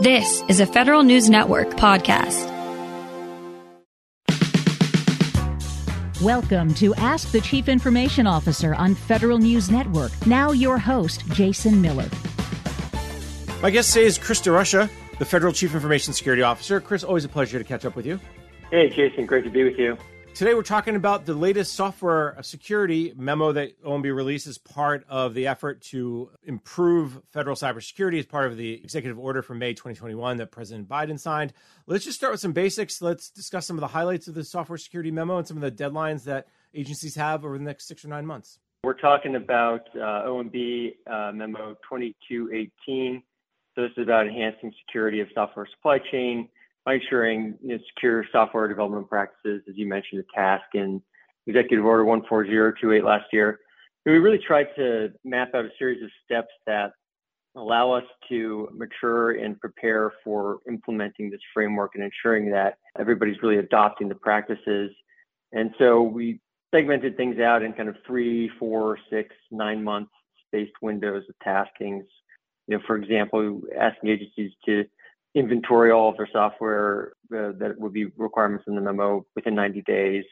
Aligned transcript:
This 0.00 0.44
is 0.48 0.60
a 0.60 0.66
Federal 0.66 1.02
News 1.02 1.28
Network 1.28 1.70
podcast. 1.70 2.46
Welcome 6.22 6.72
to 6.74 6.94
Ask 6.94 7.32
the 7.32 7.40
Chief 7.40 7.68
Information 7.68 8.24
Officer 8.24 8.76
on 8.76 8.94
Federal 8.94 9.38
News 9.38 9.72
Network. 9.72 10.12
Now, 10.24 10.52
your 10.52 10.78
host, 10.78 11.26
Jason 11.32 11.82
Miller. 11.82 12.08
My 13.60 13.70
guest 13.70 13.92
today 13.92 14.06
is 14.06 14.18
Chris 14.18 14.40
DeRusha, 14.40 14.88
the 15.18 15.24
Federal 15.24 15.52
Chief 15.52 15.74
Information 15.74 16.12
Security 16.12 16.42
Officer. 16.42 16.80
Chris, 16.80 17.02
always 17.02 17.24
a 17.24 17.28
pleasure 17.28 17.58
to 17.58 17.64
catch 17.64 17.84
up 17.84 17.96
with 17.96 18.06
you. 18.06 18.20
Hey, 18.70 18.90
Jason, 18.90 19.26
great 19.26 19.42
to 19.42 19.50
be 19.50 19.64
with 19.64 19.80
you. 19.80 19.98
Today, 20.38 20.54
we're 20.54 20.62
talking 20.62 20.94
about 20.94 21.26
the 21.26 21.34
latest 21.34 21.74
software 21.74 22.36
security 22.42 23.12
memo 23.16 23.50
that 23.50 23.82
OMB 23.82 24.04
released 24.14 24.46
as 24.46 24.56
part 24.56 25.04
of 25.08 25.34
the 25.34 25.48
effort 25.48 25.80
to 25.90 26.30
improve 26.44 27.20
federal 27.32 27.56
cybersecurity 27.56 28.20
as 28.20 28.26
part 28.26 28.46
of 28.46 28.56
the 28.56 28.74
executive 28.74 29.18
order 29.18 29.42
from 29.42 29.58
May 29.58 29.72
2021 29.74 30.36
that 30.36 30.52
President 30.52 30.88
Biden 30.88 31.18
signed. 31.18 31.52
Let's 31.88 32.04
just 32.04 32.18
start 32.18 32.30
with 32.30 32.40
some 32.40 32.52
basics. 32.52 33.02
Let's 33.02 33.30
discuss 33.30 33.66
some 33.66 33.76
of 33.76 33.80
the 33.80 33.88
highlights 33.88 34.28
of 34.28 34.34
the 34.34 34.44
software 34.44 34.78
security 34.78 35.10
memo 35.10 35.38
and 35.38 35.48
some 35.48 35.60
of 35.60 35.62
the 35.64 35.72
deadlines 35.72 36.22
that 36.26 36.46
agencies 36.72 37.16
have 37.16 37.44
over 37.44 37.58
the 37.58 37.64
next 37.64 37.88
six 37.88 38.04
or 38.04 38.08
nine 38.08 38.24
months. 38.24 38.60
We're 38.84 38.92
talking 38.92 39.34
about 39.34 39.88
uh, 39.96 40.28
OMB 40.28 40.94
uh, 41.10 41.32
memo 41.32 41.74
2218. 41.90 43.24
So, 43.74 43.82
this 43.82 43.90
is 43.96 44.04
about 44.04 44.28
enhancing 44.28 44.72
security 44.86 45.18
of 45.18 45.26
software 45.34 45.66
supply 45.74 45.98
chain 46.12 46.48
ensuring 46.94 47.58
you 47.62 47.76
know, 47.76 47.78
secure 47.94 48.24
software 48.32 48.68
development 48.68 49.08
practices, 49.08 49.62
as 49.68 49.76
you 49.76 49.86
mentioned, 49.86 50.22
the 50.22 50.26
task 50.34 50.64
in 50.74 51.02
Executive 51.46 51.84
Order 51.84 52.04
14028 52.04 53.04
last 53.04 53.26
year. 53.32 53.58
And 54.04 54.12
we 54.12 54.18
really 54.18 54.38
tried 54.38 54.68
to 54.76 55.12
map 55.24 55.54
out 55.54 55.64
a 55.64 55.70
series 55.78 56.02
of 56.02 56.10
steps 56.24 56.52
that 56.66 56.92
allow 57.56 57.90
us 57.90 58.04
to 58.28 58.68
mature 58.72 59.32
and 59.32 59.58
prepare 59.60 60.12
for 60.22 60.58
implementing 60.68 61.30
this 61.30 61.40
framework 61.52 61.92
and 61.94 62.04
ensuring 62.04 62.50
that 62.50 62.78
everybody's 62.98 63.42
really 63.42 63.58
adopting 63.58 64.08
the 64.08 64.14
practices. 64.14 64.90
And 65.52 65.74
so 65.78 66.02
we 66.02 66.40
segmented 66.74 67.16
things 67.16 67.40
out 67.40 67.62
in 67.62 67.72
kind 67.72 67.88
of 67.88 67.96
three, 68.06 68.50
four, 68.58 68.98
six, 69.10 69.34
nine 69.50 69.82
month 69.82 70.08
spaced 70.46 70.72
windows 70.82 71.24
of 71.28 71.34
taskings. 71.44 72.04
You 72.66 72.76
know, 72.76 72.80
for 72.86 72.96
example, 72.96 73.62
asking 73.78 74.10
agencies 74.10 74.52
to 74.66 74.84
inventory 75.34 75.90
all 75.90 76.08
of 76.08 76.16
their 76.16 76.28
software 76.32 77.12
uh, 77.32 77.52
that 77.58 77.74
would 77.78 77.92
be 77.92 78.06
requirements 78.16 78.64
in 78.66 78.74
the 78.74 78.80
memo 78.80 79.24
within 79.34 79.54
90 79.54 79.82
days 79.82 80.24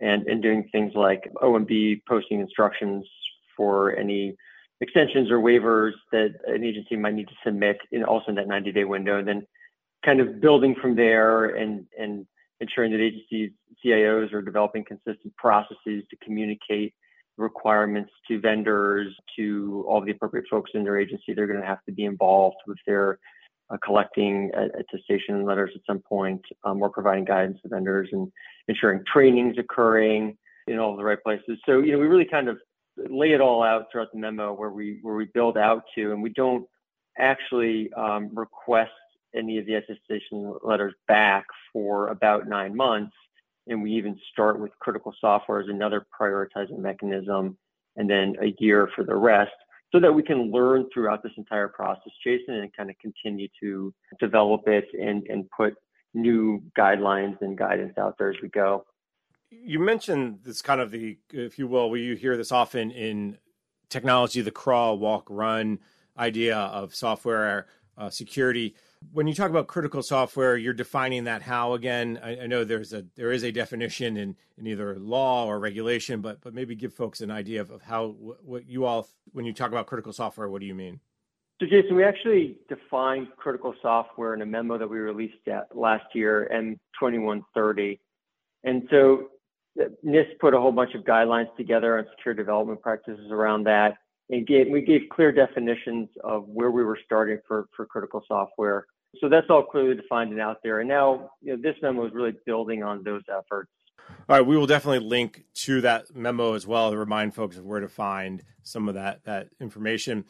and, 0.00 0.26
and 0.26 0.42
doing 0.42 0.68
things 0.72 0.92
like 0.94 1.30
OMB 1.42 2.02
posting 2.08 2.40
instructions 2.40 3.06
for 3.56 3.96
any 3.96 4.36
extensions 4.80 5.30
or 5.30 5.38
waivers 5.38 5.92
that 6.12 6.34
an 6.46 6.62
agency 6.62 6.96
might 6.96 7.14
need 7.14 7.28
to 7.28 7.34
submit 7.44 7.78
in 7.92 8.04
also 8.04 8.26
in 8.28 8.34
that 8.34 8.46
90 8.46 8.72
day 8.72 8.84
window 8.84 9.18
and 9.18 9.26
then 9.26 9.46
kind 10.04 10.20
of 10.20 10.40
building 10.40 10.74
from 10.80 10.94
there 10.94 11.56
and, 11.56 11.86
and 11.98 12.26
ensuring 12.60 12.92
that 12.92 13.00
agencies 13.00 13.50
CIOs 13.84 14.32
are 14.32 14.42
developing 14.42 14.84
consistent 14.84 15.34
processes 15.36 16.04
to 16.10 16.16
communicate 16.22 16.94
requirements 17.36 18.10
to 18.28 18.40
vendors, 18.40 19.14
to 19.36 19.84
all 19.88 20.00
the 20.00 20.10
appropriate 20.10 20.46
folks 20.50 20.70
in 20.74 20.84
their 20.84 20.98
agency. 20.98 21.34
They're 21.34 21.46
going 21.46 21.60
to 21.60 21.66
have 21.66 21.84
to 21.84 21.92
be 21.92 22.04
involved 22.04 22.56
with 22.66 22.78
their 22.86 23.18
uh, 23.70 23.76
collecting 23.84 24.50
attestation 24.54 25.44
letters 25.44 25.72
at 25.74 25.82
some 25.86 26.00
point, 26.00 26.42
um, 26.64 26.80
or 26.82 26.90
providing 26.90 27.24
guidance 27.24 27.58
to 27.62 27.68
vendors 27.68 28.08
and 28.12 28.30
ensuring 28.68 29.02
trainings 29.12 29.56
occurring 29.58 30.36
in 30.66 30.78
all 30.78 30.96
the 30.96 31.04
right 31.04 31.22
places. 31.22 31.58
So, 31.66 31.80
you 31.80 31.92
know, 31.92 31.98
we 31.98 32.06
really 32.06 32.24
kind 32.24 32.48
of 32.48 32.58
lay 33.08 33.32
it 33.32 33.40
all 33.40 33.62
out 33.62 33.86
throughout 33.90 34.12
the 34.12 34.18
memo 34.18 34.52
where 34.52 34.70
we 34.70 34.98
where 35.02 35.14
we 35.14 35.26
build 35.26 35.58
out 35.58 35.82
to, 35.94 36.12
and 36.12 36.22
we 36.22 36.30
don't 36.30 36.66
actually 37.18 37.92
um, 37.94 38.30
request 38.34 38.92
any 39.34 39.58
of 39.58 39.66
the 39.66 39.74
attestation 39.74 40.54
letters 40.62 40.94
back 41.08 41.44
for 41.72 42.08
about 42.08 42.48
nine 42.48 42.74
months. 42.74 43.14
And 43.68 43.82
we 43.82 43.92
even 43.92 44.18
start 44.32 44.60
with 44.60 44.70
critical 44.78 45.12
software 45.20 45.60
as 45.60 45.68
another 45.68 46.06
prioritizing 46.18 46.78
mechanism, 46.78 47.58
and 47.96 48.08
then 48.08 48.36
a 48.40 48.54
year 48.58 48.88
for 48.94 49.04
the 49.04 49.14
rest 49.14 49.52
so 49.96 50.00
that 50.00 50.12
we 50.12 50.22
can 50.22 50.50
learn 50.50 50.86
throughout 50.92 51.22
this 51.22 51.32
entire 51.38 51.68
process, 51.68 52.12
Jason, 52.22 52.54
and 52.54 52.70
kind 52.76 52.90
of 52.90 52.98
continue 52.98 53.48
to 53.58 53.94
develop 54.20 54.68
it 54.68 54.84
and, 54.92 55.26
and 55.28 55.50
put 55.50 55.74
new 56.12 56.62
guidelines 56.78 57.40
and 57.40 57.56
guidance 57.56 57.96
out 57.96 58.16
there 58.18 58.28
as 58.28 58.36
we 58.42 58.48
go. 58.48 58.84
You 59.50 59.78
mentioned 59.78 60.40
this 60.44 60.60
kind 60.60 60.82
of 60.82 60.90
the, 60.90 61.16
if 61.32 61.58
you 61.58 61.66
will, 61.66 61.88
we 61.88 62.02
you 62.02 62.14
hear 62.14 62.36
this 62.36 62.52
often 62.52 62.90
in 62.90 63.38
technology, 63.88 64.42
the 64.42 64.50
crawl, 64.50 64.98
walk, 64.98 65.28
run 65.30 65.78
idea 66.18 66.58
of 66.58 66.94
software 66.94 67.66
uh, 67.96 68.10
security 68.10 68.74
when 69.12 69.26
you 69.26 69.34
talk 69.34 69.50
about 69.50 69.66
critical 69.66 70.02
software, 70.02 70.56
you're 70.56 70.74
defining 70.74 71.24
that 71.24 71.42
how 71.42 71.74
again? 71.74 72.18
I, 72.22 72.40
I, 72.40 72.46
know 72.46 72.64
there's 72.64 72.92
a 72.92 73.04
there 73.14 73.32
is 73.32 73.42
a 73.42 73.52
definition 73.52 74.16
in, 74.16 74.36
in 74.58 74.66
either 74.66 74.98
law 74.98 75.46
or 75.46 75.58
regulation, 75.58 76.20
but 76.20 76.40
but 76.40 76.54
maybe 76.54 76.74
give 76.74 76.94
folks 76.94 77.20
an 77.20 77.30
idea 77.30 77.60
of, 77.60 77.70
of 77.70 77.82
how 77.82 78.08
what 78.42 78.68
you 78.68 78.84
all 78.84 79.08
when 79.32 79.44
you 79.44 79.52
talk 79.52 79.70
about 79.70 79.86
critical 79.86 80.12
software, 80.12 80.48
what 80.48 80.60
do 80.60 80.66
you 80.66 80.74
mean? 80.74 81.00
So 81.60 81.66
Jason, 81.66 81.96
we 81.96 82.04
actually 82.04 82.58
defined 82.68 83.28
critical 83.36 83.74
software 83.80 84.34
in 84.34 84.42
a 84.42 84.46
memo 84.46 84.76
that 84.78 84.88
we 84.88 84.98
released 84.98 85.36
last 85.74 86.04
year, 86.14 86.50
M2130, 87.02 87.98
and 88.64 88.86
so 88.90 89.28
NIST 90.04 90.38
put 90.40 90.54
a 90.54 90.60
whole 90.60 90.72
bunch 90.72 90.94
of 90.94 91.02
guidelines 91.02 91.54
together 91.56 91.98
on 91.98 92.06
secure 92.16 92.34
development 92.34 92.80
practices 92.82 93.30
around 93.30 93.64
that 93.64 93.96
and 94.30 94.46
gave, 94.46 94.68
we 94.68 94.80
gave 94.80 95.02
clear 95.10 95.32
definitions 95.32 96.08
of 96.24 96.48
where 96.48 96.70
we 96.70 96.84
were 96.84 96.98
starting 97.04 97.38
for, 97.46 97.68
for 97.76 97.86
critical 97.86 98.22
software. 98.26 98.86
So 99.20 99.28
that's 99.28 99.46
all 99.50 99.62
clearly 99.62 99.94
defined 99.94 100.32
and 100.32 100.40
out 100.40 100.58
there. 100.62 100.80
And 100.80 100.88
now 100.88 101.30
you 101.42 101.56
know, 101.56 101.62
this 101.62 101.76
memo 101.82 102.06
is 102.06 102.12
really 102.12 102.34
building 102.44 102.82
on 102.82 103.02
those 103.02 103.22
efforts. 103.28 103.70
All 104.28 104.36
right, 104.36 104.46
we 104.46 104.56
will 104.56 104.66
definitely 104.66 105.06
link 105.06 105.44
to 105.54 105.80
that 105.80 106.14
memo 106.14 106.54
as 106.54 106.66
well 106.66 106.90
to 106.90 106.96
remind 106.96 107.34
folks 107.34 107.56
of 107.56 107.64
where 107.64 107.80
to 107.80 107.88
find 107.88 108.42
some 108.62 108.88
of 108.88 108.94
that 108.94 109.24
that 109.24 109.48
information. 109.60 110.24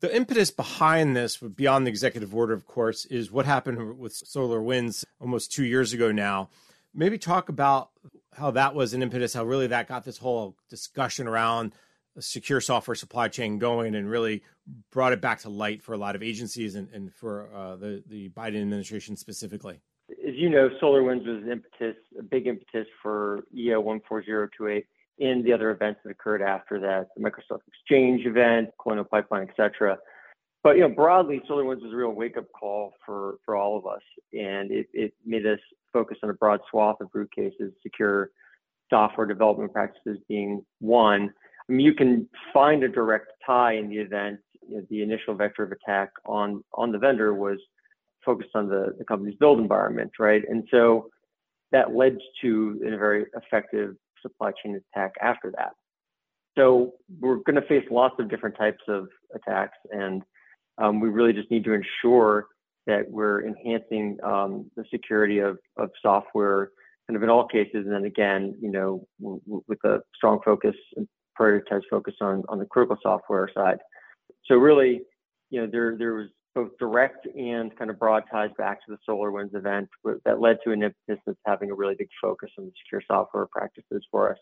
The 0.00 0.14
impetus 0.14 0.50
behind 0.52 1.16
this, 1.16 1.36
beyond 1.36 1.86
the 1.86 1.90
executive 1.90 2.34
order, 2.34 2.52
of 2.54 2.66
course, 2.66 3.04
is 3.06 3.32
what 3.32 3.46
happened 3.46 3.98
with 3.98 4.12
SolarWinds 4.12 5.04
almost 5.20 5.52
two 5.52 5.64
years 5.64 5.92
ago 5.92 6.12
now. 6.12 6.50
Maybe 6.94 7.18
talk 7.18 7.48
about 7.48 7.90
how 8.32 8.52
that 8.52 8.74
was 8.74 8.94
an 8.94 9.02
impetus, 9.02 9.34
how 9.34 9.44
really 9.44 9.66
that 9.66 9.88
got 9.88 10.04
this 10.04 10.18
whole 10.18 10.56
discussion 10.70 11.26
around 11.26 11.72
secure 12.20 12.60
software 12.60 12.94
supply 12.94 13.28
chain 13.28 13.58
going 13.58 13.94
and 13.94 14.10
really 14.10 14.42
brought 14.90 15.12
it 15.12 15.20
back 15.20 15.40
to 15.40 15.48
light 15.48 15.82
for 15.82 15.92
a 15.92 15.98
lot 15.98 16.16
of 16.16 16.22
agencies 16.22 16.74
and, 16.74 16.88
and 16.92 17.12
for 17.12 17.48
uh, 17.54 17.76
the, 17.76 18.02
the 18.06 18.28
Biden 18.30 18.60
administration 18.60 19.16
specifically? 19.16 19.80
As 20.10 20.34
you 20.34 20.48
know, 20.48 20.68
SolarWinds 20.82 21.26
was 21.26 21.42
an 21.44 21.50
impetus, 21.52 21.96
a 22.18 22.22
big 22.22 22.46
impetus 22.46 22.86
for 23.02 23.44
EO 23.54 23.82
14028 23.82 24.86
and 25.20 25.44
the 25.44 25.52
other 25.52 25.70
events 25.70 26.00
that 26.04 26.10
occurred 26.10 26.42
after 26.42 26.78
that, 26.80 27.08
the 27.16 27.22
Microsoft 27.22 27.60
Exchange 27.66 28.24
event, 28.24 28.70
Colonial 28.80 29.04
Pipeline, 29.04 29.48
et 29.48 29.54
cetera. 29.56 29.98
But 30.62 30.76
you 30.76 30.82
know, 30.82 30.88
broadly, 30.88 31.40
SolarWinds 31.48 31.82
was 31.82 31.92
a 31.92 31.96
real 31.96 32.10
wake-up 32.10 32.46
call 32.52 32.94
for, 33.04 33.38
for 33.44 33.56
all 33.56 33.76
of 33.76 33.86
us, 33.86 34.02
and 34.32 34.70
it, 34.70 34.86
it 34.92 35.14
made 35.24 35.46
us 35.46 35.58
focus 35.92 36.18
on 36.22 36.30
a 36.30 36.34
broad 36.34 36.60
swath 36.70 37.00
of 37.00 37.08
root 37.12 37.30
cases, 37.34 37.72
secure 37.82 38.30
software 38.90 39.26
development 39.26 39.72
practices 39.72 40.18
being 40.28 40.64
one, 40.80 41.32
I 41.68 41.72
mean, 41.72 41.84
you 41.84 41.94
can 41.94 42.28
find 42.52 42.82
a 42.82 42.88
direct 42.88 43.32
tie 43.44 43.74
in 43.74 43.88
the 43.88 43.98
event. 43.98 44.40
You 44.68 44.78
know, 44.78 44.86
the 44.90 45.02
initial 45.02 45.34
vector 45.34 45.62
of 45.62 45.72
attack 45.72 46.10
on 46.26 46.62
on 46.74 46.92
the 46.92 46.98
vendor 46.98 47.34
was 47.34 47.58
focused 48.24 48.50
on 48.54 48.68
the, 48.68 48.94
the 48.98 49.04
company's 49.04 49.36
build 49.38 49.58
environment, 49.58 50.12
right? 50.18 50.42
And 50.48 50.66
so 50.70 51.08
that 51.72 51.94
led 51.94 52.18
to 52.42 52.80
a 52.86 52.96
very 52.96 53.26
effective 53.34 53.94
supply 54.22 54.52
chain 54.62 54.80
attack 54.94 55.12
after 55.20 55.52
that. 55.56 55.72
So 56.56 56.94
we're 57.20 57.36
going 57.36 57.54
to 57.56 57.62
face 57.62 57.84
lots 57.90 58.16
of 58.18 58.28
different 58.28 58.56
types 58.56 58.82
of 58.88 59.06
attacks, 59.34 59.78
and 59.92 60.22
um, 60.78 61.00
we 61.00 61.08
really 61.08 61.32
just 61.32 61.50
need 61.50 61.64
to 61.64 61.72
ensure 61.72 62.46
that 62.86 63.08
we're 63.08 63.46
enhancing 63.46 64.18
um, 64.24 64.70
the 64.76 64.84
security 64.90 65.38
of, 65.38 65.58
of 65.76 65.90
software 66.02 66.70
kind 67.06 67.16
of 67.16 67.22
in 67.22 67.30
all 67.30 67.46
cases. 67.46 67.84
And 67.86 67.92
then 67.92 68.04
again, 68.04 68.56
you 68.60 68.70
know, 68.70 69.06
w- 69.20 69.40
w- 69.46 69.64
with 69.68 69.78
a 69.84 70.00
strong 70.14 70.40
focus 70.44 70.74
prioritize 71.38 71.82
focus 71.90 72.14
on 72.20 72.42
on 72.48 72.58
the 72.58 72.66
critical 72.66 72.96
software 73.02 73.50
side. 73.54 73.78
So 74.46 74.56
really, 74.56 75.02
you 75.50 75.60
know, 75.60 75.68
there 75.70 75.96
there 75.96 76.14
was 76.14 76.28
both 76.54 76.70
direct 76.78 77.26
and 77.26 77.76
kind 77.76 77.90
of 77.90 77.98
broad 77.98 78.24
ties 78.30 78.50
back 78.58 78.84
to 78.84 78.90
the 78.90 78.98
SolarWinds 79.08 79.54
event 79.54 79.88
that 80.24 80.40
led 80.40 80.58
to 80.64 80.72
an 80.72 80.82
impetus 80.82 81.22
of 81.26 81.36
having 81.46 81.70
a 81.70 81.74
really 81.74 81.94
big 81.96 82.08
focus 82.20 82.50
on 82.58 82.64
the 82.64 82.72
secure 82.84 83.02
software 83.06 83.46
practices 83.46 84.04
for 84.10 84.32
us. 84.32 84.38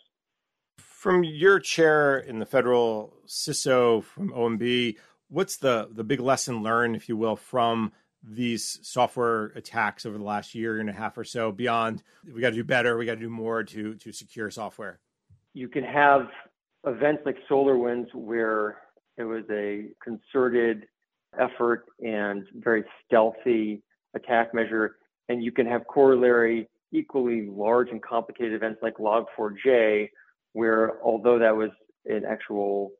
From 0.79 1.25
your 1.25 1.59
chair 1.61 2.19
in 2.19 2.39
the 2.39 2.47
federal 2.47 3.15
CISO 3.27 4.03
from 4.03 4.31
OMB, 4.33 4.97
what's 5.29 5.59
the 5.59 5.89
the 5.93 6.05
big 6.05 6.21
lesson 6.21 6.63
learned, 6.63 6.97
if 6.97 7.09
you 7.09 7.17
will, 7.17 7.37
from 7.37 7.93
these 8.23 8.81
software 8.83 9.47
attacks 9.55 10.05
over 10.05 10.19
the 10.19 10.25
last 10.25 10.55
year 10.55 10.81
and 10.81 10.91
a 10.91 10.93
half 10.93 11.17
or 11.17 11.23
so 11.23 11.53
beyond 11.53 12.03
we 12.35 12.41
got 12.41 12.51
to 12.51 12.57
do 12.57 12.65
better 12.65 12.97
we 12.97 13.07
got 13.07 13.15
to 13.15 13.21
do 13.21 13.31
more 13.31 13.63
to 13.63 13.95
to 13.95 14.11
secure 14.11 14.51
software 14.51 14.99
you 15.55 15.69
can 15.69 15.85
have 15.85 16.29
events 16.87 17.23
like 17.27 17.37
SolarWinds, 17.51 18.15
where 18.15 18.79
it 19.17 19.25
was 19.25 19.45
a 19.51 19.89
concerted 20.03 20.87
effort 21.39 21.85
and 22.01 22.45
very 22.55 22.85
stealthy 23.05 23.83
attack 24.15 24.55
measure. 24.55 24.97
And 25.29 25.43
you 25.43 25.53
can 25.53 25.67
have 25.67 25.87
corollary, 25.89 26.69
equally 26.93 27.49
large 27.51 27.91
and 27.91 28.03
complicated 28.03 28.55
events 28.55 28.81
like 28.83 28.97
Log4j, 28.97 30.09
where 30.53 31.03
although 31.03 31.39
that 31.39 31.55
was 31.55 31.71
an 32.07 32.25
actual 32.25 32.93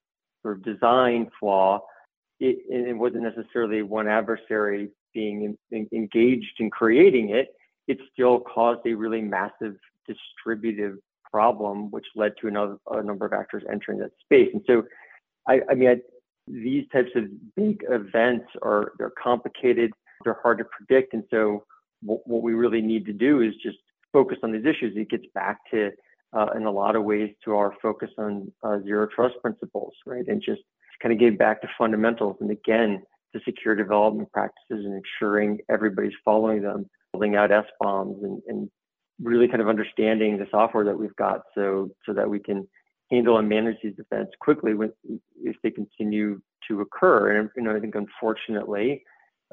sort 0.43 0.59
of 0.59 0.65
design 0.65 1.31
flaw, 1.39 1.81
it, 2.41 2.59
it 2.69 2.97
wasn't 2.97 3.23
necessarily 3.23 3.83
one 3.83 4.09
adversary 4.09 4.91
being 5.15 5.57
in, 5.71 5.79
in, 5.79 5.89
engaged 5.99 6.57
in 6.59 6.71
creating 6.71 7.31
it. 7.31 7.55
It 7.89 7.99
still 8.13 8.41
caused 8.41 8.81
a 8.87 8.93
really 8.93 9.23
massive 9.23 9.77
distributive 10.07 10.99
problem, 11.31 11.91
which 11.91 12.07
led 12.15 12.33
to 12.41 12.49
another, 12.49 12.77
a 12.91 13.03
number 13.03 13.27
of 13.27 13.33
actors 13.33 13.63
entering 13.71 13.99
that 13.99 14.13
space. 14.23 14.51
And 14.53 14.63
so, 14.67 14.85
I, 15.49 15.61
I 15.71 15.75
mean, 15.75 15.89
I, 15.89 15.97
these 16.49 16.85
types 16.93 17.11
of 17.17 17.25
big 17.57 17.85
events 17.89 18.47
are 18.63 18.93
they're 18.99 19.13
complicated, 19.23 19.93
they're 20.25 20.39
hard 20.43 20.59
to 20.59 20.65
predict, 20.65 21.15
and 21.15 21.25
so 21.31 21.65
what, 22.03 22.21
what 22.27 22.43
we 22.43 22.55
really 22.55 22.81
need 22.81 23.07
to 23.07 23.13
do 23.13 23.41
is 23.41 23.55
just 23.63 23.79
focus 24.13 24.39
on 24.43 24.53
these 24.53 24.65
issues. 24.65 24.97
It 24.97 25.11
gets 25.11 25.27
back 25.35 25.59
to, 25.73 25.91
uh, 26.33 26.47
in 26.57 26.65
a 26.65 26.71
lot 26.71 26.97
of 26.97 27.05
ways, 27.05 27.31
to 27.45 27.55
our 27.57 27.75
focus 27.83 28.11
on 28.19 28.53
uh, 28.63 28.79
zero 28.85 29.09
trust 29.15 29.35
principles, 29.43 29.93
right, 30.07 30.27
and 30.27 30.43
just 30.43 30.63
kind 31.03 31.13
of 31.13 31.19
get 31.19 31.39
back 31.39 31.61
to 31.63 31.69
fundamentals. 31.77 32.37
And 32.41 32.51
again, 32.51 33.03
to 33.35 33.41
secure 33.45 33.75
development 33.75 34.31
practices 34.33 34.85
and 34.85 35.03
ensuring 35.03 35.59
everybody's 35.69 36.13
following 36.25 36.63
them, 36.63 36.89
building 37.13 37.37
out 37.37 37.51
SBOMs 37.51 38.23
and, 38.23 38.43
and 38.49 38.71
really 39.21 39.49
kind 39.49 39.63
of 39.63 39.69
understanding 39.69 40.39
the 40.39 40.47
software 40.51 40.85
that 40.85 40.99
we've 40.99 41.17
got 41.17 41.43
so 41.55 41.91
so 42.05 42.13
that 42.13 42.29
we 42.29 42.39
can 42.39 42.67
handle 43.11 43.39
and 43.39 43.49
manage 43.49 43.77
these 43.83 43.95
events 43.99 44.33
quickly 44.41 44.75
when, 44.75 44.93
if 45.43 45.57
they 45.63 45.71
continue 45.71 46.41
to 46.69 46.81
occur. 46.81 47.37
And 47.37 47.49
you 47.57 47.63
know, 47.63 47.75
I 47.75 47.81
think 47.81 47.95
unfortunately, 47.95 49.05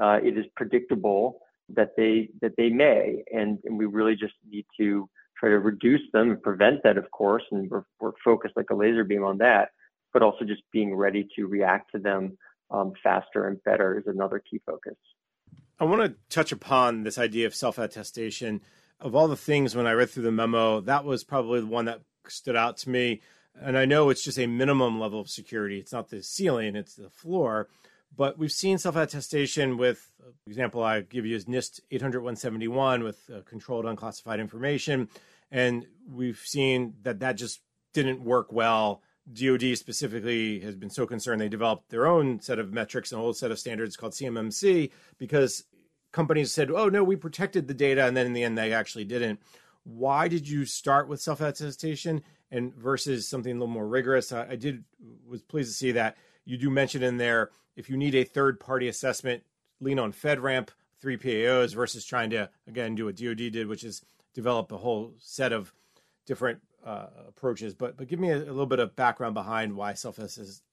uh, 0.02 0.20
it 0.24 0.38
is 0.38 0.46
predictable 0.56 1.40
that 1.70 1.92
they 1.96 2.30
that 2.42 2.54
they 2.58 2.70
may, 2.70 3.24
and, 3.34 3.60
and 3.66 3.78
we 3.78 3.86
really 3.86 4.16
just 4.16 4.34
need 4.50 4.66
to 4.78 5.10
try 5.40 5.50
to 5.50 5.60
reduce 5.60 6.02
them 6.12 6.32
and 6.32 6.42
prevent 6.42 6.84
that, 6.84 6.98
of 6.98 7.10
course. 7.12 7.44
And 7.52 7.70
we're, 7.70 7.84
we're 8.00 8.12
focused 8.24 8.56
like 8.56 8.70
a 8.72 8.76
laser 8.76 9.04
beam 9.04 9.24
on 9.24 9.38
that, 9.40 9.70
but 10.12 10.22
also 10.22 10.46
just 10.46 10.62
being 10.72 10.96
ready 10.96 11.28
to 11.36 11.48
react 11.48 11.92
to 11.94 12.00
them 12.00 12.38
um, 12.72 12.94
faster 13.04 13.48
and 13.48 13.64
better 13.64 13.98
is 13.98 14.06
another 14.08 14.42
key 14.50 14.62
focus. 14.66 14.96
I 15.80 15.86
want 15.86 16.02
to 16.02 16.16
touch 16.30 16.52
upon 16.52 17.04
this 17.04 17.18
idea 17.18 17.46
of 17.46 17.56
self 17.56 17.78
attestation. 17.78 18.62
Of 19.04 19.16
all 19.16 19.28
the 19.28 19.36
things 19.36 19.76
when 19.76 19.86
I 19.86 19.92
read 19.92 20.10
through 20.10 20.24
the 20.24 20.32
memo, 20.32 20.80
that 20.80 21.04
was 21.04 21.26
probably 21.26 21.60
the 21.60 21.68
one 21.68 21.86
that 21.86 22.00
stood 22.30 22.56
out 22.56 22.78
to 22.78 22.90
me. 22.90 23.20
And 23.54 23.78
I 23.78 23.84
know 23.84 24.10
it's 24.10 24.24
just 24.24 24.40
a 24.40 24.48
minimum 24.48 24.98
level 24.98 25.20
of 25.20 25.30
security. 25.30 25.78
It's 25.78 25.92
not 25.92 26.10
the 26.10 26.24
ceiling, 26.24 26.78
it's 26.78 26.96
the 26.96 27.10
floor. 27.10 27.68
But 28.16 28.38
we've 28.38 28.50
seen 28.50 28.78
self 28.78 28.96
attestation 28.96 29.78
with, 29.78 30.10
example 30.48 30.82
I 30.82 31.02
give 31.02 31.26
you 31.26 31.36
is 31.36 31.46
NIST 31.46 31.82
800 31.92 32.20
171 32.20 33.04
with 33.04 33.30
uh, 33.30 33.42
controlled 33.42 33.86
unclassified 33.86 34.40
information. 34.40 35.10
And 35.52 35.86
we've 36.10 36.42
seen 36.42 36.94
that 37.02 37.20
that 37.20 37.34
just 37.36 37.60
didn't 37.94 38.24
work 38.24 38.54
well. 38.54 39.02
DoD 39.32 39.78
specifically 39.78 40.62
has 40.62 40.76
been 40.76 40.90
so 40.90 41.06
concerned 41.06 41.42
they 41.42 41.50
developed 41.50 41.90
their 41.90 42.08
own 42.08 42.40
set 42.40 42.58
of 42.58 42.72
metrics 42.72 43.12
and 43.12 43.20
whole 43.20 43.34
set 43.34 43.52
of 43.52 43.60
standards 43.60 43.98
called 43.98 44.14
CMMC 44.14 44.92
because 45.18 45.66
companies 46.14 46.54
said, 46.54 46.72
"Oh 46.72 46.88
no, 46.88 47.04
we 47.04 47.18
protected 47.18 47.68
the 47.68 47.74
data," 47.74 48.06
and 48.06 48.16
then 48.16 48.26
in 48.26 48.34
the 48.34 48.44
end 48.44 48.58
they 48.58 48.72
actually 48.72 49.06
didn't. 49.06 49.42
Why 49.84 50.30
did 50.30 50.48
you 50.48 50.64
start 50.64 51.10
with 51.10 51.22
self 51.22 51.42
attestation 51.42 52.24
and 52.54 52.74
versus 52.76 53.28
something 53.28 53.52
a 53.52 53.56
little 53.56 53.68
more 53.68 53.88
rigorous. 53.88 54.32
I, 54.32 54.52
I 54.52 54.56
did 54.56 54.86
was 55.28 55.42
pleased 55.42 55.72
to 55.72 55.76
see 55.76 55.92
that 55.94 56.16
you 56.46 56.56
do 56.56 56.70
mention 56.70 57.04
in 57.04 57.18
there 57.18 57.50
if 57.76 57.90
you 57.90 57.98
need 57.98 58.14
a 58.16 58.24
third 58.24 58.60
party 58.60 58.88
assessment, 58.88 59.44
lean 59.82 60.00
on 60.00 60.14
FedRAMP 60.14 60.70
three 61.02 61.18
PAOs 61.18 61.74
versus 61.74 62.06
trying 62.06 62.30
to 62.30 62.50
again 62.68 62.96
do 62.96 63.06
what 63.06 63.18
DoD 63.18 63.52
did, 63.52 63.68
which 63.68 63.84
is 63.84 64.06
develop 64.34 64.72
a 64.72 64.78
whole 64.78 65.14
set 65.18 65.52
of 65.52 65.74
different 66.26 66.62
uh, 66.86 67.08
approaches. 67.28 67.74
But 67.74 67.98
but 67.98 68.08
give 68.08 68.20
me 68.20 68.30
a, 68.30 68.38
a, 68.38 68.54
little 68.54 68.68
bit 68.68 68.80
of 68.80 68.96
background 68.96 69.34
behind 69.34 69.76
why 69.76 69.96
self 69.96 70.20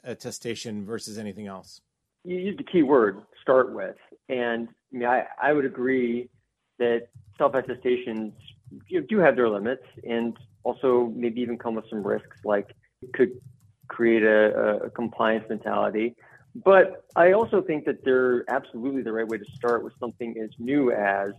attestation 0.04 0.84
versus 0.84 1.16
anything 1.16 1.46
else. 1.46 1.80
You 2.24 2.36
used 2.36 2.58
the 2.58 2.64
key 2.64 2.82
word 2.82 3.22
start 3.40 3.72
with, 3.72 3.96
and 4.28 4.68
I 4.92 4.96
mean 4.96 5.08
I, 5.08 5.24
I 5.40 5.52
would 5.52 5.64
agree 5.64 6.28
that 6.78 7.08
self 7.38 7.54
attestations 7.54 8.32
do 9.08 9.18
have 9.18 9.36
their 9.36 9.48
limits, 9.48 9.84
and 10.04 10.36
also 10.62 11.12
maybe 11.14 11.40
even 11.40 11.58
come 11.58 11.74
with 11.74 11.84
some 11.90 12.06
risks, 12.06 12.38
like 12.44 12.68
it 13.02 13.12
could 13.12 13.32
create 13.88 14.22
a, 14.22 14.84
a 14.84 14.90
compliance 14.90 15.44
mentality. 15.48 16.14
But 16.54 17.04
I 17.16 17.32
also 17.32 17.62
think 17.62 17.84
that 17.86 18.04
they're 18.04 18.44
absolutely 18.48 19.02
the 19.02 19.12
right 19.12 19.26
way 19.26 19.38
to 19.38 19.44
start 19.54 19.84
with 19.84 19.92
something 20.00 20.36
as 20.42 20.50
new 20.58 20.92
as 20.92 21.32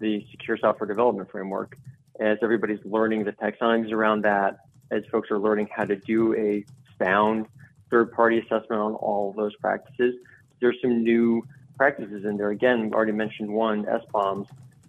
the 0.00 0.24
secure 0.30 0.58
software 0.58 0.88
development 0.88 1.30
framework. 1.30 1.76
As 2.18 2.38
everybody's 2.42 2.80
learning 2.84 3.24
the 3.24 3.32
taxonomies 3.32 3.92
around 3.92 4.22
that, 4.22 4.58
as 4.90 5.02
folks 5.12 5.30
are 5.30 5.38
learning 5.38 5.68
how 5.74 5.84
to 5.84 5.96
do 5.96 6.34
a 6.34 6.64
sound 7.02 7.46
third 7.90 8.10
party 8.12 8.38
assessment 8.38 8.80
on 8.80 8.94
all 8.94 9.30
of 9.30 9.36
those 9.36 9.54
practices, 9.56 10.14
there's 10.60 10.76
some 10.80 11.02
new 11.02 11.42
practices 11.76 12.24
in 12.24 12.36
there. 12.36 12.50
Again, 12.50 12.92
already 12.94 13.12
mentioned 13.12 13.50
one, 13.50 13.84
SBOMs, 13.84 14.48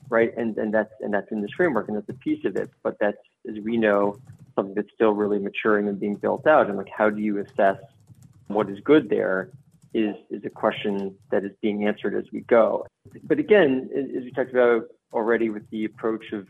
right? 0.09 0.35
And 0.37 0.57
and 0.57 0.73
that's 0.73 0.93
and 1.01 1.13
that's 1.13 1.31
in 1.31 1.41
this 1.41 1.51
framework, 1.55 1.87
and 1.87 1.97
that's 1.97 2.09
a 2.09 2.13
piece 2.13 2.43
of 2.45 2.55
it. 2.55 2.69
But 2.83 2.97
that's, 2.99 3.17
as 3.49 3.55
we 3.63 3.77
know, 3.77 4.17
something 4.55 4.75
that's 4.75 4.91
still 4.93 5.11
really 5.11 5.39
maturing 5.39 5.87
and 5.87 5.99
being 5.99 6.15
built 6.15 6.47
out. 6.47 6.67
And 6.67 6.77
like, 6.77 6.89
how 6.89 7.09
do 7.09 7.21
you 7.21 7.39
assess 7.39 7.77
what 8.47 8.69
is 8.69 8.79
good 8.81 9.09
there? 9.09 9.49
Is 9.93 10.15
is 10.29 10.43
a 10.45 10.49
question 10.49 11.15
that 11.31 11.43
is 11.43 11.51
being 11.61 11.87
answered 11.87 12.13
as 12.15 12.25
we 12.31 12.41
go. 12.41 12.85
But 13.23 13.39
again, 13.39 13.89
as 13.95 14.23
we 14.23 14.31
talked 14.31 14.51
about 14.51 14.83
already, 15.13 15.49
with 15.49 15.67
the 15.69 15.85
approach 15.85 16.33
of 16.33 16.47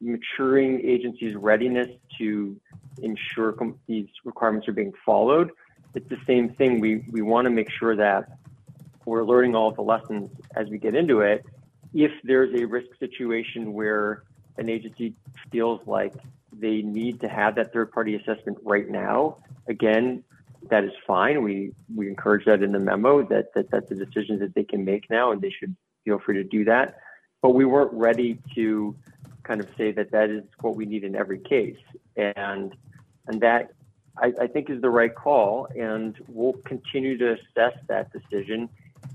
maturing 0.00 0.80
agencies' 0.80 1.36
readiness 1.36 1.88
to 2.18 2.58
ensure 3.02 3.52
com- 3.52 3.78
these 3.86 4.08
requirements 4.24 4.66
are 4.66 4.72
being 4.72 4.94
followed, 5.04 5.50
it's 5.94 6.08
the 6.08 6.18
same 6.26 6.48
thing. 6.54 6.80
We 6.80 7.04
we 7.10 7.22
want 7.22 7.46
to 7.46 7.50
make 7.50 7.70
sure 7.70 7.94
that 7.96 8.38
we're 9.10 9.24
learning 9.24 9.56
all 9.56 9.68
of 9.68 9.74
the 9.74 9.82
lessons 9.82 10.30
as 10.54 10.68
we 10.68 10.78
get 10.78 10.94
into 10.94 11.20
it, 11.20 11.44
if 11.92 12.12
there's 12.22 12.54
a 12.54 12.64
risk 12.64 12.86
situation 13.00 13.72
where 13.72 14.22
an 14.56 14.68
agency 14.68 15.14
feels 15.50 15.80
like 15.84 16.14
they 16.52 16.80
need 16.82 17.20
to 17.20 17.28
have 17.28 17.56
that 17.56 17.72
third 17.72 17.90
party 17.90 18.14
assessment 18.14 18.56
right 18.62 18.88
now, 18.88 19.38
again, 19.66 20.22
that 20.70 20.84
is 20.84 20.92
fine. 21.06 21.42
We 21.42 21.72
we 21.92 22.08
encourage 22.08 22.44
that 22.44 22.62
in 22.62 22.70
the 22.70 22.78
memo 22.78 23.22
that, 23.24 23.52
that 23.54 23.70
that's 23.72 23.90
a 23.90 23.96
decision 23.96 24.38
that 24.38 24.54
they 24.54 24.62
can 24.62 24.84
make 24.84 25.10
now 25.10 25.32
and 25.32 25.42
they 25.42 25.50
should 25.50 25.74
feel 26.04 26.20
free 26.20 26.36
to 26.36 26.44
do 26.44 26.64
that. 26.66 27.00
But 27.42 27.50
we 27.50 27.64
weren't 27.64 27.92
ready 27.92 28.38
to 28.54 28.94
kind 29.42 29.60
of 29.60 29.68
say 29.76 29.90
that 29.90 30.12
that 30.12 30.30
is 30.30 30.44
what 30.60 30.76
we 30.76 30.86
need 30.86 31.02
in 31.02 31.16
every 31.16 31.40
case. 31.40 31.78
And 32.14 32.76
and 33.26 33.40
that 33.40 33.72
I, 34.16 34.32
I 34.40 34.46
think 34.46 34.70
is 34.70 34.80
the 34.80 34.90
right 34.90 35.12
call 35.12 35.66
and 35.74 36.14
we'll 36.28 36.60
continue 36.64 37.18
to 37.18 37.32
assess 37.32 37.76
that 37.88 38.12
decision 38.12 38.68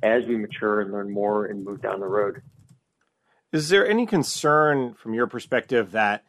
as 0.05 0.25
we 0.25 0.37
mature 0.37 0.81
and 0.81 0.91
learn 0.91 1.11
more 1.11 1.45
and 1.45 1.65
move 1.65 1.81
down 1.81 1.99
the 1.99 2.05
road. 2.05 2.41
Is 3.51 3.69
there 3.69 3.87
any 3.87 4.05
concern 4.05 4.93
from 4.93 5.13
your 5.13 5.27
perspective 5.27 5.91
that 5.91 6.23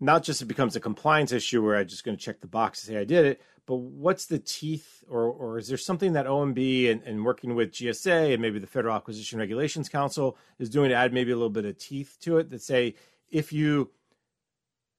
not 0.00 0.24
just 0.24 0.42
it 0.42 0.46
becomes 0.46 0.74
a 0.74 0.80
compliance 0.80 1.30
issue 1.30 1.64
where 1.64 1.76
I'm 1.76 1.86
just 1.86 2.04
going 2.04 2.16
to 2.16 2.22
check 2.22 2.40
the 2.40 2.48
box 2.48 2.82
and 2.82 2.94
say 2.94 3.00
I 3.00 3.04
did 3.04 3.24
it, 3.24 3.40
but 3.66 3.76
what's 3.76 4.26
the 4.26 4.40
teeth, 4.40 5.04
or 5.08 5.24
or 5.24 5.58
is 5.58 5.68
there 5.68 5.78
something 5.78 6.14
that 6.14 6.26
OMB 6.26 6.90
and, 6.90 7.02
and 7.02 7.24
working 7.24 7.54
with 7.54 7.72
GSA 7.72 8.32
and 8.32 8.42
maybe 8.42 8.58
the 8.58 8.66
Federal 8.66 8.96
Acquisition 8.96 9.38
Regulations 9.38 9.88
Council 9.88 10.36
is 10.58 10.68
doing 10.68 10.90
to 10.90 10.96
add 10.96 11.12
maybe 11.12 11.30
a 11.30 11.36
little 11.36 11.50
bit 11.50 11.64
of 11.64 11.78
teeth 11.78 12.16
to 12.22 12.38
it 12.38 12.50
that 12.50 12.62
say 12.62 12.94
if 13.30 13.52
you 13.52 13.90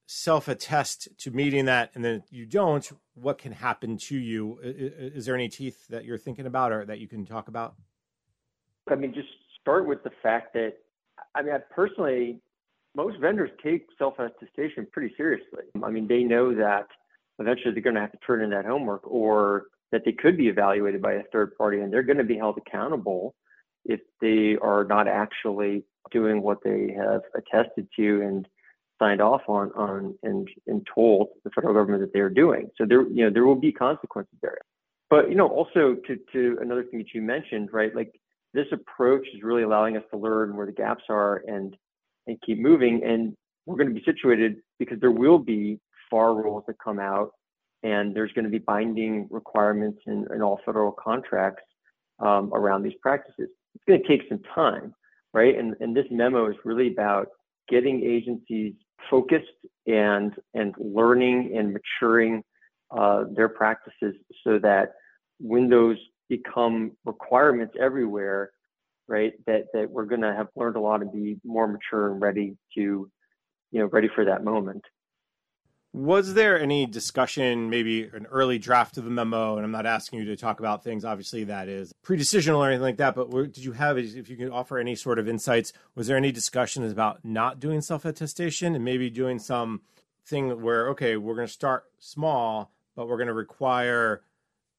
self 0.05 0.47
attest 0.47 1.09
to 1.17 1.31
meeting 1.31 1.65
that 1.65 1.91
and 1.95 2.05
then 2.05 2.23
you 2.29 2.45
don't, 2.45 2.89
what 3.15 3.37
can 3.37 3.51
happen 3.51 3.97
to 3.97 4.17
you? 4.17 4.59
Is, 4.63 5.13
is 5.15 5.25
there 5.25 5.35
any 5.35 5.49
teeth 5.49 5.87
that 5.89 6.05
you're 6.05 6.17
thinking 6.17 6.45
about 6.45 6.71
or 6.71 6.85
that 6.85 6.99
you 6.99 7.07
can 7.07 7.25
talk 7.25 7.47
about? 7.47 7.75
I 8.89 8.95
mean, 8.95 9.13
just 9.13 9.29
start 9.61 9.87
with 9.87 10.03
the 10.03 10.11
fact 10.21 10.53
that 10.53 10.73
I 11.35 11.41
mean, 11.41 11.53
I 11.53 11.59
personally, 11.73 12.39
most 12.95 13.19
vendors 13.19 13.49
take 13.63 13.87
self-attestation 13.97 14.87
pretty 14.91 15.13
seriously. 15.15 15.63
I 15.83 15.89
mean, 15.89 16.07
they 16.07 16.23
know 16.23 16.53
that 16.55 16.87
eventually 17.39 17.73
they're 17.73 17.83
going 17.83 17.95
to 17.95 18.01
have 18.01 18.11
to 18.11 18.19
turn 18.25 18.41
in 18.41 18.49
that 18.51 18.65
homework 18.65 19.01
or 19.03 19.65
that 19.91 20.01
they 20.05 20.11
could 20.11 20.37
be 20.37 20.47
evaluated 20.47 21.01
by 21.01 21.13
a 21.13 21.23
third 21.31 21.55
party 21.57 21.79
and 21.79 21.91
they're 21.91 22.03
going 22.03 22.17
to 22.17 22.23
be 22.23 22.37
held 22.37 22.57
accountable 22.57 23.35
if 23.85 23.99
they 24.21 24.57
are 24.61 24.83
not 24.83 25.07
actually 25.07 25.83
doing 26.11 26.41
what 26.41 26.59
they 26.63 26.95
have 26.97 27.21
attested 27.35 27.87
to 27.95 28.21
and 28.21 28.47
signed 28.99 29.21
off 29.21 29.41
on 29.47 29.71
on 29.73 30.15
and, 30.23 30.47
and 30.67 30.87
told 30.93 31.29
the 31.43 31.49
federal 31.51 31.73
government 31.73 32.01
that 32.01 32.13
they 32.13 32.19
are 32.19 32.29
doing. 32.29 32.69
So 32.77 32.85
there 32.85 33.07
you 33.07 33.25
know 33.25 33.29
there 33.29 33.45
will 33.45 33.55
be 33.55 33.71
consequences 33.71 34.37
there. 34.41 34.59
But 35.09 35.29
you 35.29 35.35
know 35.35 35.47
also 35.47 35.95
to 36.07 36.19
to 36.31 36.57
another 36.61 36.83
thing 36.83 36.99
that 36.99 37.13
you 37.13 37.21
mentioned, 37.21 37.69
right? 37.73 37.93
Like 37.95 38.13
this 38.53 38.67
approach 38.71 39.27
is 39.33 39.43
really 39.43 39.63
allowing 39.63 39.97
us 39.97 40.03
to 40.11 40.17
learn 40.17 40.55
where 40.55 40.65
the 40.65 40.71
gaps 40.71 41.03
are 41.09 41.43
and 41.47 41.75
and 42.27 42.37
keep 42.45 42.59
moving. 42.59 43.03
And 43.03 43.35
we're 43.65 43.75
going 43.75 43.89
to 43.89 43.93
be 43.93 44.03
situated 44.05 44.57
because 44.79 44.99
there 44.99 45.11
will 45.11 45.39
be 45.39 45.79
FAR 46.09 46.35
rules 46.35 46.63
that 46.67 46.75
come 46.83 46.99
out, 46.99 47.31
and 47.81 48.15
there's 48.15 48.31
going 48.33 48.45
to 48.45 48.51
be 48.51 48.59
binding 48.59 49.27
requirements 49.29 49.99
in, 50.07 50.25
in 50.33 50.41
all 50.41 50.59
federal 50.65 50.91
contracts 50.91 51.63
um, 52.19 52.51
around 52.53 52.83
these 52.83 52.93
practices. 53.01 53.49
It's 53.75 53.83
going 53.87 54.01
to 54.01 54.07
take 54.07 54.21
some 54.29 54.39
time, 54.53 54.93
right? 55.33 55.57
And, 55.57 55.75
and 55.79 55.95
this 55.95 56.05
memo 56.11 56.49
is 56.49 56.55
really 56.63 56.87
about 56.91 57.27
getting 57.69 58.03
agencies 58.03 58.73
focused 59.09 59.47
and 59.87 60.33
and 60.53 60.73
learning 60.77 61.55
and 61.57 61.73
maturing 61.73 62.43
uh, 62.95 63.25
their 63.35 63.49
practices 63.49 64.15
so 64.43 64.59
that 64.59 64.93
when 65.39 65.69
those 65.69 65.97
become 66.37 66.75
requirements 67.05 67.75
everywhere, 67.79 68.51
right, 69.07 69.33
that 69.47 69.63
that 69.73 69.89
we're 69.89 70.05
going 70.05 70.21
to 70.21 70.33
have 70.33 70.47
learned 70.55 70.77
a 70.77 70.79
lot 70.79 71.01
and 71.01 71.11
be 71.11 71.37
more 71.43 71.67
mature 71.67 72.11
and 72.11 72.21
ready 72.21 72.57
to, 72.75 72.81
you 73.71 73.79
know, 73.79 73.85
ready 73.85 74.09
for 74.15 74.25
that 74.25 74.43
moment. 74.43 74.83
Was 75.95 76.33
there 76.33 76.59
any 76.59 76.87
discussion, 76.87 77.69
maybe 77.69 78.09
an 78.19 78.25
early 78.31 78.57
draft 78.57 78.97
of 78.97 79.03
the 79.03 79.11
memo? 79.11 79.57
And 79.57 79.63
I'm 79.63 79.71
not 79.71 79.85
asking 79.85 80.19
you 80.19 80.25
to 80.25 80.35
talk 80.35 80.59
about 80.59 80.83
things, 80.83 81.05
obviously, 81.05 81.43
that 81.43 81.69
is 81.69 81.93
pre-decisional 82.01 82.57
or 82.57 82.67
anything 82.67 82.81
like 82.81 82.97
that. 82.97 83.13
But 83.13 83.29
did 83.29 83.63
you 83.63 83.73
have, 83.73 83.99
if 83.99 84.27
you 84.27 84.35
could 84.35 84.49
offer 84.49 84.79
any 84.79 84.95
sort 84.95 85.19
of 85.19 85.27
insights, 85.27 85.71
was 85.93 86.07
there 86.07 86.17
any 86.17 86.31
discussion 86.31 86.83
about 86.89 87.23
not 87.23 87.59
doing 87.59 87.79
self-attestation 87.79 88.73
and 88.73 88.83
maybe 88.83 89.11
doing 89.11 89.37
some 89.37 89.81
thing 90.25 90.63
where, 90.63 90.89
okay, 90.89 91.15
we're 91.15 91.35
going 91.35 91.45
to 91.45 91.53
start 91.53 91.83
small, 91.99 92.71
but 92.95 93.07
we're 93.07 93.17
going 93.17 93.27
to 93.27 93.33
require 93.33 94.23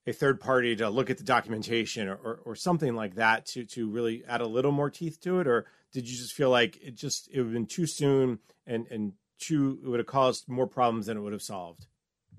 a 0.07 0.13
third 0.13 0.41
party 0.41 0.77
to 0.77 0.91
look 0.91 1.11
at 1.11 1.19
the 1.19 1.25
documentation 1.25 2.09
or, 2.09 2.41
or, 2.45 2.55
something 2.55 2.95
like 2.95 3.15
that 3.15 3.47
to 3.47 3.65
to 3.65 3.89
really 3.89 4.23
add 4.29 4.41
a 4.41 4.47
little 4.47 4.73
more 4.73 4.91
teeth 4.91 5.21
to 5.21 5.41
it, 5.41 5.47
or 5.47 5.67
did 5.93 6.09
you 6.09 6.17
just 6.17 6.35
feel 6.35 6.51
like 6.51 6.79
it 6.83 6.95
just 6.95 7.29
it 7.33 7.39
would 7.39 7.47
have 7.47 7.53
been 7.53 7.67
too 7.67 7.87
soon 7.87 8.39
and 8.67 8.87
and 8.91 9.13
too 9.39 9.79
it 9.83 9.89
would 9.89 10.01
have 10.01 10.07
caused 10.07 10.49
more 10.49 10.67
problems 10.67 11.07
than 11.07 11.17
it 11.17 11.21
would 11.21 11.33
have 11.33 11.43
solved? 11.43 11.87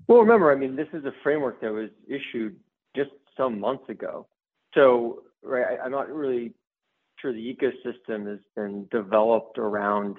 Well, 0.06 0.20
remember, 0.20 0.52
I 0.52 0.54
mean, 0.54 0.76
this 0.76 0.88
is 0.92 1.04
a 1.04 1.12
framework 1.22 1.60
that 1.60 1.72
was 1.72 1.90
issued 2.06 2.56
just 2.94 3.10
some 3.36 3.58
months 3.58 3.88
ago, 3.88 4.28
so 4.74 5.22
right, 5.42 5.78
I, 5.80 5.84
I'm 5.84 5.90
not 5.90 6.08
really 6.08 6.54
sure 7.20 7.32
the 7.32 7.56
ecosystem 7.56 8.28
has 8.28 8.40
been 8.54 8.86
developed 8.92 9.58
around 9.58 10.18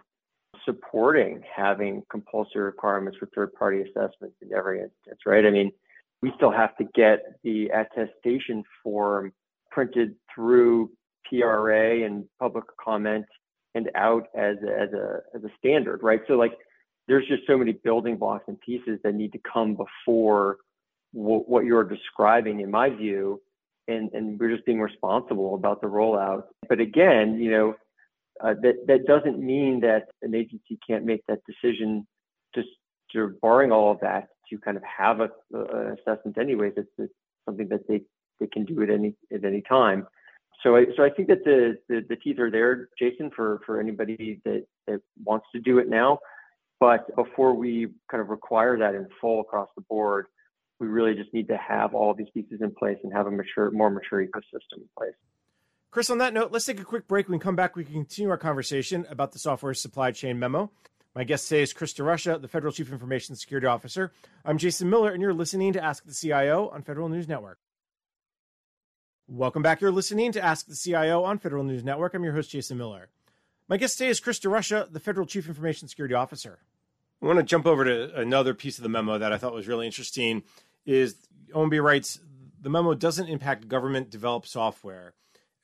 supporting 0.66 1.42
having 1.56 2.04
compulsory 2.10 2.64
requirements 2.64 3.18
for 3.18 3.28
third 3.28 3.54
party 3.54 3.82
assessments 3.82 4.36
in 4.42 4.52
every 4.54 4.82
instance, 4.82 5.22
right? 5.26 5.46
I 5.46 5.50
mean 5.50 5.72
we 6.22 6.32
still 6.36 6.52
have 6.52 6.76
to 6.78 6.86
get 6.96 7.20
the 7.44 7.70
attestation 7.70 8.64
form 8.84 9.32
printed 9.72 10.16
through 10.34 10.92
PRA 11.30 12.04
and 12.04 12.26
public 12.40 12.66
comment 12.84 13.26
and 13.76 13.90
out 13.96 14.28
as 14.36 14.56
a, 14.68 14.82
as 14.82 14.94
a 14.94 15.20
as 15.36 15.44
a 15.44 15.50
standard, 15.60 16.02
right? 16.02 16.22
So 16.28 16.34
like, 16.34 16.54
there's 17.08 17.28
just 17.28 17.44
so 17.46 17.58
many 17.58 17.74
building 17.74 18.18
blocks 18.18 18.46
and 18.48 18.60
pieces 18.60 19.00
that 19.04 19.14
need 19.14 19.32
to 19.34 19.40
come 19.52 19.76
before 19.76 20.58
w- 21.14 21.44
what 21.46 21.66
you're 21.66 21.84
describing, 21.84 22.62
in 22.62 22.72
my 22.72 22.90
view, 22.90 23.42
and 23.88 24.12
and 24.14 24.40
we're 24.40 24.54
just 24.54 24.66
being 24.66 24.82
responsible 24.82 25.54
about 25.54 25.82
the 25.82 25.88
rollout. 25.88 26.44
But 26.68 26.80
again, 26.80 27.40
you 27.40 27.52
know, 27.52 27.76
uh, 28.44 28.56
that 28.62 28.88
that 28.88 29.06
doesn't 29.06 29.40
mean 29.40 29.82
that 29.82 30.08
an 30.24 30.34
agency 30.34 30.80
can't 30.88 31.06
make 31.06 31.24
that 31.28 31.40
decision 31.46 32.08
just 32.56 32.70
barring 33.42 33.72
all 33.72 33.92
of 33.92 34.00
that 34.02 34.28
to 34.50 34.58
kind 34.58 34.78
of 34.78 34.84
have 34.84 35.20
a, 35.20 35.30
assessment 35.94 36.38
anyways. 36.38 36.74
It's, 36.78 36.90
it's, 36.98 37.14
something 37.48 37.70
that 37.70 37.88
they, 37.88 38.02
they 38.42 38.48
can 38.48 38.66
do 38.66 38.84
at 38.84 38.90
any 38.90 39.16
at 39.34 39.46
any 39.46 39.62
time. 39.62 40.06
So 40.64 40.76
I 40.76 40.86
so 40.96 41.04
I 41.04 41.10
think 41.10 41.30
that 41.30 41.44
the, 41.46 41.78
the, 41.88 42.06
the 42.10 42.16
teeth 42.18 42.40
are 42.40 42.52
there, 42.52 42.90
Jason, 43.00 43.32
for 43.36 43.62
for 43.66 43.80
anybody 43.80 44.42
that, 44.44 44.66
that 44.86 45.02
wants 45.24 45.46
to 45.54 45.62
do 45.62 45.80
it 45.80 45.88
now. 45.88 46.20
But 46.80 47.16
before 47.16 47.54
we 47.54 47.88
kind 48.12 48.22
of 48.22 48.30
require 48.30 48.78
that 48.78 48.96
in 48.96 49.08
full 49.20 49.42
across 49.42 49.70
the 49.76 49.82
board, 49.82 50.28
we 50.80 50.88
really 50.88 51.16
just 51.16 51.34
need 51.34 51.48
to 51.48 51.58
have 51.58 51.96
all 51.96 52.14
these 52.14 52.28
pieces 52.34 52.60
in 52.62 52.72
place 52.72 52.98
and 53.04 53.12
have 53.14 53.28
a 53.28 53.32
mature, 53.32 53.72
more 53.72 53.90
mature 53.90 54.24
ecosystem 54.24 54.78
in 54.78 54.90
place. 54.98 55.16
Chris, 55.90 56.10
on 56.10 56.20
that 56.20 56.34
note, 56.34 56.52
let's 56.52 56.66
take 56.66 56.80
a 56.80 56.84
quick 56.84 57.08
break. 57.08 57.28
When 57.28 57.40
we 57.40 57.42
come 57.42 57.56
back, 57.56 57.76
we 57.76 57.84
can 57.84 57.94
continue 57.94 58.30
our 58.30 58.38
conversation 58.38 59.08
about 59.10 59.32
the 59.32 59.40
software 59.40 59.74
supply 59.74 60.12
chain 60.12 60.38
memo. 60.38 60.70
My 61.18 61.24
guest 61.24 61.50
today 61.50 61.64
is 61.64 61.74
Chris 61.74 61.96
DeRusha, 61.96 62.40
the 62.40 62.48
Federal 62.48 62.72
Chief 62.72 62.92
Information 62.92 63.36
Security 63.36 63.66
Officer. 63.66 64.12
I'm 64.46 64.60
Jason 64.60 64.88
Miller, 64.88 65.12
and 65.12 65.20
you're 65.20 65.34
listening 65.34 65.74
to 65.74 65.84
Ask 65.84 66.06
the 66.06 66.14
CIO 66.14 66.70
on 66.70 66.84
Federal 66.84 67.10
News 67.10 67.28
Network. 67.28 67.58
Welcome 69.28 69.64
back. 69.64 69.82
You're 69.82 69.92
listening 69.92 70.32
to 70.34 70.46
Ask 70.46 70.68
the 70.68 70.76
CIO 70.76 71.24
on 71.24 71.40
Federal 71.40 71.64
News 71.64 71.84
Network. 71.84 72.14
I'm 72.14 72.24
your 72.24 72.34
host, 72.34 72.52
Jason 72.52 72.78
Miller. 72.78 73.10
My 73.68 73.78
guest 73.78 73.98
today 73.98 74.12
is 74.12 74.20
Chris 74.20 74.40
DeRusha, 74.40 74.94
the 74.94 75.00
Federal 75.00 75.26
Chief 75.26 75.48
Information 75.48 75.88
Security 75.88 76.14
Officer. 76.14 76.60
I 77.20 77.26
want 77.26 77.40
to 77.40 77.44
jump 77.44 77.66
over 77.66 77.84
to 77.84 78.16
another 78.16 78.54
piece 78.54 78.78
of 78.78 78.84
the 78.84 78.90
memo 78.90 79.18
that 79.18 79.34
I 79.34 79.40
thought 79.40 79.56
was 79.56 79.68
really 79.68 79.88
interesting. 79.88 80.44
Is 80.86 81.16
OMB 81.52 81.82
writes 81.82 82.20
the 82.62 82.70
memo 82.70 82.94
doesn't 82.94 83.28
impact 83.28 83.68
government 83.68 84.12
developed 84.12 84.50
software. 84.50 85.16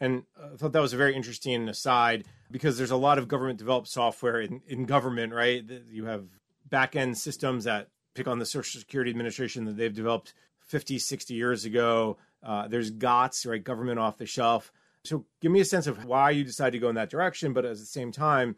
And 0.03 0.23
I 0.37 0.57
thought 0.57 0.73
that 0.73 0.81
was 0.81 0.91
a 0.91 0.97
very 0.97 1.15
interesting 1.15 1.69
aside 1.69 2.25
because 2.51 2.77
there's 2.77 2.91
a 2.91 2.97
lot 2.97 3.17
of 3.17 3.29
government 3.29 3.57
developed 3.57 3.87
software 3.87 4.41
in, 4.41 4.59
in 4.67 4.83
government, 4.83 5.33
right? 5.33 5.63
You 5.89 6.03
have 6.07 6.25
back 6.69 6.97
end 6.97 7.17
systems 7.17 7.63
that 7.63 7.87
pick 8.13 8.27
on 8.27 8.37
the 8.37 8.45
Social 8.45 8.81
Security 8.81 9.11
Administration 9.11 9.63
that 9.63 9.77
they've 9.77 9.93
developed 9.93 10.33
50, 10.65 10.99
60 10.99 11.33
years 11.33 11.63
ago. 11.63 12.17
Uh, 12.45 12.67
there's 12.67 12.91
GOTS, 12.91 13.45
right? 13.45 13.63
Government 13.63 13.97
off 13.97 14.17
the 14.17 14.25
shelf. 14.25 14.73
So 15.05 15.23
give 15.39 15.53
me 15.53 15.61
a 15.61 15.65
sense 15.65 15.87
of 15.87 16.03
why 16.03 16.31
you 16.31 16.43
decided 16.43 16.71
to 16.71 16.79
go 16.79 16.89
in 16.89 16.95
that 16.95 17.09
direction, 17.09 17.53
but 17.53 17.63
at 17.63 17.77
the 17.77 17.85
same 17.85 18.11
time, 18.11 18.57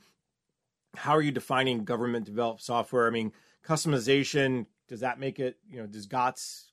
how 0.96 1.12
are 1.12 1.22
you 1.22 1.32
defining 1.32 1.84
government 1.84 2.26
developed 2.26 2.64
software? 2.64 3.06
I 3.06 3.12
mean, 3.12 3.32
customization, 3.64 4.66
does 4.88 5.02
that 5.02 5.20
make 5.20 5.40
it, 5.40 5.60
you 5.70 5.80
know, 5.80 5.86
does 5.86 6.08
GOTS 6.08 6.72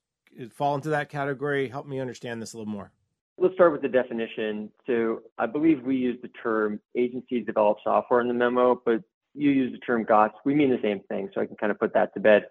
fall 0.51 0.75
into 0.75 0.89
that 0.89 1.11
category? 1.11 1.69
Help 1.69 1.87
me 1.87 2.01
understand 2.01 2.41
this 2.41 2.55
a 2.55 2.57
little 2.57 2.73
more. 2.73 2.91
Let's 3.39 3.55
start 3.55 3.73
with 3.73 3.83
the 3.83 3.89
definition. 3.89 4.71
So 4.87 5.23
I 5.39 5.47
believe 5.47 5.83
we 5.83 5.97
use 5.97 6.19
the 6.23 6.29
term 6.43 6.81
agencies 6.97 7.47
develop 7.47 7.79
software 7.83 8.21
in 8.21 8.29
the 8.29 8.35
memo, 8.35 8.81
but 8.85 9.03
you 9.35 9.51
use 9.51 9.73
the 9.73 9.79
term 9.79 10.05
GOTS. 10.05 10.35
We 10.45 10.55
mean 10.55 10.71
the 10.71 10.81
same 10.83 11.01
thing, 11.09 11.31
so 11.35 11.41
I 11.41 11.47
can 11.47 11.57
kind 11.57 11.73
of 11.73 11.79
put 11.79 11.95
that 11.95 12.13
to 12.15 12.21
bed. 12.21 12.47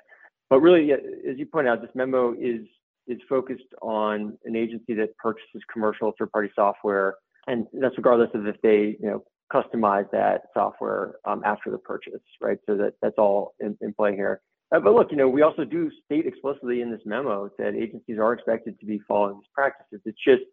But 0.50 0.60
really, 0.60 0.92
as 0.92 1.38
you 1.38 1.46
point 1.46 1.68
out, 1.68 1.82
this 1.82 1.92
memo 1.96 2.34
is 2.34 2.62
is 3.08 3.20
focused 3.28 3.74
on 3.82 4.38
an 4.46 4.56
agency 4.56 4.94
that 4.94 5.16
purchases 5.18 5.62
commercial 5.72 6.14
third-party 6.18 6.50
software, 6.56 7.16
and 7.48 7.68
that's 7.74 7.98
regardless 7.98 8.30
of 8.34 8.46
if 8.48 8.56
they, 8.62 8.96
you 9.00 9.10
know, 9.10 9.24
customize 9.52 10.10
that 10.12 10.44
software 10.54 11.16
um, 11.26 11.42
after 11.46 11.72
the 11.72 11.78
purchase, 11.78 12.22
right? 12.42 12.58
So 12.68 12.76
that 12.78 12.94
that's 13.02 13.18
all 13.18 13.54
in, 13.60 13.78
in 13.82 13.94
play 13.94 14.16
here. 14.16 14.42
Uh, 14.74 14.80
but 14.80 14.94
look, 14.94 15.12
you 15.12 15.18
know, 15.18 15.28
we 15.28 15.42
also 15.42 15.66
do 15.66 15.92
state 16.06 16.26
explicitly 16.26 16.82
in 16.82 16.92
this 16.92 17.02
memo 17.06 17.50
that 17.58 17.76
agencies 17.76 18.18
are 18.18 18.34
expected 18.34 18.80
to 18.80 18.86
be 18.86 19.00
following 19.08 19.36
these 19.36 19.50
practices. 19.54 20.02
It's 20.06 20.18
just 20.26 20.44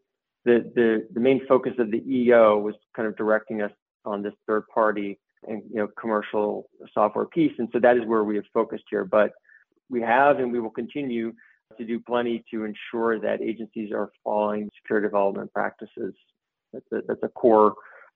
the, 0.49 0.73
the, 0.75 1.07
the 1.13 1.21
main 1.21 1.47
focus 1.47 1.75
of 1.79 1.91
the 1.91 2.03
EO 2.11 2.59
was 2.59 2.75
kind 2.97 3.07
of 3.07 3.17
directing 3.17 3.61
us 3.61 3.71
on 4.05 4.23
this 4.23 4.33
third 4.47 4.65
party 4.73 5.19
and 5.47 5.63
you 5.71 5.77
know 5.77 5.89
commercial 6.01 6.69
software 6.93 7.27
piece, 7.27 7.53
and 7.59 7.69
so 7.73 7.79
that 7.79 7.97
is 7.97 8.03
where 8.07 8.25
we 8.25 8.35
have 8.37 8.45
focused 8.53 8.85
here. 8.91 9.05
But 9.05 9.33
we 9.89 10.01
have 10.01 10.39
and 10.39 10.51
we 10.51 10.59
will 10.59 10.71
continue 10.71 11.33
to 11.77 11.85
do 11.85 12.01
plenty 12.01 12.45
to 12.51 12.65
ensure 12.65 13.21
that 13.21 13.41
agencies 13.41 13.93
are 13.93 14.11
following 14.25 14.71
secure 14.83 15.01
development 15.01 15.53
practices. 15.53 16.15
That's 16.73 16.87
a, 16.93 17.01
that's 17.07 17.23
a 17.23 17.29
core 17.29 17.75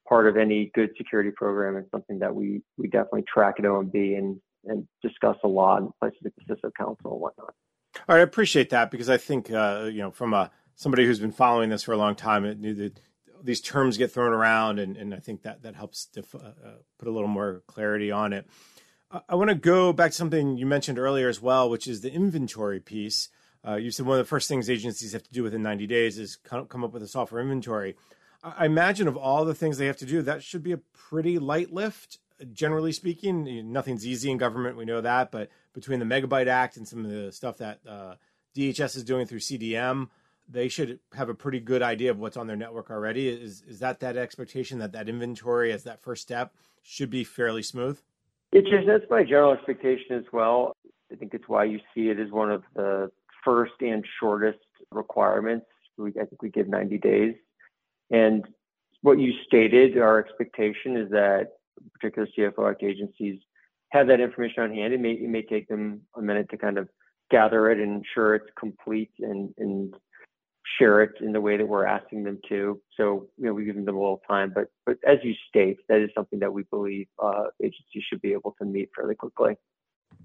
part 0.08 0.26
of 0.26 0.36
any 0.36 0.70
good 0.74 0.90
security 0.96 1.30
program 1.30 1.76
and 1.76 1.86
something 1.90 2.18
that 2.18 2.34
we 2.34 2.62
we 2.76 2.88
definitely 2.88 3.24
track 3.32 3.56
at 3.58 3.64
OMB 3.64 4.18
and 4.18 4.40
and 4.64 4.88
discuss 5.02 5.36
a 5.44 5.48
lot 5.48 5.82
in 5.82 5.90
places 6.00 6.18
like 6.24 6.32
the 6.48 6.54
CISO 6.54 6.70
Council 6.76 7.12
and 7.12 7.20
whatnot. 7.20 7.54
All 8.08 8.16
right, 8.16 8.20
I 8.20 8.22
appreciate 8.22 8.70
that 8.70 8.90
because 8.90 9.10
I 9.10 9.18
think 9.18 9.50
uh, 9.50 9.88
you 9.92 9.98
know 9.98 10.10
from 10.10 10.34
a 10.34 10.50
somebody 10.76 11.04
who's 11.04 11.20
been 11.20 11.32
following 11.32 11.70
this 11.70 11.82
for 11.82 11.92
a 11.92 11.96
long 11.96 12.14
time, 12.14 12.44
it 12.44 12.58
knew 12.58 12.74
that 12.74 13.00
these 13.42 13.60
terms 13.60 13.98
get 13.98 14.12
thrown 14.12 14.32
around, 14.32 14.78
and, 14.78 14.96
and 14.96 15.14
I 15.14 15.18
think 15.18 15.42
that 15.42 15.62
that 15.62 15.74
helps 15.74 16.06
to 16.06 16.24
uh, 16.34 16.38
uh, 16.38 16.70
put 16.98 17.08
a 17.08 17.10
little 17.10 17.28
more 17.28 17.62
clarity 17.66 18.10
on 18.10 18.32
it. 18.32 18.46
I, 19.10 19.20
I 19.30 19.34
want 19.34 19.50
to 19.50 19.56
go 19.56 19.92
back 19.92 20.12
to 20.12 20.16
something 20.16 20.56
you 20.56 20.66
mentioned 20.66 20.98
earlier 20.98 21.28
as 21.28 21.40
well, 21.40 21.68
which 21.68 21.86
is 21.86 22.00
the 22.00 22.12
inventory 22.12 22.80
piece. 22.80 23.28
Uh, 23.66 23.76
you 23.76 23.90
said 23.90 24.06
one 24.06 24.18
of 24.18 24.24
the 24.24 24.28
first 24.28 24.48
things 24.48 24.68
agencies 24.68 25.12
have 25.12 25.22
to 25.22 25.32
do 25.32 25.42
within 25.42 25.62
90 25.62 25.86
days 25.86 26.18
is 26.18 26.36
come 26.36 26.84
up 26.84 26.92
with 26.92 27.02
a 27.02 27.08
software 27.08 27.40
inventory. 27.40 27.94
I 28.42 28.66
imagine 28.66 29.06
of 29.06 29.16
all 29.16 29.44
the 29.44 29.54
things 29.54 29.78
they 29.78 29.86
have 29.86 29.98
to 29.98 30.06
do, 30.06 30.22
that 30.22 30.42
should 30.42 30.64
be 30.64 30.72
a 30.72 30.78
pretty 30.78 31.38
light 31.38 31.72
lift. 31.72 32.18
Generally 32.52 32.92
speaking, 32.92 33.72
nothing's 33.72 34.04
easy 34.04 34.32
in 34.32 34.36
government. 34.36 34.76
We 34.76 34.84
know 34.84 35.00
that, 35.00 35.30
but 35.30 35.48
between 35.74 36.00
the 36.00 36.04
Megabyte 36.04 36.48
Act 36.48 36.76
and 36.76 36.88
some 36.88 37.04
of 37.04 37.10
the 37.12 37.30
stuff 37.30 37.58
that 37.58 37.78
uh, 37.88 38.14
DHS 38.56 38.96
is 38.96 39.04
doing 39.04 39.26
through 39.26 39.38
CDM, 39.38 40.08
they 40.52 40.68
should 40.68 40.98
have 41.14 41.28
a 41.28 41.34
pretty 41.34 41.60
good 41.60 41.82
idea 41.82 42.10
of 42.10 42.18
what's 42.18 42.36
on 42.36 42.46
their 42.46 42.56
network 42.56 42.90
already. 42.90 43.28
Is 43.28 43.62
is 43.62 43.78
that 43.80 44.00
that 44.00 44.16
expectation 44.16 44.78
that 44.78 44.92
that 44.92 45.08
inventory 45.08 45.72
as 45.72 45.84
that 45.84 46.00
first 46.00 46.22
step 46.22 46.54
should 46.82 47.10
be 47.10 47.24
fairly 47.24 47.62
smooth? 47.62 47.98
It's 48.52 48.68
just 48.68 48.86
that's 48.86 49.04
my 49.10 49.22
general 49.22 49.52
expectation 49.52 50.16
as 50.16 50.24
well. 50.32 50.76
I 51.10 51.16
think 51.16 51.34
it's 51.34 51.48
why 51.48 51.64
you 51.64 51.80
see 51.94 52.08
it 52.08 52.18
as 52.18 52.30
one 52.30 52.50
of 52.50 52.62
the 52.74 53.10
first 53.44 53.72
and 53.80 54.04
shortest 54.20 54.58
requirements. 54.90 55.66
We, 55.96 56.10
I 56.10 56.24
think 56.24 56.42
we 56.42 56.50
give 56.50 56.68
90 56.68 56.98
days. 56.98 57.34
And 58.10 58.44
what 59.02 59.18
you 59.18 59.32
stated, 59.46 59.98
our 59.98 60.18
expectation 60.18 60.96
is 60.96 61.10
that 61.10 61.52
particular 61.94 62.28
CFO 62.36 62.70
Act 62.70 62.82
agencies 62.82 63.40
have 63.90 64.06
that 64.06 64.20
information 64.20 64.62
on 64.62 64.74
hand. 64.74 64.94
It 64.94 65.00
may, 65.00 65.12
it 65.12 65.28
may 65.28 65.42
take 65.42 65.68
them 65.68 66.02
a 66.16 66.22
minute 66.22 66.48
to 66.50 66.56
kind 66.56 66.78
of 66.78 66.88
gather 67.30 67.70
it 67.70 67.78
and 67.78 68.04
ensure 68.04 68.34
it's 68.34 68.50
complete 68.58 69.10
and, 69.20 69.52
and 69.58 69.94
share 70.82 71.02
it 71.02 71.12
in 71.20 71.32
the 71.32 71.40
way 71.40 71.56
that 71.56 71.66
we're 71.66 71.86
asking 71.86 72.24
them 72.24 72.40
to. 72.48 72.80
So, 72.96 73.28
you 73.38 73.46
know, 73.46 73.54
we've 73.54 73.66
given 73.66 73.84
them 73.84 73.96
a 73.96 74.00
little 74.00 74.22
time, 74.28 74.52
but 74.54 74.68
but 74.84 74.96
as 75.06 75.18
you 75.22 75.34
state, 75.48 75.78
that 75.88 76.00
is 76.00 76.10
something 76.14 76.40
that 76.40 76.52
we 76.52 76.64
believe 76.64 77.06
uh, 77.22 77.44
agencies 77.60 78.02
should 78.08 78.20
be 78.20 78.32
able 78.32 78.54
to 78.60 78.64
meet 78.64 78.90
fairly 78.94 79.14
quickly. 79.14 79.56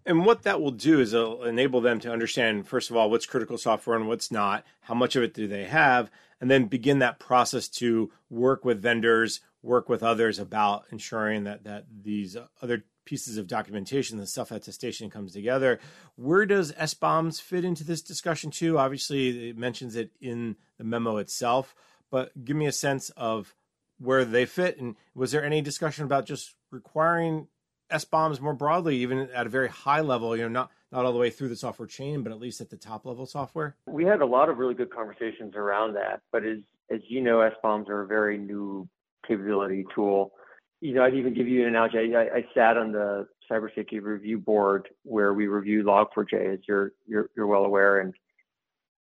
And 0.05 0.25
what 0.25 0.43
that 0.43 0.61
will 0.61 0.71
do 0.71 0.99
is 0.99 1.13
it'll 1.13 1.43
enable 1.43 1.81
them 1.81 1.99
to 1.99 2.11
understand, 2.11 2.67
first 2.67 2.89
of 2.89 2.95
all, 2.95 3.09
what's 3.09 3.25
critical 3.25 3.57
software 3.57 3.95
and 3.95 4.07
what's 4.07 4.31
not, 4.31 4.65
how 4.81 4.93
much 4.93 5.15
of 5.15 5.23
it 5.23 5.33
do 5.33 5.47
they 5.47 5.65
have, 5.65 6.09
and 6.39 6.49
then 6.49 6.65
begin 6.65 6.99
that 6.99 7.19
process 7.19 7.67
to 7.67 8.11
work 8.29 8.65
with 8.65 8.81
vendors, 8.81 9.41
work 9.61 9.89
with 9.89 10.03
others 10.03 10.39
about 10.39 10.85
ensuring 10.91 11.43
that 11.43 11.63
that 11.65 11.85
these 12.03 12.35
other 12.61 12.85
pieces 13.07 13.37
of 13.37 13.47
documentation, 13.47 14.17
the 14.17 14.27
self 14.27 14.51
attestation 14.51 15.09
comes 15.09 15.33
together. 15.33 15.79
Where 16.15 16.45
does 16.45 16.71
SBOMs 16.73 17.41
fit 17.41 17.65
into 17.65 17.83
this 17.83 18.03
discussion 18.03 18.51
too? 18.51 18.77
Obviously, 18.77 19.49
it 19.49 19.57
mentions 19.57 19.95
it 19.95 20.11
in 20.21 20.57
the 20.77 20.83
memo 20.83 21.17
itself, 21.17 21.73
but 22.11 22.45
give 22.45 22.55
me 22.55 22.67
a 22.67 22.71
sense 22.71 23.09
of 23.11 23.55
where 23.97 24.25
they 24.25 24.45
fit. 24.45 24.77
And 24.77 24.95
was 25.15 25.31
there 25.31 25.43
any 25.43 25.61
discussion 25.61 26.03
about 26.03 26.25
just 26.25 26.53
requiring 26.69 27.47
SBOMs 27.91 28.39
more 28.39 28.53
broadly, 28.53 28.97
even 28.97 29.29
at 29.33 29.47
a 29.47 29.49
very 29.49 29.69
high 29.69 30.01
level? 30.01 30.35
You 30.35 30.43
know, 30.43 30.49
not 30.49 30.71
not 30.91 31.05
all 31.05 31.13
the 31.13 31.19
way 31.19 31.29
through 31.29 31.49
the 31.49 31.55
software 31.55 31.87
chain, 31.87 32.21
but 32.21 32.31
at 32.31 32.39
least 32.39 32.61
at 32.61 32.69
the 32.69 32.77
top 32.77 33.05
level 33.05 33.25
software. 33.25 33.75
We 33.87 34.05
had 34.05 34.21
a 34.21 34.25
lot 34.25 34.49
of 34.49 34.57
really 34.57 34.75
good 34.75 34.93
conversations 34.93 35.55
around 35.55 35.93
that. 35.95 36.21
But 36.31 36.45
as 36.45 36.59
as 36.91 36.99
you 37.07 37.21
know, 37.21 37.41
S 37.41 37.53
bombs 37.63 37.89
are 37.89 38.01
a 38.01 38.07
very 38.07 38.37
new 38.37 38.87
capability 39.25 39.85
tool 39.95 40.33
you 40.81 40.93
know, 40.93 41.03
I'd 41.03 41.15
even 41.15 41.34
give 41.34 41.48
you 41.48 41.63
an 41.63 41.69
analogy. 41.69 42.15
I, 42.15 42.22
I 42.22 42.46
sat 42.53 42.77
on 42.77 42.91
the 42.91 43.27
cyber 43.50 43.74
safety 43.74 44.00
review 44.00 44.38
board 44.38 44.89
where 45.03 45.34
we 45.34 45.48
review 45.48 45.84
Log4j, 45.84 46.53
as 46.53 46.60
you're, 46.67 46.91
you're 47.07 47.29
you're 47.36 47.48
well 47.48 47.65
aware. 47.65 48.00
And 48.00 48.13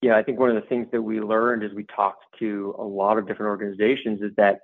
yeah, 0.02 0.16
I 0.16 0.22
think 0.22 0.38
one 0.38 0.50
of 0.50 0.56
the 0.56 0.68
things 0.68 0.86
that 0.92 1.02
we 1.02 1.20
learned 1.20 1.64
as 1.64 1.72
we 1.72 1.84
talked 1.84 2.24
to 2.38 2.74
a 2.78 2.84
lot 2.84 3.18
of 3.18 3.26
different 3.26 3.50
organizations 3.50 4.20
is 4.22 4.32
that 4.36 4.60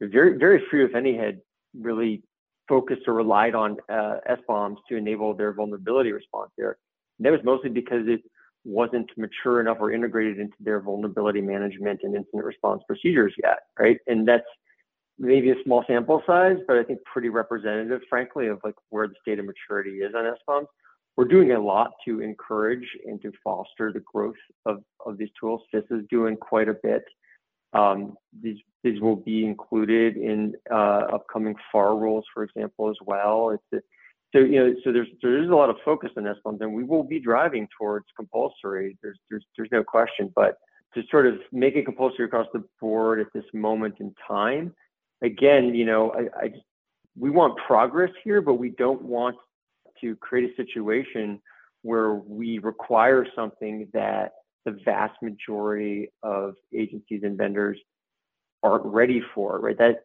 very 0.00 0.38
very 0.38 0.62
few, 0.70 0.84
if 0.84 0.94
any, 0.94 1.16
had 1.16 1.40
really 1.78 2.22
focused 2.68 3.02
or 3.06 3.14
relied 3.14 3.54
on 3.54 3.76
uh, 3.90 4.16
SBOMs 4.30 4.76
to 4.88 4.96
enable 4.96 5.34
their 5.34 5.52
vulnerability 5.52 6.12
response 6.12 6.50
there. 6.56 6.78
And 7.18 7.26
that 7.26 7.32
was 7.32 7.40
mostly 7.44 7.70
because 7.70 8.06
it 8.06 8.22
wasn't 8.64 9.10
mature 9.18 9.60
enough 9.60 9.76
or 9.80 9.92
integrated 9.92 10.38
into 10.38 10.56
their 10.60 10.80
vulnerability 10.80 11.42
management 11.42 12.00
and 12.02 12.14
incident 12.14 12.44
response 12.44 12.82
procedures 12.86 13.34
yet, 13.42 13.58
right? 13.78 13.98
And 14.06 14.26
that's 14.26 14.46
maybe 15.18 15.50
a 15.50 15.62
small 15.64 15.84
sample 15.86 16.22
size, 16.26 16.56
but 16.66 16.76
I 16.76 16.82
think 16.82 17.00
pretty 17.04 17.28
representative, 17.28 18.00
frankly, 18.08 18.48
of 18.48 18.60
like 18.64 18.74
where 18.90 19.06
the 19.06 19.14
state 19.22 19.38
of 19.38 19.46
maturity 19.46 19.98
is 19.98 20.14
on 20.14 20.24
SBOMs. 20.24 20.66
We're 21.16 21.26
doing 21.26 21.52
a 21.52 21.60
lot 21.60 21.92
to 22.06 22.20
encourage 22.20 22.88
and 23.06 23.22
to 23.22 23.30
foster 23.42 23.92
the 23.92 24.00
growth 24.00 24.34
of, 24.66 24.82
of 25.06 25.16
these 25.16 25.28
tools. 25.38 25.62
CISA 25.72 26.00
is 26.00 26.06
doing 26.10 26.36
quite 26.36 26.68
a 26.68 26.74
bit. 26.82 27.04
Um, 27.72 28.14
these 28.40 28.58
these 28.82 29.00
will 29.00 29.16
be 29.16 29.44
included 29.46 30.16
in 30.16 30.54
uh, 30.70 31.06
upcoming 31.12 31.54
FAR 31.72 31.96
rules, 31.96 32.24
for 32.32 32.42
example, 32.42 32.90
as 32.90 32.96
well. 33.04 33.50
A, 33.50 33.78
so 34.34 34.40
you 34.40 34.58
know, 34.58 34.74
so 34.84 34.92
there's 34.92 35.08
there's 35.22 35.48
a 35.48 35.54
lot 35.54 35.70
of 35.70 35.76
focus 35.84 36.10
on 36.16 36.24
SBOMs, 36.24 36.60
and 36.60 36.74
we 36.74 36.84
will 36.84 37.04
be 37.04 37.20
driving 37.20 37.68
towards 37.78 38.06
compulsory. 38.16 38.96
There's 39.02 39.18
there's 39.30 39.44
there's 39.56 39.70
no 39.72 39.82
question, 39.82 40.32
but 40.34 40.58
to 40.94 41.02
sort 41.10 41.26
of 41.26 41.34
make 41.52 41.74
it 41.74 41.84
compulsory 41.84 42.26
across 42.26 42.46
the 42.52 42.62
board 42.80 43.20
at 43.20 43.26
this 43.34 43.44
moment 43.52 43.96
in 43.98 44.14
time 44.26 44.72
again, 45.24 45.74
you 45.74 45.84
know, 45.84 46.12
I, 46.12 46.44
I 46.44 46.52
we 47.16 47.30
want 47.30 47.56
progress 47.66 48.10
here, 48.22 48.40
but 48.40 48.54
we 48.54 48.70
don't 48.70 49.02
want 49.02 49.36
to 50.00 50.16
create 50.16 50.50
a 50.50 50.56
situation 50.56 51.40
where 51.82 52.14
we 52.14 52.58
require 52.58 53.26
something 53.36 53.88
that 53.92 54.32
the 54.64 54.72
vast 54.84 55.14
majority 55.22 56.08
of 56.22 56.54
agencies 56.74 57.20
and 57.22 57.36
vendors 57.36 57.78
aren't 58.62 58.84
ready 58.86 59.22
for, 59.34 59.60
right? 59.60 59.78
That 59.78 60.04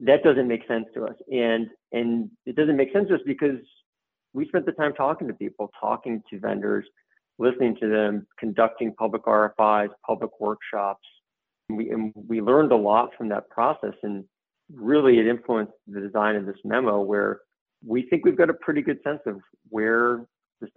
that 0.00 0.22
doesn't 0.22 0.48
make 0.48 0.66
sense 0.66 0.86
to 0.94 1.04
us. 1.04 1.14
And 1.32 1.68
and 1.92 2.30
it 2.46 2.56
doesn't 2.56 2.76
make 2.76 2.92
sense 2.92 3.08
to 3.08 3.14
us 3.14 3.20
because 3.26 3.58
we 4.32 4.46
spent 4.48 4.66
the 4.66 4.72
time 4.72 4.92
talking 4.94 5.28
to 5.28 5.34
people, 5.34 5.70
talking 5.80 6.22
to 6.30 6.38
vendors, 6.38 6.86
listening 7.38 7.76
to 7.80 7.88
them, 7.88 8.26
conducting 8.38 8.94
public 8.94 9.24
RFIs, 9.24 9.88
public 10.06 10.30
workshops. 10.40 11.06
And 11.68 11.78
we 11.78 11.90
and 11.90 12.12
we 12.14 12.40
learned 12.40 12.72
a 12.72 12.76
lot 12.76 13.10
from 13.16 13.28
that 13.30 13.48
process. 13.50 13.94
And 14.02 14.24
really 14.74 15.18
it 15.18 15.26
influenced 15.26 15.72
the 15.86 16.00
design 16.00 16.36
of 16.36 16.46
this 16.46 16.56
memo 16.64 17.00
where 17.00 17.40
we 17.84 18.02
think 18.08 18.24
we've 18.24 18.36
got 18.36 18.50
a 18.50 18.54
pretty 18.54 18.82
good 18.82 18.98
sense 19.02 19.20
of 19.26 19.40
where 19.68 20.24
the 20.60 20.68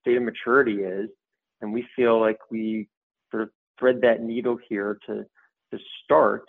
state 0.00 0.16
of 0.16 0.22
maturity 0.22 0.82
is. 0.82 1.08
And 1.60 1.72
we 1.72 1.86
feel 1.96 2.20
like 2.20 2.38
we 2.50 2.88
sort 3.30 3.44
of 3.44 3.50
thread 3.78 4.00
that 4.02 4.22
needle 4.22 4.58
here 4.68 4.98
to, 5.06 5.24
to 5.72 5.78
start 6.04 6.44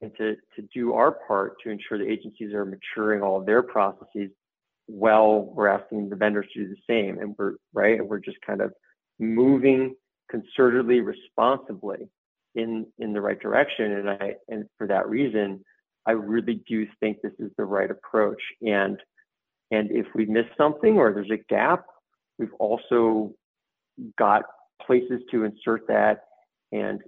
and 0.00 0.12
to, 0.16 0.34
to 0.56 0.68
do 0.74 0.92
our 0.94 1.12
part 1.26 1.54
to 1.62 1.70
ensure 1.70 1.98
the 1.98 2.10
agencies 2.10 2.52
are 2.52 2.64
maturing 2.64 3.22
all 3.22 3.40
of 3.40 3.46
their 3.46 3.62
processes 3.62 4.30
while 4.86 5.50
we're 5.54 5.68
asking 5.68 6.08
the 6.08 6.16
vendors 6.16 6.46
to 6.52 6.64
do 6.64 6.68
the 6.68 6.76
same. 6.88 7.18
And 7.18 7.34
we're 7.38 7.54
right, 7.72 7.98
and 7.98 8.08
we're 8.08 8.18
just 8.18 8.36
kind 8.46 8.60
of 8.60 8.72
moving 9.18 9.94
concertedly, 10.32 11.04
responsibly 11.04 12.08
in 12.54 12.86
in 12.98 13.12
the 13.12 13.20
right 13.20 13.40
direction. 13.40 13.92
And 13.92 14.10
I 14.10 14.34
and 14.48 14.64
for 14.76 14.86
that 14.86 15.08
reason, 15.08 15.64
I 16.06 16.12
really 16.12 16.62
do 16.68 16.86
think 17.00 17.18
this 17.22 17.32
is 17.38 17.50
the 17.56 17.64
right 17.64 17.90
approach. 17.90 18.40
And 18.62 18.98
and 19.70 19.90
if 19.90 20.06
we 20.14 20.26
miss 20.26 20.44
something 20.56 20.96
or 20.96 21.12
there's 21.12 21.30
a 21.30 21.42
gap, 21.48 21.86
we've 22.38 22.52
also 22.58 23.34
got 24.18 24.44
places 24.84 25.20
to 25.30 25.44
insert 25.44 25.86
that 25.88 26.24
and 26.72 27.00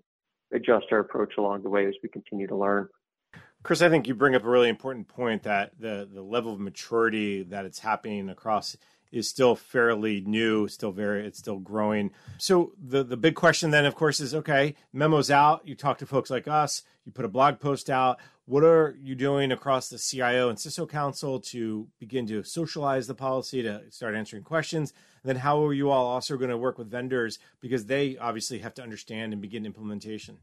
adjust 0.53 0.87
our 0.93 1.01
approach 1.01 1.35
along 1.39 1.63
the 1.63 1.69
way 1.69 1.87
as 1.87 1.95
we 2.03 2.09
continue 2.09 2.47
to 2.47 2.57
learn. 2.57 2.89
Chris, 3.63 3.83
I 3.83 3.89
think 3.89 4.07
you 4.07 4.15
bring 4.15 4.35
up 4.35 4.45
a 4.45 4.49
really 4.49 4.69
important 4.69 5.09
point 5.09 5.43
that 5.43 5.73
the 5.79 6.09
the 6.11 6.23
level 6.23 6.53
of 6.53 6.61
maturity 6.61 7.43
that 7.45 7.65
it's 7.65 7.81
happening 7.81 8.29
across 8.29 8.77
is 9.12 9.29
still 9.29 9.57
fairly 9.57 10.21
new, 10.21 10.69
still 10.69 10.92
very 10.92 11.27
it's 11.27 11.38
still 11.38 11.59
growing. 11.59 12.11
So 12.38 12.73
the 12.83 13.03
the 13.03 13.16
big 13.16 13.35
question 13.35 13.71
then 13.71 13.85
of 13.85 13.95
course 13.95 14.21
is 14.21 14.35
okay, 14.35 14.75
memos 14.92 15.31
out, 15.31 15.66
you 15.66 15.75
talk 15.75 15.99
to 15.99 16.07
folks 16.07 16.31
like 16.31 16.49
us, 16.49 16.83
you 17.05 17.12
put 17.12 17.25
a 17.25 17.29
blog 17.29 17.61
post 17.61 17.88
out. 17.88 18.19
What 18.47 18.62
are 18.62 18.97
you 19.03 19.16
doing 19.16 19.51
across 19.51 19.88
the 19.88 19.99
CIO 19.99 20.49
and 20.49 20.57
CISO 20.57 20.88
Council 20.88 21.40
to 21.40 21.88
begin 21.99 22.29
to 22.29 22.45
socialize 22.45 23.09
the 23.09 23.14
policy, 23.14 23.61
to 23.62 23.83
start 23.90 24.14
answering 24.14 24.45
questions? 24.45 24.92
And 25.23 25.29
then 25.29 25.37
how 25.37 25.64
are 25.64 25.73
you 25.73 25.90
all 25.90 26.07
also 26.07 26.37
going 26.37 26.51
to 26.51 26.57
work 26.57 26.79
with 26.79 26.88
vendors 26.88 27.40
because 27.61 27.87
they 27.87 28.16
obviously 28.16 28.61
have 28.61 28.75
to 28.75 28.83
understand 28.83 29.33
and 29.33 29.42
begin 29.42 29.66
implementation? 29.66 30.38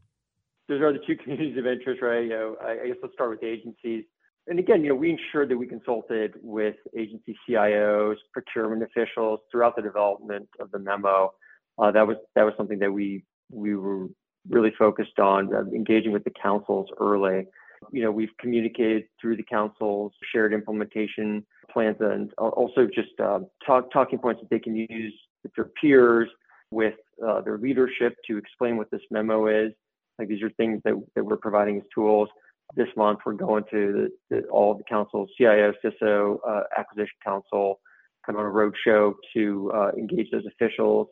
Those 0.68 0.82
are 0.82 0.92
the 0.92 0.98
two 1.06 1.16
communities 1.22 1.56
of 1.56 1.66
interest, 1.66 2.02
right? 2.02 2.24
You 2.24 2.28
know, 2.28 2.56
I 2.62 2.88
guess 2.88 2.96
let's 3.02 3.14
start 3.14 3.30
with 3.30 3.40
the 3.40 3.46
agencies. 3.46 4.04
And 4.46 4.58
again, 4.58 4.82
you 4.82 4.90
know, 4.90 4.94
we 4.94 5.10
ensured 5.10 5.48
that 5.50 5.56
we 5.56 5.66
consulted 5.66 6.34
with 6.42 6.76
agency 6.96 7.36
CIOs, 7.48 8.16
procurement 8.32 8.82
officials 8.82 9.40
throughout 9.50 9.74
the 9.76 9.82
development 9.82 10.48
of 10.60 10.70
the 10.70 10.78
memo. 10.78 11.32
Uh, 11.78 11.90
that 11.90 12.06
was 12.06 12.16
that 12.34 12.44
was 12.44 12.54
something 12.56 12.78
that 12.78 12.92
we 12.92 13.24
we 13.50 13.74
were 13.74 14.08
really 14.48 14.72
focused 14.78 15.18
on 15.18 15.54
uh, 15.54 15.60
engaging 15.74 16.12
with 16.12 16.24
the 16.24 16.32
councils 16.42 16.88
early. 17.00 17.46
You 17.90 18.02
know, 18.02 18.10
we've 18.10 18.36
communicated 18.38 19.04
through 19.20 19.36
the 19.36 19.42
councils, 19.42 20.12
shared 20.32 20.52
implementation 20.52 21.44
plans, 21.70 21.96
and 22.00 22.32
also 22.38 22.86
just 22.86 23.18
uh, 23.22 23.40
talk, 23.66 23.90
talking 23.92 24.18
points 24.18 24.40
that 24.40 24.50
they 24.50 24.58
can 24.58 24.74
use 24.76 25.14
with 25.42 25.54
their 25.54 25.70
peers, 25.80 26.28
with 26.70 26.94
uh, 27.26 27.40
their 27.42 27.58
leadership 27.58 28.16
to 28.26 28.38
explain 28.38 28.76
what 28.76 28.90
this 28.90 29.02
memo 29.10 29.46
is. 29.46 29.72
Like 30.18 30.28
these 30.28 30.42
are 30.42 30.50
things 30.50 30.80
that, 30.84 30.94
that 31.14 31.24
we're 31.24 31.36
providing 31.36 31.76
as 31.78 31.82
tools. 31.94 32.28
This 32.76 32.88
month, 32.96 33.20
we're 33.24 33.34
going 33.34 33.64
to 33.70 34.10
the, 34.30 34.36
the, 34.36 34.46
all 34.48 34.74
the 34.74 34.84
councils, 34.88 35.30
CIO, 35.38 35.72
CISO, 35.84 36.38
uh, 36.48 36.62
Acquisition 36.76 37.14
Council, 37.24 37.80
kind 38.26 38.38
of 38.38 38.44
on 38.44 38.50
a 38.50 38.54
roadshow 38.54 39.12
to 39.34 39.70
uh, 39.74 39.90
engage 39.96 40.30
those 40.30 40.44
officials, 40.46 41.08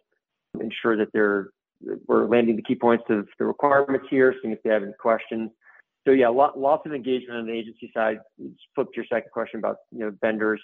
ensure 0.61 0.97
that 0.97 1.09
they're 1.13 1.51
we're 2.07 2.29
landing 2.29 2.55
the 2.55 2.63
key 2.63 2.77
points 2.77 3.05
of 3.09 3.27
the 3.39 3.45
requirements 3.45 4.07
here, 4.09 4.35
seeing 4.41 4.55
if 4.55 4.63
they 4.63 4.71
have 4.71 4.85
any 4.85 4.93
questions. 5.01 5.51
So 6.07 6.13
yeah, 6.13 6.29
lot, 6.29 6.59
lots 6.59 6.87
of 6.87 6.93
engagement 6.93 7.39
on 7.39 7.47
the 7.47 7.53
agency 7.53 7.91
side. 7.95 8.19
Flip 8.75 8.87
to 8.87 8.93
your 8.97 9.05
second 9.07 9.31
question 9.33 9.59
about 9.59 9.77
you 9.91 10.01
know 10.01 10.13
vendors. 10.21 10.61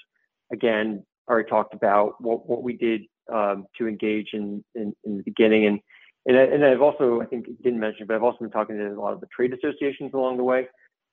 Again, 0.53 1.05
already 1.29 1.49
talked 1.49 1.75
about 1.75 2.15
what, 2.21 2.49
what 2.49 2.63
we 2.63 2.77
did 2.77 3.03
um, 3.33 3.67
to 3.77 3.87
engage 3.87 4.29
in, 4.33 4.65
in, 4.75 4.95
in 5.05 5.19
the 5.19 5.23
beginning, 5.23 5.67
and 5.67 5.81
and, 6.29 6.37
I, 6.37 6.43
and 6.43 6.65
I've 6.65 6.83
also 6.83 7.21
I 7.21 7.25
think 7.25 7.47
didn't 7.63 7.81
mention, 7.81 8.07
but 8.07 8.15
I've 8.15 8.23
also 8.23 8.39
been 8.41 8.51
talking 8.51 8.77
to 8.77 8.87
a 8.87 9.01
lot 9.01 9.15
of 9.15 9.21
the 9.21 9.27
trade 9.35 9.53
associations 9.55 10.13
along 10.13 10.37
the 10.37 10.45
way, 10.45 10.69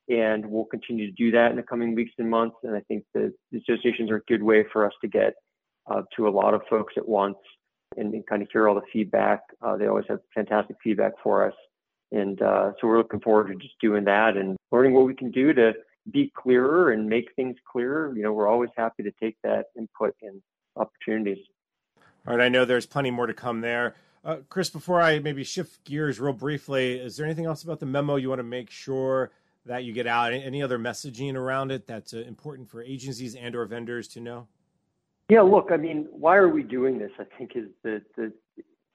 and 0.09 0.45
we'll 0.45 0.65
continue 0.65 1.07
to 1.07 1.13
do 1.13 1.31
that 1.31 1.51
in 1.51 1.57
the 1.57 1.63
coming 1.63 1.95
weeks 1.95 2.11
and 2.19 2.29
months. 2.29 2.57
And 2.63 2.75
I 2.75 2.81
think 2.81 3.05
the, 3.13 3.33
associations 3.55 4.11
are 4.11 4.17
a 4.17 4.23
good 4.27 4.43
way 4.43 4.65
for 4.71 4.85
us 4.85 4.93
to 5.01 5.07
get 5.07 5.33
uh, 5.89 6.01
to 6.17 6.27
a 6.27 6.29
lot 6.29 6.53
of 6.53 6.61
folks 6.69 6.95
at 6.97 7.07
once 7.07 7.37
and, 7.95 8.13
and 8.13 8.27
kind 8.27 8.41
of 8.41 8.49
hear 8.51 8.67
all 8.67 8.75
the 8.75 8.81
feedback. 8.91 9.39
Uh, 9.61 9.77
they 9.77 9.87
always 9.87 10.05
have 10.09 10.19
fantastic 10.33 10.75
feedback 10.83 11.13
for 11.23 11.47
us. 11.47 11.55
And 12.11 12.41
uh, 12.41 12.73
so 12.79 12.87
we're 12.87 12.97
looking 12.97 13.21
forward 13.21 13.47
to 13.47 13.55
just 13.55 13.79
doing 13.81 14.03
that 14.05 14.37
and 14.37 14.57
learning 14.71 14.93
what 14.93 15.05
we 15.05 15.15
can 15.15 15.31
do 15.31 15.53
to 15.53 15.73
be 16.11 16.31
clearer 16.35 16.91
and 16.91 17.07
make 17.07 17.29
things 17.35 17.55
clearer. 17.71 18.13
You 18.15 18.23
know, 18.23 18.33
we're 18.33 18.47
always 18.47 18.69
happy 18.75 19.03
to 19.03 19.11
take 19.21 19.37
that 19.43 19.67
input 19.77 20.13
and 20.21 20.41
opportunities. 20.75 21.43
All 22.27 22.35
right, 22.35 22.45
I 22.45 22.49
know 22.49 22.65
there's 22.65 22.85
plenty 22.85 23.11
more 23.11 23.27
to 23.27 23.33
come 23.33 23.61
there. 23.61 23.95
Uh, 24.25 24.37
Chris, 24.49 24.71
before 24.71 24.99
I 24.99 25.19
maybe 25.19 25.43
shift 25.43 25.83
gears 25.83 26.19
real 26.19 26.33
briefly, 26.33 26.97
is 26.97 27.15
there 27.15 27.27
anything 27.27 27.45
else 27.45 27.63
about 27.63 27.79
the 27.79 27.85
memo 27.85 28.15
you 28.15 28.27
want 28.27 28.39
to 28.39 28.43
make 28.43 28.71
sure 28.71 29.29
that 29.67 29.83
you 29.83 29.93
get 29.93 30.07
out? 30.07 30.33
Any 30.33 30.63
other 30.63 30.79
messaging 30.79 31.35
around 31.35 31.71
it 31.71 31.85
that's 31.85 32.11
uh, 32.11 32.17
important 32.21 32.67
for 32.67 32.81
agencies 32.81 33.35
and 33.35 33.55
or 33.55 33.65
vendors 33.65 34.07
to 34.09 34.19
know? 34.19 34.47
Yeah, 35.29 35.41
look, 35.41 35.69
I 35.71 35.77
mean, 35.77 36.07
why 36.11 36.37
are 36.37 36.49
we 36.49 36.63
doing 36.63 36.97
this? 36.97 37.11
I 37.19 37.25
think 37.37 37.51
is 37.55 37.67
that, 37.83 38.01
that 38.17 38.33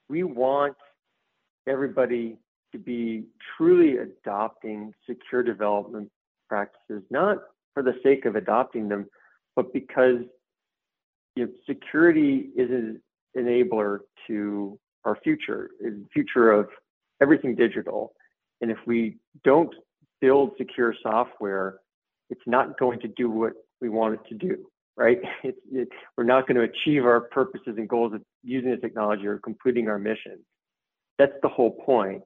we 0.08 0.24
want 0.24 0.76
everybody 1.68 2.36
to 2.72 2.78
be 2.78 3.24
truly 3.56 3.98
adopting 3.98 4.92
secure 5.08 5.44
development 5.44 6.10
practices, 6.48 7.04
not 7.08 7.38
for 7.72 7.84
the 7.84 7.94
sake 8.02 8.24
of 8.24 8.34
adopting 8.34 8.88
them, 8.88 9.06
but 9.54 9.72
because 9.72 10.22
you 11.36 11.46
know, 11.46 11.52
security 11.68 12.50
is 12.56 12.68
an 12.70 13.00
enabler 13.36 14.00
to 14.26 14.78
our 15.04 15.16
future, 15.22 15.70
is 15.80 15.94
the 15.94 16.06
future 16.12 16.50
of 16.52 16.68
everything 17.20 17.54
digital. 17.54 18.12
And 18.60 18.70
if 18.70 18.78
we 18.86 19.16
don't 19.44 19.74
build 20.20 20.52
secure 20.58 20.94
software, 21.02 21.78
it's 22.28 22.40
not 22.46 22.78
going 22.78 23.00
to 23.00 23.08
do 23.08 23.30
what 23.30 23.52
we 23.80 23.88
want 23.88 24.14
it 24.14 24.20
to 24.28 24.34
do, 24.34 24.66
right? 24.96 25.18
It, 25.42 25.56
it, 25.72 25.88
we're 26.16 26.24
not 26.24 26.46
going 26.46 26.56
to 26.56 26.62
achieve 26.62 27.04
our 27.04 27.20
purposes 27.20 27.74
and 27.76 27.88
goals 27.88 28.12
of 28.14 28.22
using 28.42 28.70
the 28.70 28.76
technology 28.76 29.26
or 29.26 29.38
completing 29.38 29.88
our 29.88 29.98
mission. 29.98 30.38
That's 31.18 31.32
the 31.42 31.48
whole 31.48 31.72
point. 31.84 32.22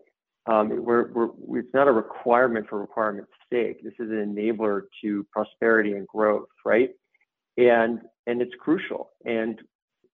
Um, 0.47 0.85
we're, 0.85 1.11
we're, 1.13 1.61
it's 1.61 1.73
not 1.73 1.89
a 1.89 1.93
requirement 1.93 2.67
for 2.69 2.79
requirement's 2.79 3.31
sake. 3.51 3.83
This 3.83 3.95
is 3.99 4.11
an 4.11 4.35
enabler 4.37 4.83
to 5.03 5.27
prosperity 5.33 5.93
and 5.93 6.07
growth, 6.07 6.49
right? 6.67 6.91
And 7.57 8.01
and 8.27 8.43
it's 8.43 8.53
crucial, 8.59 9.11
and 9.25 9.59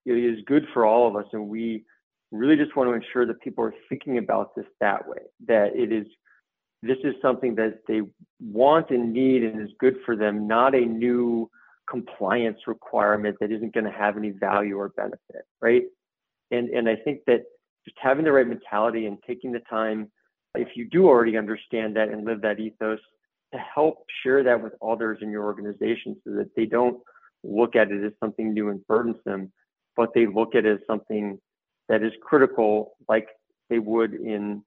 it 0.05 0.12
is 0.12 0.38
good 0.46 0.66
for 0.73 0.85
all 0.85 1.09
of 1.09 1.16
us. 1.16 1.27
And 1.33 1.49
we 1.49 1.85
really 2.31 2.57
just 2.57 2.77
want 2.77 2.88
to 2.88 2.95
ensure 2.95 3.27
that 3.27 3.40
people 3.40 3.64
are 3.64 3.75
thinking 3.88 4.19
about 4.19 4.55
this 4.55 4.66
that 4.81 5.07
way. 5.09 5.19
That 5.47 5.75
it 5.75 5.93
is 5.93 6.07
this 6.83 6.99
is 7.05 7.14
something 7.21 7.55
that 7.57 7.81
they 7.87 8.03
want 8.40 8.90
and 8.90 9.12
need 9.12 9.45
and 9.45 9.61
is 9.61 9.75
good 9.79 9.97
for 10.07 10.16
them, 10.16 10.47
not 10.47 10.75
a 10.75 10.81
new 10.81 11.51
compliance 11.88 12.59
requirement 12.66 13.37
that 13.40 13.53
isn't 13.53 13.75
going 13.75 13.85
to 13.85 13.90
have 13.90 14.16
any 14.16 14.31
value 14.31 14.79
or 14.79 14.88
benefit, 14.90 15.45
right? 15.61 15.83
And 16.51 16.69
and 16.71 16.88
I 16.88 16.97
think 16.97 17.21
that 17.27 17.43
just 17.85 17.97
having 18.01 18.25
the 18.25 18.33
right 18.33 18.47
mentality 18.47 19.07
and 19.07 19.19
taking 19.27 19.53
the 19.53 19.61
time 19.61 20.11
if 20.55 20.69
you 20.75 20.88
do 20.88 21.07
already 21.07 21.37
understand 21.37 21.97
that 21.97 22.09
and 22.09 22.25
live 22.25 22.40
that 22.43 22.59
ethos, 22.59 22.99
to 23.53 23.59
help 23.59 24.05
share 24.23 24.43
that 24.45 24.62
with 24.62 24.73
others 24.83 25.19
in 25.23 25.31
your 25.31 25.45
organization 25.45 26.16
so 26.25 26.33
that 26.35 26.51
they 26.57 26.66
don't 26.66 26.99
look 27.43 27.77
at 27.77 27.90
it 27.90 28.05
as 28.05 28.12
something 28.21 28.53
new 28.53 28.69
and 28.69 28.87
burdensome, 28.87 29.53
but 29.97 30.11
they 30.14 30.27
look 30.27 30.55
at 30.55 30.64
it 30.64 30.75
as 30.75 30.87
something 30.87 31.38
that 31.90 32.03
is 32.03 32.12
critical, 32.22 32.92
like 33.09 33.29
they 33.68 33.79
would 33.79 34.14
in 34.14 34.62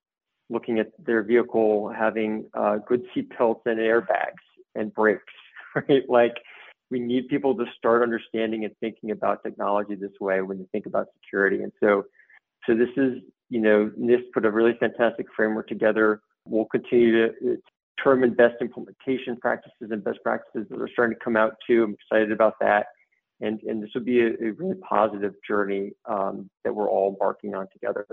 looking 0.50 0.78
at 0.78 0.92
their 1.04 1.24
vehicle 1.24 1.90
having 1.90 2.46
uh, 2.54 2.78
good 2.88 3.04
seat 3.14 3.28
belts 3.36 3.62
and 3.66 3.80
airbags 3.80 4.44
and 4.76 4.94
brakes, 4.94 5.34
right? 5.76 6.08
Like 6.08 6.36
we 6.92 7.00
need 7.00 7.28
people 7.30 7.56
to 7.56 7.66
start 7.76 8.04
understanding 8.04 8.66
and 8.66 8.76
thinking 8.80 9.10
about 9.10 9.42
technology 9.44 9.96
this 9.96 10.12
way 10.22 10.42
when 10.42 10.60
they 10.60 10.66
think 10.72 10.86
about 10.86 11.08
security. 11.24 11.64
And 11.64 11.72
so, 11.82 12.04
so 12.68 12.76
this 12.76 12.90
is 12.98 13.24
you 13.54 13.62
know, 13.62 13.92
NIST 14.00 14.32
put 14.34 14.46
a 14.46 14.52
really 14.52 14.74
fantastic 14.80 15.28
framework 15.36 15.68
together. 15.68 16.22
We'll 16.48 16.66
continue 16.66 17.28
to 17.28 17.58
determine 17.96 18.34
best 18.34 18.56
implementation 18.62 19.38
practices 19.38 19.92
and 19.92 20.04
best 20.04 20.20
practices 20.24 20.68
that 20.72 20.82
are 20.82 20.90
starting 20.92 21.16
to 21.16 21.24
come 21.24 21.38
out 21.38 21.56
too. 21.68 21.84
I'm 21.84 21.94
excited 21.94 22.32
about 22.32 22.56
that. 22.62 22.88
And, 23.44 23.62
and 23.64 23.84
this 23.84 23.90
would 23.94 24.06
be 24.06 24.22
a, 24.22 24.28
a 24.28 24.52
really 24.54 24.76
positive 24.76 25.34
journey 25.46 25.92
um, 26.06 26.50
that 26.64 26.74
we're 26.74 26.90
all 26.90 27.10
embarking 27.10 27.54
on 27.56 27.68
together. 27.72 28.06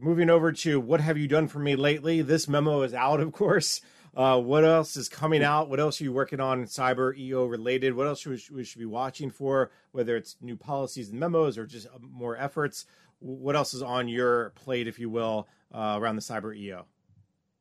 Moving 0.00 0.28
over 0.28 0.52
to 0.52 0.80
what 0.80 1.00
have 1.00 1.16
you 1.16 1.28
done 1.28 1.48
for 1.48 1.58
me 1.58 1.76
lately? 1.76 2.22
This 2.22 2.48
memo 2.48 2.82
is 2.82 2.92
out, 2.92 3.20
of 3.20 3.32
course. 3.32 3.80
Uh, 4.16 4.40
what 4.40 4.64
else 4.64 4.96
is 4.96 5.08
coming 5.08 5.44
out? 5.44 5.68
What 5.68 5.78
else 5.78 6.00
are 6.00 6.04
you 6.04 6.12
working 6.12 6.40
on 6.40 6.64
cyber 6.64 7.16
EO 7.16 7.44
related? 7.44 7.94
What 7.94 8.06
else 8.06 8.20
should 8.20 8.32
we, 8.32 8.56
we 8.56 8.64
should 8.64 8.78
be 8.78 8.86
watching 8.86 9.30
for, 9.30 9.70
whether 9.92 10.16
it's 10.16 10.36
new 10.40 10.56
policies 10.56 11.10
and 11.10 11.20
memos 11.20 11.58
or 11.58 11.66
just 11.66 11.86
uh, 11.86 11.98
more 12.00 12.36
efforts? 12.36 12.86
what 13.20 13.56
else 13.56 13.74
is 13.74 13.82
on 13.82 14.08
your 14.08 14.50
plate, 14.50 14.86
if 14.86 14.98
you 14.98 15.08
will, 15.10 15.48
uh, 15.74 15.96
around 15.98 16.16
the 16.16 16.22
cyber 16.22 16.56
EO? 16.56 16.84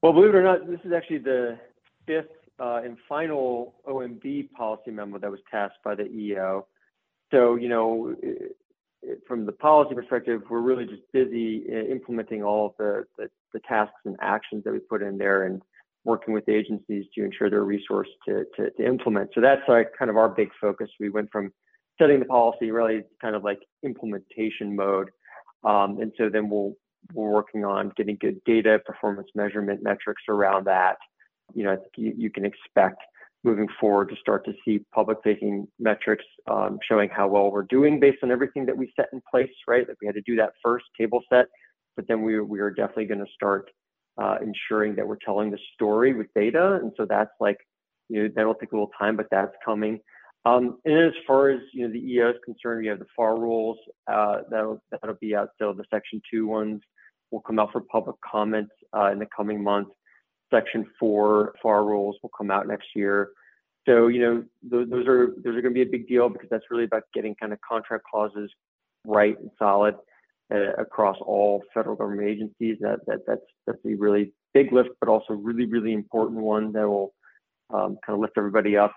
Well, 0.02 0.13
believe 0.13 0.30
it 0.30 0.36
or 0.36 0.44
not, 0.44 0.68
this 0.68 0.80
is 0.84 0.91
actually 0.91 1.20
the 1.20 1.58
fifth 2.06 2.28
uh, 2.60 2.82
and 2.84 2.98
final 3.10 3.76
OMB 3.88 4.52
policy 4.52 4.91
memo 4.91 5.18
that 5.20 5.32
was 5.32 5.39
tasked 5.50 5.84
by 5.84 5.96
the 5.96 6.06
EO. 6.06 6.68
So, 7.36 7.56
you 7.56 7.67
know, 7.67 8.15
from 9.28 9.45
the 9.45 9.52
policy 9.52 9.93
perspective, 9.93 10.41
we're 10.50 10.62
really 10.62 10.86
just 10.86 11.02
busy 11.12 11.65
uh, 11.69 11.91
implementing 11.91 12.43
all 12.43 12.67
of 12.67 12.71
the, 12.80 13.04
the, 13.17 13.30
the, 13.54 13.60
tasks 13.67 14.00
and 14.06 14.15
actions 14.21 14.63
that 14.63 14.71
we 14.71 14.80
put 14.80 15.02
in 15.02 15.17
there 15.17 15.43
and 15.43 15.62
working 16.06 16.34
with 16.34 16.48
agencies 16.48 17.06
to 17.13 17.26
ensure 17.26 17.50
they're 17.50 17.65
resourced 17.65 18.15
to, 18.28 18.45
to, 18.56 18.71
to 18.71 18.86
implement. 18.86 19.32
So 19.36 19.41
that's 19.41 19.62
like 19.67 19.89
kind 20.00 20.10
of 20.10 20.17
our 20.17 20.30
big 20.30 20.50
focus. 20.62 20.89
We 21.00 21.10
went 21.10 21.30
from 21.32 21.52
setting 22.00 22.19
the 22.19 22.26
policy 22.26 22.71
really 22.71 23.04
kind 23.21 23.36
of 23.36 23.43
like 23.43 23.60
implementation 23.84 24.76
mode 24.76 25.10
um, 25.65 26.00
and 26.00 26.13
so 26.17 26.30
then 26.30 26.50
we'll, 26.50 26.74
we're 27.13 27.32
working 27.32 27.65
on 27.65 27.91
getting 27.98 28.17
good 28.21 28.39
data, 28.45 28.80
performance 28.86 29.28
measurement 29.36 29.82
metrics 29.84 30.24
around 30.30 30.65
that. 30.65 30.98
You 31.54 31.63
know, 31.63 31.74
I 31.74 31.76
think 31.78 31.91
you, 31.98 32.13
you 32.15 32.30
can 32.30 32.45
expect 32.45 33.02
moving 33.46 33.68
forward 33.80 34.10
to 34.10 34.16
start 34.16 34.44
to 34.44 34.54
see 34.66 34.84
public 34.94 35.20
facing 35.24 35.68
metrics 35.80 36.26
um, 36.50 36.80
showing 36.88 37.10
how 37.10 37.28
well 37.28 37.52
we're 37.52 37.64
doing 37.64 38.00
based 38.00 38.18
on 38.24 38.32
everything 38.32 38.66
that 38.66 38.76
we 38.76 38.92
set 38.96 39.08
in 39.14 39.22
place, 39.30 39.52
right? 39.68 39.86
That 39.88 39.96
we 40.02 40.08
had 40.08 40.16
to 40.16 40.22
do 40.26 40.36
that 40.38 40.54
first 40.64 40.86
table 41.00 41.22
set, 41.32 41.46
but 41.96 42.08
then 42.08 42.24
we, 42.24 42.40
we 42.42 42.60
are 42.60 42.72
definitely 42.72 43.06
going 43.06 43.20
to 43.20 43.32
start 43.34 43.70
uh, 44.22 44.38
ensuring 44.42 44.96
that 44.96 45.08
we're 45.08 45.18
telling 45.24 45.52
the 45.52 45.60
story 45.76 46.14
with 46.14 46.28
data. 46.36 46.80
And 46.82 46.92
so 46.98 47.06
that's 47.08 47.32
like, 47.40 47.58
you 48.10 48.24
know, 48.24 48.30
that'll 48.36 48.56
take 48.56 48.72
a 48.72 48.76
little 48.76 48.92
time, 49.00 49.16
but 49.16 49.28
that's 49.30 49.54
coming. 49.64 50.00
Um, 50.46 50.78
and 50.86 50.98
as 51.08 51.14
far 51.26 51.50
as 51.50 51.60
you 51.74 51.88
know, 51.88 51.94
the 51.94 52.00
EO 52.00 52.30
is 52.30 52.36
concerned, 52.44 52.82
we 52.82 52.88
have 52.88 53.00
the 53.00 53.08
FAR 53.16 53.40
rules 53.40 53.78
uh, 54.12 54.42
that'll 54.52 54.80
that'll 54.92 55.18
be 55.20 55.36
out. 55.36 55.50
So 55.60 55.74
the 55.74 55.86
Section 55.92 56.22
Two 56.32 56.46
ones 56.46 56.82
will 57.32 57.42
come 57.42 57.58
out 57.58 57.72
for 57.72 57.82
public 57.82 58.16
comment 58.22 58.70
uh, 58.96 59.12
in 59.12 59.18
the 59.18 59.28
coming 59.36 59.64
months. 59.64 59.90
Section 60.52 60.86
Four 61.00 61.54
FAR 61.62 61.86
rules 61.86 62.18
will 62.22 62.32
come 62.38 62.52
out 62.52 62.68
next 62.68 62.88
year. 62.96 63.30
So 63.88 64.08
you 64.08 64.22
know, 64.22 64.44
those, 64.64 64.90
those 64.90 65.08
are 65.08 65.28
those 65.44 65.56
are 65.56 65.62
going 65.62 65.74
to 65.74 65.80
be 65.80 65.82
a 65.82 65.86
big 65.86 66.08
deal 66.08 66.30
because 66.30 66.50
that's 66.50 66.66
really 66.72 66.86
about 66.86 67.04
getting 67.14 67.36
kind 67.36 67.54
of 67.54 67.60
contract 67.62 68.04
clauses 68.10 68.52
right 69.06 69.40
and 69.40 69.52
solid 69.60 69.96
uh, 70.54 70.74
across 70.78 71.18
all 71.22 71.64
federal 71.74 71.96
government 71.96 72.28
agencies. 72.28 72.78
That 72.82 73.00
that 73.08 73.20
that's 73.28 73.46
that's 73.68 73.80
a 73.86 73.96
really 73.96 74.34
big 74.54 74.72
lift, 74.72 74.90
but 75.00 75.10
also 75.10 75.34
really 75.34 75.66
really 75.66 75.94
important 75.94 76.40
one 76.40 76.72
that 76.74 76.88
will 76.88 77.14
um, 77.74 77.98
kind 78.06 78.16
of 78.16 78.20
lift 78.20 78.34
everybody 78.38 78.78
up. 78.78 78.94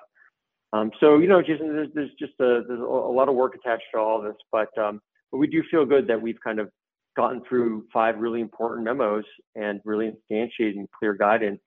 Um, 0.72 0.90
so 1.00 1.18
you 1.18 1.28
know, 1.28 1.40
Jason, 1.42 1.68
there's, 1.68 1.88
there's 1.94 2.10
just 2.18 2.34
a, 2.40 2.62
there's 2.66 2.80
a 2.80 2.84
lot 2.84 3.28
of 3.28 3.34
work 3.34 3.54
attached 3.54 3.84
to 3.94 4.00
all 4.00 4.20
this, 4.20 4.36
but 4.52 4.76
um, 4.78 5.00
but 5.30 5.38
we 5.38 5.46
do 5.46 5.62
feel 5.70 5.84
good 5.84 6.06
that 6.08 6.20
we've 6.20 6.40
kind 6.42 6.58
of 6.58 6.70
gotten 7.16 7.42
through 7.48 7.86
five 7.92 8.18
really 8.18 8.40
important 8.40 8.84
memos 8.84 9.24
and 9.54 9.80
really 9.84 10.10
instantiating 10.10 10.86
clear 10.96 11.14
guidance 11.14 11.60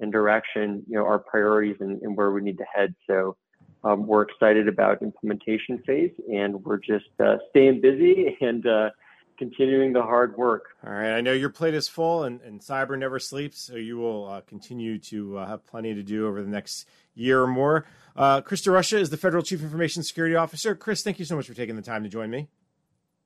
and 0.00 0.12
direction, 0.12 0.82
you 0.88 0.96
know, 0.96 1.04
our 1.04 1.18
priorities 1.18 1.76
and, 1.80 2.00
and 2.02 2.16
where 2.16 2.30
we 2.30 2.40
need 2.40 2.58
to 2.58 2.64
head. 2.72 2.94
So 3.06 3.36
um, 3.84 4.06
we're 4.06 4.22
excited 4.22 4.68
about 4.68 5.02
implementation 5.02 5.82
phase, 5.86 6.12
and 6.32 6.64
we're 6.64 6.78
just 6.78 7.06
uh, 7.20 7.36
staying 7.50 7.80
busy 7.80 8.36
and 8.40 8.66
uh, 8.66 8.90
continuing 9.38 9.92
the 9.92 10.02
hard 10.02 10.36
work. 10.36 10.66
All 10.84 10.92
right. 10.92 11.12
I 11.12 11.20
know 11.20 11.32
your 11.32 11.50
plate 11.50 11.74
is 11.74 11.88
full 11.88 12.24
and, 12.24 12.40
and 12.42 12.60
cyber 12.60 12.98
never 12.98 13.18
sleeps, 13.18 13.60
so 13.60 13.76
you 13.76 13.96
will 13.96 14.26
uh, 14.26 14.40
continue 14.42 14.98
to 14.98 15.38
uh, 15.38 15.46
have 15.46 15.64
plenty 15.66 15.94
to 15.94 16.02
do 16.02 16.26
over 16.26 16.42
the 16.42 16.50
next 16.50 16.88
year 17.14 17.42
or 17.42 17.46
more. 17.46 17.86
Uh, 18.16 18.40
Chris 18.40 18.62
DeRusha 18.62 18.98
is 18.98 19.10
the 19.10 19.16
Federal 19.16 19.42
Chief 19.42 19.62
Information 19.62 20.02
Security 20.02 20.34
Officer. 20.34 20.74
Chris, 20.74 21.02
thank 21.02 21.18
you 21.18 21.24
so 21.24 21.36
much 21.36 21.46
for 21.46 21.54
taking 21.54 21.76
the 21.76 21.82
time 21.82 22.02
to 22.02 22.08
join 22.08 22.30
me. 22.30 22.48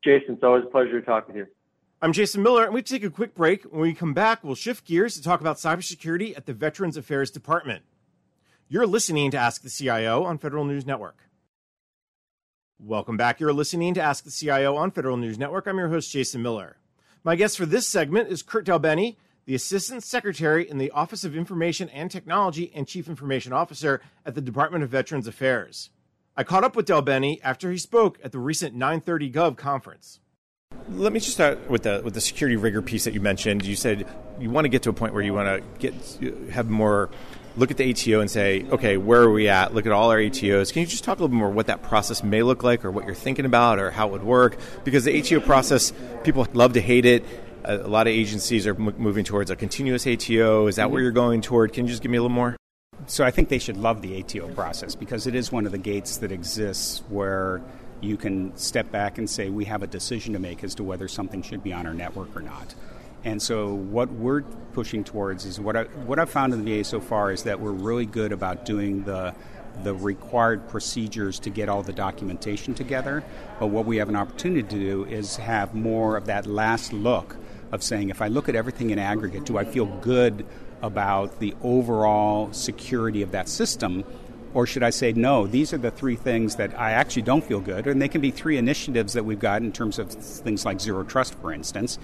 Jason, 0.04 0.34
it's 0.34 0.42
always 0.42 0.64
a 0.64 0.68
pleasure 0.68 1.00
to 1.00 1.06
talk 1.06 1.28
with 1.28 1.36
you. 1.36 1.46
I'm 2.00 2.12
Jason 2.12 2.42
Miller, 2.42 2.64
and 2.64 2.74
we 2.74 2.82
take 2.82 3.04
a 3.04 3.10
quick 3.10 3.34
break. 3.34 3.62
When 3.64 3.80
we 3.80 3.94
come 3.94 4.12
back, 4.12 4.42
we'll 4.42 4.56
shift 4.56 4.84
gears 4.84 5.14
to 5.14 5.22
talk 5.22 5.40
about 5.40 5.58
cybersecurity 5.58 6.36
at 6.36 6.46
the 6.46 6.52
Veterans 6.52 6.96
Affairs 6.96 7.30
Department. 7.30 7.84
You're 8.68 8.86
listening 8.86 9.30
to 9.30 9.36
Ask 9.38 9.62
the 9.62 9.70
CIO 9.70 10.24
on 10.24 10.38
Federal 10.38 10.64
News 10.64 10.84
Network. 10.84 11.18
Welcome 12.80 13.16
back. 13.16 13.38
You're 13.38 13.52
listening 13.52 13.94
to 13.94 14.02
Ask 14.02 14.24
the 14.24 14.32
CIO 14.32 14.74
on 14.74 14.90
Federal 14.90 15.16
News 15.16 15.38
Network. 15.38 15.68
I'm 15.68 15.78
your 15.78 15.90
host, 15.90 16.10
Jason 16.10 16.42
Miller. 16.42 16.78
My 17.22 17.36
guest 17.36 17.56
for 17.56 17.66
this 17.66 17.86
segment 17.86 18.28
is 18.28 18.42
Kurt 18.42 18.66
DelBene, 18.66 19.14
the 19.44 19.54
Assistant 19.54 20.02
Secretary 20.02 20.68
in 20.68 20.78
the 20.78 20.90
Office 20.90 21.22
of 21.22 21.36
Information 21.36 21.88
and 21.90 22.10
Technology 22.10 22.72
and 22.74 22.88
Chief 22.88 23.08
Information 23.08 23.52
Officer 23.52 24.00
at 24.26 24.34
the 24.34 24.40
Department 24.40 24.82
of 24.82 24.90
Veterans 24.90 25.28
Affairs. 25.28 25.90
I 26.34 26.44
caught 26.44 26.64
up 26.64 26.76
with 26.76 26.86
DelBene 26.86 27.40
after 27.42 27.70
he 27.70 27.76
spoke 27.76 28.18
at 28.24 28.32
the 28.32 28.38
recent 28.38 28.74
930 28.74 29.30
Gov 29.30 29.56
conference. 29.56 30.20
Let 30.88 31.12
me 31.12 31.20
just 31.20 31.34
start 31.34 31.68
with 31.70 31.82
the 31.82 32.00
with 32.02 32.14
the 32.14 32.20
security 32.20 32.56
rigor 32.56 32.80
piece 32.80 33.04
that 33.04 33.12
you 33.12 33.20
mentioned. 33.20 33.64
You 33.66 33.76
said 33.76 34.06
you 34.40 34.48
want 34.48 34.64
to 34.64 34.70
get 34.70 34.82
to 34.84 34.90
a 34.90 34.94
point 34.94 35.12
where 35.12 35.22
you 35.22 35.34
want 35.34 35.48
to 35.48 35.78
get 35.78 35.94
have 36.50 36.70
more 36.70 37.10
look 37.56 37.70
at 37.70 37.76
the 37.76 37.90
ATO 37.90 38.20
and 38.20 38.30
say, 38.30 38.64
okay, 38.70 38.96
where 38.96 39.20
are 39.20 39.30
we 39.30 39.48
at? 39.50 39.74
Look 39.74 39.84
at 39.84 39.92
all 39.92 40.10
our 40.10 40.16
ATOs. 40.16 40.72
Can 40.72 40.80
you 40.80 40.86
just 40.86 41.04
talk 41.04 41.18
a 41.18 41.22
little 41.22 41.28
bit 41.28 41.36
more 41.36 41.50
what 41.50 41.66
that 41.66 41.82
process 41.82 42.22
may 42.22 42.42
look 42.42 42.62
like 42.62 42.82
or 42.82 42.90
what 42.90 43.04
you're 43.04 43.14
thinking 43.14 43.44
about 43.44 43.78
or 43.78 43.90
how 43.90 44.08
it 44.08 44.12
would 44.12 44.24
work? 44.24 44.56
Because 44.84 45.04
the 45.04 45.18
ATO 45.18 45.40
process, 45.40 45.92
people 46.24 46.46
love 46.54 46.72
to 46.72 46.80
hate 46.80 47.04
it. 47.04 47.26
A, 47.64 47.76
a 47.76 47.88
lot 47.88 48.06
of 48.06 48.14
agencies 48.14 48.66
are 48.66 48.74
m- 48.74 48.94
moving 48.96 49.24
towards 49.24 49.50
a 49.50 49.56
continuous 49.56 50.06
ATO. 50.06 50.66
Is 50.66 50.76
that 50.76 50.84
mm-hmm. 50.84 50.92
where 50.92 51.02
you're 51.02 51.12
going 51.12 51.42
toward? 51.42 51.74
Can 51.74 51.84
you 51.84 51.90
just 51.90 52.02
give 52.02 52.10
me 52.10 52.16
a 52.16 52.22
little 52.22 52.34
more? 52.34 52.56
So 53.06 53.24
I 53.24 53.30
think 53.30 53.48
they 53.48 53.58
should 53.58 53.76
love 53.76 54.00
the 54.00 54.20
ATO 54.20 54.48
process 54.54 54.94
because 54.94 55.26
it 55.26 55.34
is 55.34 55.50
one 55.50 55.66
of 55.66 55.72
the 55.72 55.78
gates 55.78 56.18
that 56.18 56.30
exists 56.30 57.02
where 57.08 57.60
you 58.00 58.16
can 58.16 58.56
step 58.56 58.90
back 58.90 59.18
and 59.18 59.28
say, 59.28 59.48
we 59.48 59.64
have 59.66 59.82
a 59.82 59.86
decision 59.86 60.32
to 60.34 60.38
make 60.38 60.62
as 60.64 60.74
to 60.76 60.84
whether 60.84 61.08
something 61.08 61.42
should 61.42 61.62
be 61.62 61.72
on 61.72 61.86
our 61.86 61.94
network 61.94 62.34
or 62.36 62.42
not. 62.42 62.74
And 63.24 63.40
so, 63.40 63.72
what 63.72 64.10
we're 64.10 64.42
pushing 64.72 65.04
towards 65.04 65.44
is 65.44 65.60
what 65.60 65.76
I, 65.76 65.84
what 65.84 66.18
I've 66.18 66.30
found 66.30 66.52
in 66.52 66.64
the 66.64 66.78
VA 66.78 66.84
so 66.84 67.00
far 67.00 67.30
is 67.30 67.44
that 67.44 67.60
we're 67.60 67.70
really 67.70 68.06
good 68.06 68.32
about 68.32 68.64
doing 68.64 69.04
the 69.04 69.34
the 69.84 69.94
required 69.94 70.68
procedures 70.68 71.38
to 71.38 71.48
get 71.50 71.68
all 71.68 71.82
the 71.82 71.92
documentation 71.92 72.74
together. 72.74 73.24
But 73.58 73.68
what 73.68 73.86
we 73.86 73.96
have 73.98 74.08
an 74.08 74.16
opportunity 74.16 74.62
to 74.62 74.68
do 74.68 75.04
is 75.04 75.36
have 75.36 75.74
more 75.74 76.16
of 76.16 76.26
that 76.26 76.46
last 76.46 76.92
look 76.92 77.36
of 77.70 77.82
saying, 77.82 78.10
if 78.10 78.20
I 78.20 78.28
look 78.28 78.50
at 78.50 78.54
everything 78.54 78.90
in 78.90 78.98
aggregate, 78.98 79.44
do 79.44 79.56
I 79.56 79.64
feel 79.64 79.86
good 79.86 80.44
about 80.82 81.38
the 81.38 81.54
overall 81.62 82.52
security 82.52 83.22
of 83.22 83.30
that 83.32 83.48
system? 83.48 84.04
Or 84.54 84.66
should 84.66 84.82
I 84.82 84.90
say, 84.90 85.12
no, 85.12 85.46
these 85.46 85.72
are 85.72 85.78
the 85.78 85.90
three 85.90 86.16
things 86.16 86.56
that 86.56 86.78
I 86.78 86.90
actually 86.90 87.22
don't 87.22 87.42
feel 87.42 87.60
good? 87.60 87.86
And 87.86 88.02
they 88.02 88.08
can 88.08 88.20
be 88.20 88.30
three 88.30 88.58
initiatives 88.58 89.14
that 89.14 89.24
we've 89.24 89.38
got 89.38 89.62
in 89.62 89.72
terms 89.72 89.98
of 89.98 90.10
things 90.10 90.66
like 90.66 90.80
zero 90.80 91.04
trust, 91.04 91.34
for 91.36 91.52
instance. 91.52 91.98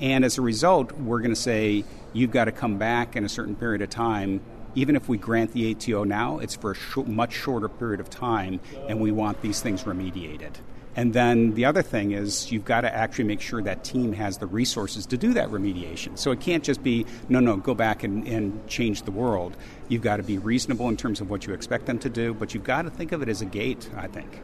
And 0.00 0.24
as 0.24 0.36
a 0.36 0.42
result, 0.42 0.92
we're 0.92 1.20
going 1.20 1.30
to 1.30 1.40
say 1.40 1.84
you've 2.12 2.32
got 2.32 2.44
to 2.46 2.52
come 2.52 2.76
back 2.76 3.16
in 3.16 3.24
a 3.24 3.28
certain 3.28 3.56
period 3.56 3.80
of 3.80 3.88
time. 3.88 4.40
Even 4.76 4.94
if 4.94 5.08
we 5.08 5.18
grant 5.18 5.52
the 5.52 5.72
ATO 5.72 6.04
now, 6.04 6.38
it's 6.38 6.54
for 6.54 6.70
a 6.70 6.74
sh- 6.74 6.98
much 7.06 7.32
shorter 7.32 7.68
period 7.68 7.98
of 7.98 8.08
time, 8.08 8.60
and 8.88 9.00
we 9.00 9.10
want 9.10 9.42
these 9.42 9.60
things 9.60 9.82
remediated. 9.82 10.52
And 10.96 11.12
then 11.12 11.54
the 11.54 11.66
other 11.66 11.82
thing 11.82 12.12
is 12.12 12.50
you've 12.50 12.64
got 12.64 12.82
to 12.82 12.94
actually 12.94 13.24
make 13.24 13.42
sure 13.42 13.60
that 13.62 13.84
team 13.84 14.12
has 14.12 14.38
the 14.38 14.46
resources 14.46 15.04
to 15.06 15.18
do 15.18 15.34
that 15.34 15.50
remediation. 15.50 16.18
So 16.18 16.30
it 16.30 16.40
can't 16.40 16.64
just 16.64 16.82
be, 16.82 17.04
no, 17.28 17.38
no, 17.38 17.56
go 17.56 17.74
back 17.74 18.02
and, 18.02 18.26
and 18.26 18.66
change 18.66 19.02
the 19.02 19.10
world. 19.10 19.56
You've 19.88 20.00
got 20.00 20.16
to 20.16 20.22
be 20.22 20.38
reasonable 20.38 20.88
in 20.88 20.96
terms 20.96 21.20
of 21.20 21.28
what 21.28 21.46
you 21.46 21.52
expect 21.52 21.84
them 21.84 21.98
to 21.98 22.08
do, 22.08 22.32
but 22.32 22.54
you've 22.54 22.64
got 22.64 22.82
to 22.82 22.90
think 22.90 23.12
of 23.12 23.20
it 23.20 23.28
as 23.28 23.42
a 23.42 23.46
gate, 23.46 23.90
I 23.94 24.06
think 24.06 24.40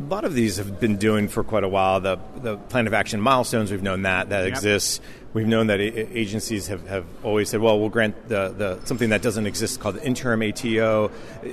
a 0.00 0.08
lot 0.08 0.24
of 0.24 0.34
these 0.34 0.56
have 0.56 0.80
been 0.80 0.96
doing 0.96 1.28
for 1.28 1.44
quite 1.44 1.64
a 1.64 1.68
while. 1.68 2.00
The 2.00 2.18
the 2.36 2.56
plan 2.56 2.86
of 2.86 2.94
action 2.94 3.20
milestones, 3.20 3.70
we've 3.70 3.82
known 3.82 4.02
that 4.02 4.30
that 4.30 4.44
yep. 4.44 4.48
exists. 4.48 5.00
We've 5.32 5.46
known 5.46 5.68
that 5.68 5.80
agencies 5.80 6.66
have, 6.66 6.88
have 6.88 7.06
always 7.22 7.48
said, 7.48 7.60
well, 7.60 7.78
we'll 7.78 7.88
grant 7.88 8.28
the, 8.28 8.48
the 8.48 8.84
something 8.84 9.10
that 9.10 9.22
doesn't 9.22 9.46
exist 9.46 9.78
called 9.78 9.94
the 9.94 10.04
interim 10.04 10.42
ATO. 10.42 11.08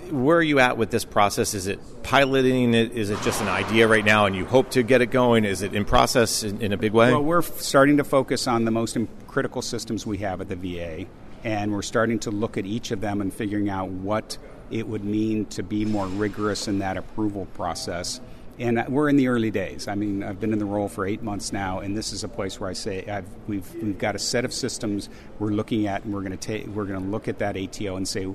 Where 0.09 0.37
are 0.37 0.43
you 0.43 0.59
at 0.59 0.77
with 0.77 0.89
this 0.89 1.05
process? 1.05 1.53
Is 1.53 1.67
it 1.67 1.79
piloting 2.01 2.73
it? 2.73 2.93
Is 2.93 3.11
it 3.11 3.21
just 3.21 3.39
an 3.39 3.47
idea 3.47 3.87
right 3.87 4.03
now 4.03 4.25
and 4.25 4.35
you 4.35 4.45
hope 4.45 4.71
to 4.71 4.81
get 4.81 5.01
it 5.01 5.11
going? 5.11 5.45
Is 5.45 5.61
it 5.61 5.75
in 5.75 5.85
process 5.85 6.41
in, 6.41 6.59
in 6.59 6.73
a 6.73 6.77
big 6.77 6.93
way? 6.93 7.11
Well, 7.11 7.23
we're 7.23 7.43
starting 7.43 7.97
to 7.97 8.03
focus 8.03 8.47
on 8.47 8.65
the 8.65 8.71
most 8.71 8.97
critical 9.27 9.61
systems 9.61 10.07
we 10.07 10.17
have 10.19 10.41
at 10.41 10.49
the 10.49 10.55
VA, 10.55 11.05
and 11.43 11.71
we're 11.71 11.83
starting 11.83 12.17
to 12.19 12.31
look 12.31 12.57
at 12.57 12.65
each 12.65 12.89
of 12.89 12.99
them 12.99 13.21
and 13.21 13.31
figuring 13.31 13.69
out 13.69 13.89
what 13.89 14.39
it 14.71 14.87
would 14.87 15.03
mean 15.03 15.45
to 15.45 15.61
be 15.61 15.85
more 15.85 16.07
rigorous 16.07 16.67
in 16.67 16.79
that 16.79 16.97
approval 16.97 17.45
process 17.53 18.19
and 18.59 18.83
we're 18.89 19.09
in 19.09 19.17
the 19.17 19.27
early 19.27 19.51
days. 19.51 19.87
I 19.87 19.95
mean, 19.95 20.23
I've 20.23 20.39
been 20.39 20.51
in 20.51 20.59
the 20.59 20.65
role 20.65 20.87
for 20.87 21.05
eight 21.05 21.21
months 21.21 21.53
now, 21.53 21.79
and 21.79 21.95
this 21.95 22.11
is 22.11 22.23
a 22.23 22.27
place 22.27 22.59
where 22.59 22.69
I 22.69 22.73
say 22.73 23.05
I've, 23.05 23.27
we've 23.47 23.71
we've 23.75 23.97
got 23.97 24.15
a 24.15 24.19
set 24.19 24.45
of 24.45 24.53
systems 24.53 25.09
we're 25.39 25.49
looking 25.49 25.87
at, 25.87 26.03
and 26.03 26.13
we're 26.13 26.21
going 26.21 26.31
to 26.31 26.37
take 26.37 26.67
we're 26.67 26.85
going 26.85 27.01
to 27.03 27.09
look 27.09 27.27
at 27.27 27.39
that 27.39 27.55
ATO 27.55 27.95
and 27.95 28.07
say, 28.07 28.27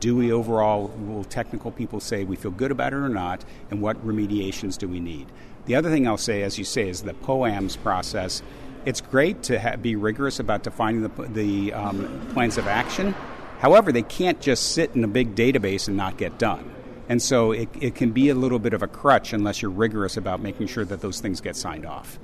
do 0.00 0.16
we 0.16 0.32
overall 0.32 0.88
will 0.88 1.24
technical 1.24 1.70
people 1.70 2.00
say 2.00 2.24
we 2.24 2.36
feel 2.36 2.50
good 2.50 2.70
about 2.70 2.92
it 2.92 2.96
or 2.96 3.08
not, 3.08 3.44
and 3.70 3.80
what 3.80 4.04
remediations 4.04 4.76
do 4.76 4.88
we 4.88 5.00
need? 5.00 5.26
The 5.66 5.76
other 5.76 5.90
thing 5.90 6.06
I'll 6.08 6.18
say, 6.18 6.42
as 6.42 6.58
you 6.58 6.64
say, 6.64 6.88
is 6.88 7.02
the 7.02 7.14
POAMS 7.14 7.76
process. 7.76 8.42
It's 8.84 9.00
great 9.00 9.44
to 9.44 9.60
ha- 9.60 9.76
be 9.76 9.94
rigorous 9.94 10.40
about 10.40 10.64
defining 10.64 11.02
the, 11.02 11.08
the 11.28 11.72
um, 11.72 12.28
plans 12.32 12.58
of 12.58 12.66
action. 12.66 13.14
However, 13.60 13.92
they 13.92 14.02
can't 14.02 14.40
just 14.40 14.72
sit 14.72 14.96
in 14.96 15.04
a 15.04 15.08
big 15.08 15.36
database 15.36 15.86
and 15.86 15.96
not 15.96 16.16
get 16.16 16.36
done. 16.36 16.68
And 17.08 17.20
so 17.20 17.52
it, 17.52 17.68
it 17.80 17.94
can 17.94 18.12
be 18.12 18.28
a 18.28 18.34
little 18.34 18.58
bit 18.58 18.72
of 18.72 18.82
a 18.82 18.86
crutch 18.86 19.32
unless 19.32 19.60
you're 19.60 19.70
rigorous 19.70 20.16
about 20.16 20.40
making 20.40 20.68
sure 20.68 20.84
that 20.84 21.00
those 21.00 21.20
things 21.20 21.40
get 21.40 21.56
signed 21.56 21.84
off. 21.84 22.18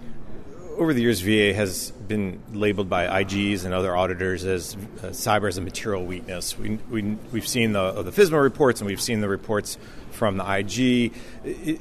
Over 0.79 0.95
the 0.95 1.03
years, 1.03 1.21
VA 1.21 1.53
has 1.55 1.91
been 1.91 2.41
labeled 2.53 2.89
by 2.89 3.25
IGs 3.25 3.65
and 3.65 3.75
other 3.75 3.97
auditors 3.97 4.45
as 4.45 4.77
uh, 4.77 5.07
cyber 5.09 5.49
as 5.49 5.59
a 5.59 5.61
material 5.61 6.05
weakness. 6.05 6.57
We, 6.57 6.79
we, 6.89 7.03
we've 7.33 7.49
seen 7.49 7.73
the, 7.73 8.03
the 8.03 8.13
FISMA 8.13 8.41
reports 8.41 8.81
and 8.81 8.87
we've 8.87 9.01
seen 9.01 9.21
the 9.21 9.29
reports 9.29 9.77
from 10.13 10.37
the 10.37 10.45
IG. 10.45 11.13
It, 11.45 11.81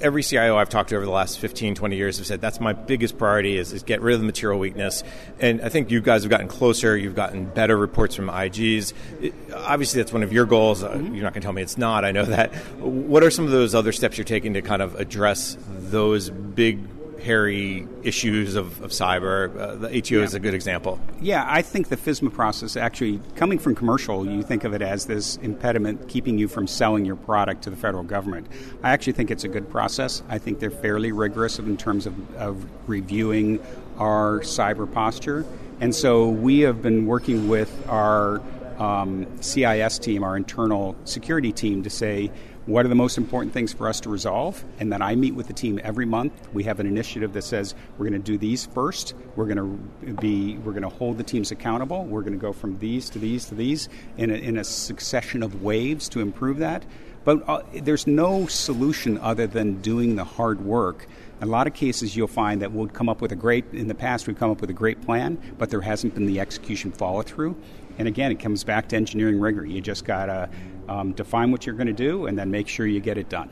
every 0.00 0.22
CIO 0.22 0.56
I've 0.56 0.68
talked 0.68 0.90
to 0.90 0.96
over 0.96 1.04
the 1.04 1.10
last 1.10 1.40
15, 1.40 1.74
20 1.74 1.96
years 1.96 2.18
have 2.18 2.26
said 2.28 2.40
that's 2.40 2.60
my 2.60 2.72
biggest 2.72 3.18
priority 3.18 3.58
is, 3.58 3.72
is 3.72 3.82
get 3.82 4.00
rid 4.00 4.14
of 4.14 4.20
the 4.20 4.26
material 4.26 4.60
weakness. 4.60 5.02
And 5.40 5.60
I 5.60 5.68
think 5.68 5.90
you 5.90 6.00
guys 6.00 6.22
have 6.22 6.30
gotten 6.30 6.46
closer. 6.46 6.96
You've 6.96 7.16
gotten 7.16 7.46
better 7.46 7.76
reports 7.76 8.14
from 8.14 8.28
IGs. 8.28 8.92
It, 9.20 9.34
obviously, 9.52 10.00
that's 10.00 10.12
one 10.12 10.22
of 10.22 10.32
your 10.32 10.46
goals. 10.46 10.84
Uh, 10.84 10.90
mm-hmm. 10.90 11.14
You're 11.16 11.24
not 11.24 11.32
going 11.32 11.42
to 11.42 11.46
tell 11.46 11.52
me 11.52 11.62
it's 11.62 11.78
not. 11.78 12.04
I 12.04 12.12
know 12.12 12.26
that. 12.26 12.54
What 12.78 13.24
are 13.24 13.30
some 13.32 13.44
of 13.44 13.50
those 13.50 13.74
other 13.74 13.90
steps 13.90 14.16
you're 14.16 14.24
taking 14.24 14.54
to 14.54 14.62
kind 14.62 14.82
of 14.82 14.94
address 15.00 15.58
those 15.68 16.30
big 16.30 16.78
hairy 17.20 17.86
issues 18.02 18.54
of, 18.54 18.80
of 18.82 18.90
cyber. 18.90 19.54
Uh, 19.58 19.74
the 19.76 19.98
ATO 19.98 20.18
yeah. 20.18 20.22
is 20.22 20.34
a 20.34 20.40
good 20.40 20.54
example. 20.54 21.00
Yeah, 21.20 21.44
I 21.46 21.62
think 21.62 21.88
the 21.88 21.96
FISMA 21.96 22.32
process 22.32 22.76
actually, 22.76 23.20
coming 23.34 23.58
from 23.58 23.74
commercial, 23.74 24.26
you 24.26 24.42
think 24.42 24.64
of 24.64 24.74
it 24.74 24.82
as 24.82 25.06
this 25.06 25.36
impediment 25.36 26.08
keeping 26.08 26.38
you 26.38 26.48
from 26.48 26.66
selling 26.66 27.04
your 27.04 27.16
product 27.16 27.62
to 27.62 27.70
the 27.70 27.76
federal 27.76 28.04
government. 28.04 28.46
I 28.82 28.90
actually 28.90 29.14
think 29.14 29.30
it's 29.30 29.44
a 29.44 29.48
good 29.48 29.70
process. 29.70 30.22
I 30.28 30.38
think 30.38 30.58
they're 30.58 30.70
fairly 30.70 31.12
rigorous 31.12 31.58
in 31.58 31.76
terms 31.76 32.06
of, 32.06 32.36
of 32.36 32.66
reviewing 32.88 33.60
our 33.98 34.40
cyber 34.40 34.90
posture. 34.90 35.44
And 35.80 35.94
so 35.94 36.28
we 36.28 36.60
have 36.60 36.82
been 36.82 37.06
working 37.06 37.48
with 37.48 37.88
our 37.88 38.40
um, 38.78 39.26
CIS 39.40 39.98
team, 39.98 40.22
our 40.22 40.36
internal 40.36 40.96
security 41.04 41.52
team, 41.52 41.82
to 41.82 41.90
say, 41.90 42.30
what 42.66 42.84
are 42.84 42.88
the 42.88 42.96
most 42.96 43.16
important 43.16 43.54
things 43.54 43.72
for 43.72 43.88
us 43.88 44.00
to 44.00 44.10
resolve? 44.10 44.64
And 44.80 44.92
then 44.92 45.00
i 45.00 45.14
meet 45.14 45.34
with 45.34 45.46
the 45.46 45.52
team 45.52 45.80
every 45.84 46.04
month. 46.04 46.32
We 46.52 46.64
have 46.64 46.80
an 46.80 46.86
initiative 46.86 47.32
that 47.34 47.42
says 47.42 47.74
we're 47.96 48.08
going 48.08 48.20
to 48.20 48.26
do 48.26 48.36
these 48.36 48.66
first. 48.66 49.14
We're 49.36 49.46
going 49.46 49.80
to 50.04 50.12
be 50.14 50.58
we're 50.58 50.72
going 50.72 50.82
to 50.82 50.88
hold 50.88 51.16
the 51.16 51.22
teams 51.22 51.52
accountable. 51.52 52.04
We're 52.04 52.22
going 52.22 52.32
to 52.32 52.38
go 52.38 52.52
from 52.52 52.78
these 52.78 53.08
to 53.10 53.20
these 53.20 53.44
to 53.46 53.54
these 53.54 53.88
in 54.16 54.30
a, 54.30 54.34
in 54.34 54.58
a 54.58 54.64
succession 54.64 55.44
of 55.44 55.62
waves 55.62 56.08
to 56.10 56.20
improve 56.20 56.58
that. 56.58 56.84
But 57.24 57.48
uh, 57.48 57.62
there's 57.72 58.06
no 58.06 58.46
solution 58.46 59.18
other 59.18 59.46
than 59.46 59.80
doing 59.80 60.16
the 60.16 60.24
hard 60.24 60.60
work. 60.60 61.06
In 61.40 61.48
a 61.48 61.50
lot 61.50 61.66
of 61.68 61.74
cases 61.74 62.16
you'll 62.16 62.26
find 62.26 62.62
that 62.62 62.72
we'll 62.72 62.88
come 62.88 63.08
up 63.08 63.20
with 63.20 63.30
a 63.30 63.36
great 63.36 63.64
in 63.72 63.86
the 63.86 63.94
past 63.94 64.26
we've 64.26 64.38
come 64.38 64.50
up 64.50 64.60
with 64.60 64.70
a 64.70 64.72
great 64.74 65.02
plan 65.02 65.38
but 65.58 65.70
there 65.70 65.82
hasn't 65.82 66.14
been 66.14 66.24
the 66.26 66.40
execution 66.40 66.90
follow 66.90 67.20
through 67.20 67.54
and 67.98 68.08
again 68.08 68.32
it 68.32 68.40
comes 68.40 68.64
back 68.64 68.88
to 68.88 68.96
engineering 68.96 69.38
rigor. 69.38 69.64
You 69.64 69.80
just 69.80 70.04
got 70.04 70.26
to 70.26 70.48
um, 70.88 71.12
define 71.12 71.50
what 71.50 71.66
you're 71.66 71.74
going 71.74 71.86
to 71.86 71.92
do, 71.92 72.26
and 72.26 72.38
then 72.38 72.50
make 72.50 72.68
sure 72.68 72.86
you 72.86 73.00
get 73.00 73.18
it 73.18 73.28
done. 73.28 73.50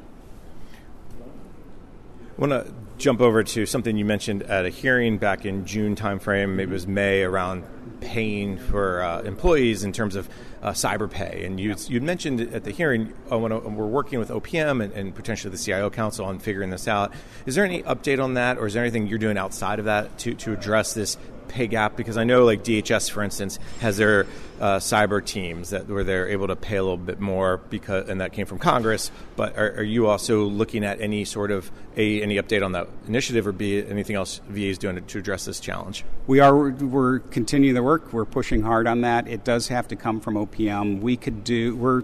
I 2.36 2.40
want 2.40 2.50
to 2.52 2.72
jump 2.98 3.20
over 3.20 3.42
to 3.42 3.66
something 3.66 3.96
you 3.96 4.04
mentioned 4.04 4.42
at 4.44 4.66
a 4.66 4.68
hearing 4.68 5.18
back 5.18 5.44
in 5.44 5.66
June 5.66 5.96
timeframe, 5.96 6.50
maybe 6.50 6.70
it 6.70 6.74
was 6.74 6.86
May, 6.86 7.22
around 7.22 7.64
paying 8.00 8.58
for 8.58 9.02
uh, 9.02 9.22
employees 9.22 9.82
in 9.84 9.92
terms 9.92 10.14
of 10.16 10.28
uh, 10.62 10.70
cyber 10.70 11.10
pay. 11.10 11.44
And 11.44 11.58
you 11.58 11.74
you 11.88 12.00
mentioned 12.00 12.40
at 12.40 12.64
the 12.64 12.70
hearing 12.70 13.12
uh, 13.30 13.38
when 13.38 13.52
uh, 13.52 13.58
we're 13.58 13.86
working 13.86 14.18
with 14.18 14.30
OPM 14.30 14.82
and, 14.82 14.92
and, 14.92 15.14
potentially 15.14 15.50
the 15.50 15.62
CIO 15.62 15.90
Council 15.90 16.24
on 16.24 16.38
figuring 16.38 16.70
this 16.70 16.88
out. 16.88 17.12
Is 17.46 17.54
there 17.54 17.64
any 17.64 17.82
update 17.82 18.22
on 18.22 18.34
that, 18.34 18.58
or 18.58 18.66
is 18.66 18.74
there 18.74 18.82
anything 18.82 19.06
you're 19.06 19.18
doing 19.18 19.38
outside 19.38 19.78
of 19.78 19.84
that 19.86 20.18
to, 20.18 20.34
to 20.34 20.52
address 20.52 20.94
this 20.94 21.16
pay 21.54 21.66
gap? 21.68 21.96
Because 21.96 22.16
I 22.16 22.24
know, 22.24 22.44
like 22.44 22.64
DHS, 22.64 23.10
for 23.10 23.22
instance, 23.22 23.58
has 23.80 23.96
their 23.96 24.26
uh, 24.60 24.78
cyber 24.78 25.24
teams 25.24 25.70
that 25.70 25.88
where 25.88 26.04
they're 26.04 26.28
able 26.28 26.48
to 26.48 26.56
pay 26.56 26.76
a 26.76 26.82
little 26.82 26.96
bit 26.96 27.20
more 27.20 27.58
because, 27.70 28.08
and 28.08 28.20
that 28.20 28.32
came 28.32 28.46
from 28.46 28.58
Congress. 28.58 29.10
But 29.36 29.56
are, 29.56 29.72
are 29.76 29.82
you 29.82 30.06
also 30.06 30.44
looking 30.44 30.84
at 30.84 31.00
any 31.00 31.24
sort 31.24 31.50
of 31.50 31.70
a 31.96 32.22
any 32.22 32.36
update 32.36 32.64
on 32.64 32.72
that 32.72 32.88
initiative, 33.06 33.46
or 33.46 33.52
b 33.52 33.84
anything 33.86 34.16
else 34.16 34.40
VA 34.48 34.66
is 34.66 34.78
doing 34.78 34.96
to, 34.96 35.00
to 35.00 35.18
address 35.18 35.44
this 35.44 35.60
challenge? 35.60 36.04
We 36.26 36.40
are 36.40 36.70
we're 36.70 37.20
continuing 37.20 37.74
the 37.74 37.82
work. 37.82 38.12
We're 38.12 38.24
pushing 38.24 38.62
hard 38.62 38.86
on 38.86 39.02
that. 39.02 39.28
It 39.28 39.44
does 39.44 39.68
have 39.68 39.88
to 39.88 39.96
come 39.96 40.20
from 40.20 40.34
OPM. 40.34 41.00
We 41.00 41.16
could 41.16 41.44
do 41.44 41.76
we're 41.76 42.02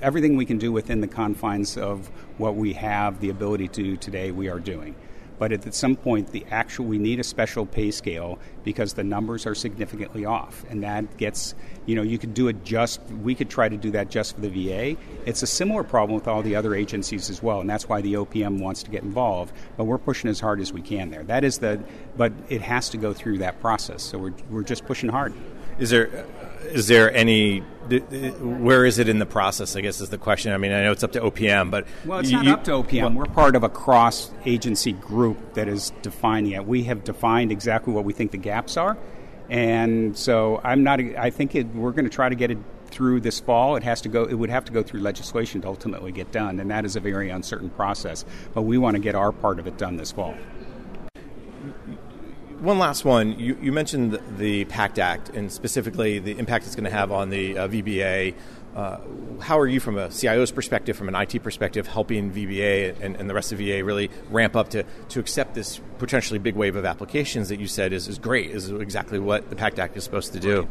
everything 0.00 0.36
we 0.36 0.46
can 0.46 0.58
do 0.58 0.72
within 0.72 1.00
the 1.00 1.08
confines 1.08 1.76
of 1.76 2.08
what 2.38 2.56
we 2.56 2.72
have 2.72 3.20
the 3.20 3.30
ability 3.30 3.68
to 3.68 3.82
do 3.82 3.96
today. 3.96 4.30
We 4.30 4.48
are 4.48 4.58
doing. 4.58 4.94
But 5.38 5.52
at 5.52 5.74
some 5.74 5.96
point, 5.96 6.30
the 6.32 6.44
actual 6.50 6.86
we 6.86 6.98
need 6.98 7.18
a 7.20 7.24
special 7.24 7.66
pay 7.66 7.90
scale 7.90 8.38
because 8.62 8.94
the 8.94 9.04
numbers 9.04 9.46
are 9.46 9.54
significantly 9.54 10.24
off, 10.24 10.64
and 10.70 10.82
that 10.82 11.16
gets 11.16 11.54
you 11.86 11.96
know 11.96 12.02
you 12.02 12.18
could 12.18 12.34
do 12.34 12.48
it 12.48 12.64
just 12.64 13.00
we 13.22 13.34
could 13.34 13.50
try 13.50 13.68
to 13.68 13.76
do 13.76 13.90
that 13.92 14.10
just 14.10 14.34
for 14.34 14.40
the 14.40 14.48
VA. 14.48 14.96
It's 15.26 15.42
a 15.42 15.46
similar 15.46 15.82
problem 15.82 16.14
with 16.14 16.28
all 16.28 16.42
the 16.42 16.56
other 16.56 16.74
agencies 16.74 17.30
as 17.30 17.42
well, 17.42 17.60
and 17.60 17.68
that's 17.68 17.88
why 17.88 18.00
the 18.00 18.14
OPM 18.14 18.60
wants 18.60 18.82
to 18.84 18.90
get 18.90 19.02
involved. 19.02 19.52
But 19.76 19.84
we're 19.84 19.98
pushing 19.98 20.30
as 20.30 20.40
hard 20.40 20.60
as 20.60 20.72
we 20.72 20.82
can 20.82 21.10
there. 21.10 21.24
That 21.24 21.44
is 21.44 21.58
the 21.58 21.82
but 22.16 22.32
it 22.48 22.62
has 22.62 22.88
to 22.90 22.96
go 22.96 23.12
through 23.12 23.38
that 23.38 23.60
process. 23.60 24.02
So 24.02 24.18
we're 24.18 24.34
we're 24.50 24.62
just 24.62 24.86
pushing 24.86 25.08
hard. 25.08 25.34
Is 25.78 25.90
there 25.90 26.26
is 26.64 26.88
there 26.88 27.12
any 27.12 27.60
where 27.60 28.86
is 28.86 28.98
it 28.98 29.08
in 29.08 29.18
the 29.18 29.26
process? 29.26 29.76
I 29.76 29.80
guess 29.80 30.00
is 30.00 30.08
the 30.08 30.18
question. 30.18 30.52
I 30.52 30.56
mean, 30.56 30.72
I 30.72 30.82
know 30.82 30.92
it's 30.92 31.04
up 31.04 31.12
to 31.12 31.20
OPM, 31.20 31.70
but 31.70 31.86
well, 32.04 32.20
it's 32.20 32.30
not 32.30 32.46
up 32.46 32.64
to 32.64 32.70
OPM. 32.72 33.02
Well, 33.02 33.12
We're 33.12 33.26
part 33.26 33.56
of 33.56 33.62
a 33.62 33.68
cross-agency 33.68 34.92
group 34.92 35.54
that 35.54 35.68
is 35.68 35.92
defining 36.02 36.52
it. 36.52 36.66
We 36.66 36.84
have 36.84 37.04
defined 37.04 37.52
exactly 37.52 37.92
what 37.92 38.04
we 38.04 38.12
think 38.12 38.30
the 38.30 38.38
gaps 38.38 38.76
are, 38.76 38.96
and 39.50 40.16
so 40.16 40.60
I'm 40.64 40.82
not. 40.82 41.00
I 41.00 41.30
think 41.30 41.54
it, 41.54 41.66
we're 41.74 41.92
going 41.92 42.06
to 42.06 42.10
try 42.10 42.28
to 42.28 42.34
get 42.34 42.50
it 42.50 42.58
through 42.86 43.20
this 43.20 43.40
fall. 43.40 43.76
It 43.76 43.82
has 43.82 44.00
to 44.02 44.08
go. 44.08 44.24
It 44.24 44.34
would 44.34 44.50
have 44.50 44.64
to 44.66 44.72
go 44.72 44.82
through 44.82 45.00
legislation 45.00 45.60
to 45.62 45.68
ultimately 45.68 46.12
get 46.12 46.32
done, 46.32 46.60
and 46.60 46.70
that 46.70 46.84
is 46.84 46.96
a 46.96 47.00
very 47.00 47.28
uncertain 47.28 47.70
process. 47.70 48.24
But 48.54 48.62
we 48.62 48.78
want 48.78 48.96
to 48.96 49.00
get 49.00 49.14
our 49.14 49.32
part 49.32 49.58
of 49.58 49.66
it 49.66 49.76
done 49.76 49.96
this 49.96 50.12
fall. 50.12 50.34
One 52.64 52.78
last 52.78 53.04
one. 53.04 53.38
You, 53.38 53.58
you 53.60 53.72
mentioned 53.72 54.18
the, 54.38 54.64
PACT 54.64 54.98
Act 54.98 55.28
and 55.28 55.52
specifically 55.52 56.18
the 56.18 56.38
impact 56.38 56.64
it's 56.64 56.74
going 56.74 56.86
to 56.86 56.90
have 56.90 57.12
on 57.12 57.28
the 57.28 57.58
uh, 57.58 57.68
VBA. 57.68 58.34
Uh, 58.74 59.00
how 59.38 59.58
are 59.58 59.66
you, 59.66 59.80
from 59.80 59.98
a 59.98 60.10
CIO's 60.10 60.50
perspective, 60.50 60.96
from 60.96 61.10
an 61.10 61.14
IT 61.14 61.42
perspective, 61.42 61.86
helping 61.86 62.32
VBA 62.32 63.02
and, 63.02 63.16
and, 63.16 63.28
the 63.28 63.34
rest 63.34 63.52
of 63.52 63.58
VA 63.58 63.84
really 63.84 64.08
ramp 64.30 64.56
up 64.56 64.70
to, 64.70 64.82
to 65.10 65.20
accept 65.20 65.54
this 65.54 65.78
potentially 65.98 66.38
big 66.38 66.56
wave 66.56 66.74
of 66.74 66.86
applications 66.86 67.50
that 67.50 67.60
you 67.60 67.66
said 67.66 67.92
is, 67.92 68.08
is 68.08 68.18
great, 68.18 68.50
is 68.50 68.70
exactly 68.70 69.18
what 69.18 69.50
the 69.50 69.56
PACT 69.56 69.78
Act 69.78 69.96
is 69.98 70.02
supposed 70.02 70.32
to 70.32 70.40
do? 70.40 70.66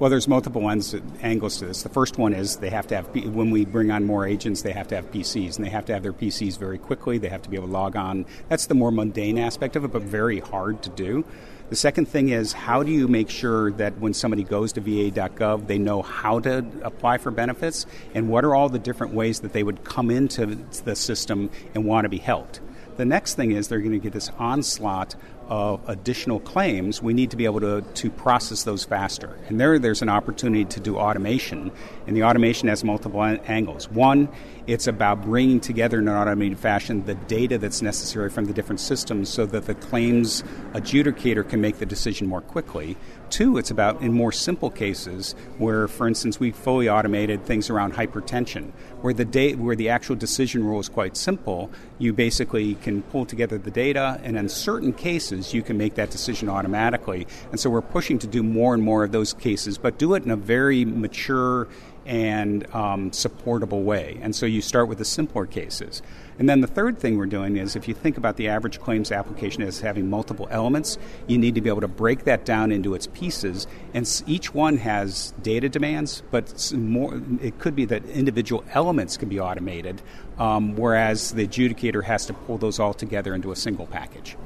Well, 0.00 0.08
there's 0.08 0.26
multiple 0.26 0.62
ones, 0.62 0.96
angles 1.20 1.58
to 1.58 1.66
this. 1.66 1.82
The 1.82 1.90
first 1.90 2.16
one 2.16 2.32
is 2.32 2.56
they 2.56 2.70
have 2.70 2.86
to 2.86 2.96
have, 2.96 3.14
when 3.14 3.50
we 3.50 3.66
bring 3.66 3.90
on 3.90 4.06
more 4.06 4.26
agents, 4.26 4.62
they 4.62 4.72
have 4.72 4.88
to 4.88 4.94
have 4.94 5.12
PCs, 5.12 5.56
and 5.56 5.66
they 5.66 5.68
have 5.68 5.84
to 5.84 5.92
have 5.92 6.02
their 6.02 6.14
PCs 6.14 6.58
very 6.58 6.78
quickly. 6.78 7.18
They 7.18 7.28
have 7.28 7.42
to 7.42 7.50
be 7.50 7.56
able 7.56 7.66
to 7.66 7.72
log 7.74 7.96
on. 7.96 8.24
That's 8.48 8.64
the 8.64 8.74
more 8.74 8.90
mundane 8.90 9.36
aspect 9.36 9.76
of 9.76 9.84
it, 9.84 9.92
but 9.92 10.00
very 10.00 10.40
hard 10.40 10.82
to 10.84 10.88
do. 10.88 11.26
The 11.68 11.76
second 11.76 12.08
thing 12.08 12.30
is 12.30 12.54
how 12.54 12.82
do 12.82 12.90
you 12.90 13.08
make 13.08 13.28
sure 13.28 13.72
that 13.72 13.98
when 13.98 14.14
somebody 14.14 14.42
goes 14.42 14.72
to 14.72 14.80
va.gov, 14.80 15.66
they 15.66 15.76
know 15.76 16.00
how 16.00 16.40
to 16.40 16.64
apply 16.80 17.18
for 17.18 17.30
benefits 17.30 17.84
and 18.14 18.30
what 18.30 18.42
are 18.46 18.54
all 18.54 18.70
the 18.70 18.78
different 18.78 19.12
ways 19.12 19.40
that 19.40 19.52
they 19.52 19.62
would 19.62 19.84
come 19.84 20.10
into 20.10 20.46
the 20.84 20.96
system 20.96 21.50
and 21.74 21.84
want 21.84 22.06
to 22.06 22.08
be 22.08 22.18
helped? 22.18 22.60
The 22.96 23.04
next 23.04 23.34
thing 23.34 23.52
is 23.52 23.68
they're 23.68 23.80
going 23.80 23.92
to 23.92 23.98
get 23.98 24.12
this 24.14 24.30
onslaught 24.38 25.14
of 25.50 25.86
additional 25.88 26.38
claims, 26.38 27.02
we 27.02 27.12
need 27.12 27.30
to 27.32 27.36
be 27.36 27.44
able 27.44 27.60
to, 27.60 27.82
to 27.82 28.10
process 28.10 28.62
those 28.62 28.84
faster. 28.84 29.36
And 29.48 29.60
there, 29.60 29.80
there's 29.80 30.00
an 30.00 30.08
opportunity 30.08 30.64
to 30.64 30.80
do 30.80 30.96
automation, 30.96 31.72
and 32.06 32.16
the 32.16 32.22
automation 32.22 32.68
has 32.68 32.84
multiple 32.84 33.20
angles. 33.22 33.90
One, 33.90 34.28
it's 34.68 34.86
about 34.86 35.22
bringing 35.22 35.58
together 35.58 35.98
in 35.98 36.06
an 36.06 36.14
automated 36.14 36.58
fashion 36.58 37.04
the 37.04 37.16
data 37.16 37.58
that's 37.58 37.82
necessary 37.82 38.30
from 38.30 38.44
the 38.44 38.52
different 38.52 38.78
systems 38.80 39.28
so 39.28 39.44
that 39.46 39.66
the 39.66 39.74
claims 39.74 40.44
adjudicator 40.72 41.46
can 41.46 41.60
make 41.60 41.78
the 41.78 41.86
decision 41.86 42.28
more 42.28 42.40
quickly. 42.40 42.96
Two, 43.30 43.58
it's 43.58 43.70
about 43.70 44.02
in 44.02 44.12
more 44.12 44.32
simple 44.32 44.70
cases 44.70 45.36
where, 45.56 45.86
for 45.86 46.08
instance, 46.08 46.40
we 46.40 46.50
fully 46.50 46.88
automated 46.88 47.44
things 47.46 47.70
around 47.70 47.94
hypertension, 47.94 48.72
where 49.02 49.14
the 49.14 49.24
da- 49.24 49.54
where 49.54 49.76
the 49.76 49.88
actual 49.88 50.16
decision 50.16 50.64
rule 50.64 50.80
is 50.80 50.88
quite 50.88 51.16
simple. 51.16 51.70
You 51.98 52.12
basically 52.12 52.74
can 52.74 53.02
pull 53.02 53.26
together 53.26 53.56
the 53.56 53.70
data, 53.70 54.20
and 54.24 54.36
in 54.36 54.48
certain 54.48 54.92
cases, 54.92 55.54
you 55.54 55.62
can 55.62 55.78
make 55.78 55.94
that 55.94 56.10
decision 56.10 56.48
automatically. 56.48 57.28
And 57.52 57.60
so 57.60 57.70
we're 57.70 57.82
pushing 57.82 58.18
to 58.18 58.26
do 58.26 58.42
more 58.42 58.74
and 58.74 58.82
more 58.82 59.04
of 59.04 59.12
those 59.12 59.32
cases, 59.32 59.78
but 59.78 59.96
do 59.96 60.14
it 60.14 60.24
in 60.24 60.30
a 60.32 60.36
very 60.36 60.84
mature 60.84 61.68
and 62.06 62.72
um, 62.74 63.12
supportable 63.12 63.82
way. 63.82 64.18
And 64.22 64.34
so 64.34 64.46
you 64.46 64.62
start 64.62 64.88
with 64.88 64.98
the 64.98 65.04
simpler 65.04 65.46
cases. 65.46 66.02
And 66.38 66.48
then 66.48 66.62
the 66.62 66.66
third 66.66 66.98
thing 66.98 67.18
we're 67.18 67.26
doing 67.26 67.58
is 67.58 67.76
if 67.76 67.86
you 67.86 67.92
think 67.92 68.16
about 68.16 68.36
the 68.36 68.48
average 68.48 68.80
claims 68.80 69.12
application 69.12 69.62
as 69.62 69.80
having 69.80 70.08
multiple 70.08 70.48
elements, 70.50 70.96
you 71.26 71.36
need 71.36 71.54
to 71.54 71.60
be 71.60 71.68
able 71.68 71.82
to 71.82 71.88
break 71.88 72.24
that 72.24 72.46
down 72.46 72.72
into 72.72 72.94
its 72.94 73.06
pieces. 73.08 73.66
And 73.92 74.22
each 74.26 74.54
one 74.54 74.78
has 74.78 75.32
data 75.42 75.68
demands, 75.68 76.22
but 76.30 76.72
more, 76.74 77.20
it 77.42 77.58
could 77.58 77.76
be 77.76 77.84
that 77.86 78.04
individual 78.06 78.64
elements 78.72 79.18
can 79.18 79.28
be 79.28 79.38
automated, 79.38 80.00
um, 80.38 80.76
whereas 80.76 81.32
the 81.32 81.46
adjudicator 81.46 82.04
has 82.04 82.24
to 82.26 82.32
pull 82.32 82.56
those 82.56 82.80
all 82.80 82.94
together 82.94 83.34
into 83.34 83.52
a 83.52 83.56
single 83.56 83.86
package. 83.86 84.36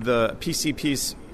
The 0.00 0.36
PC 0.40 0.76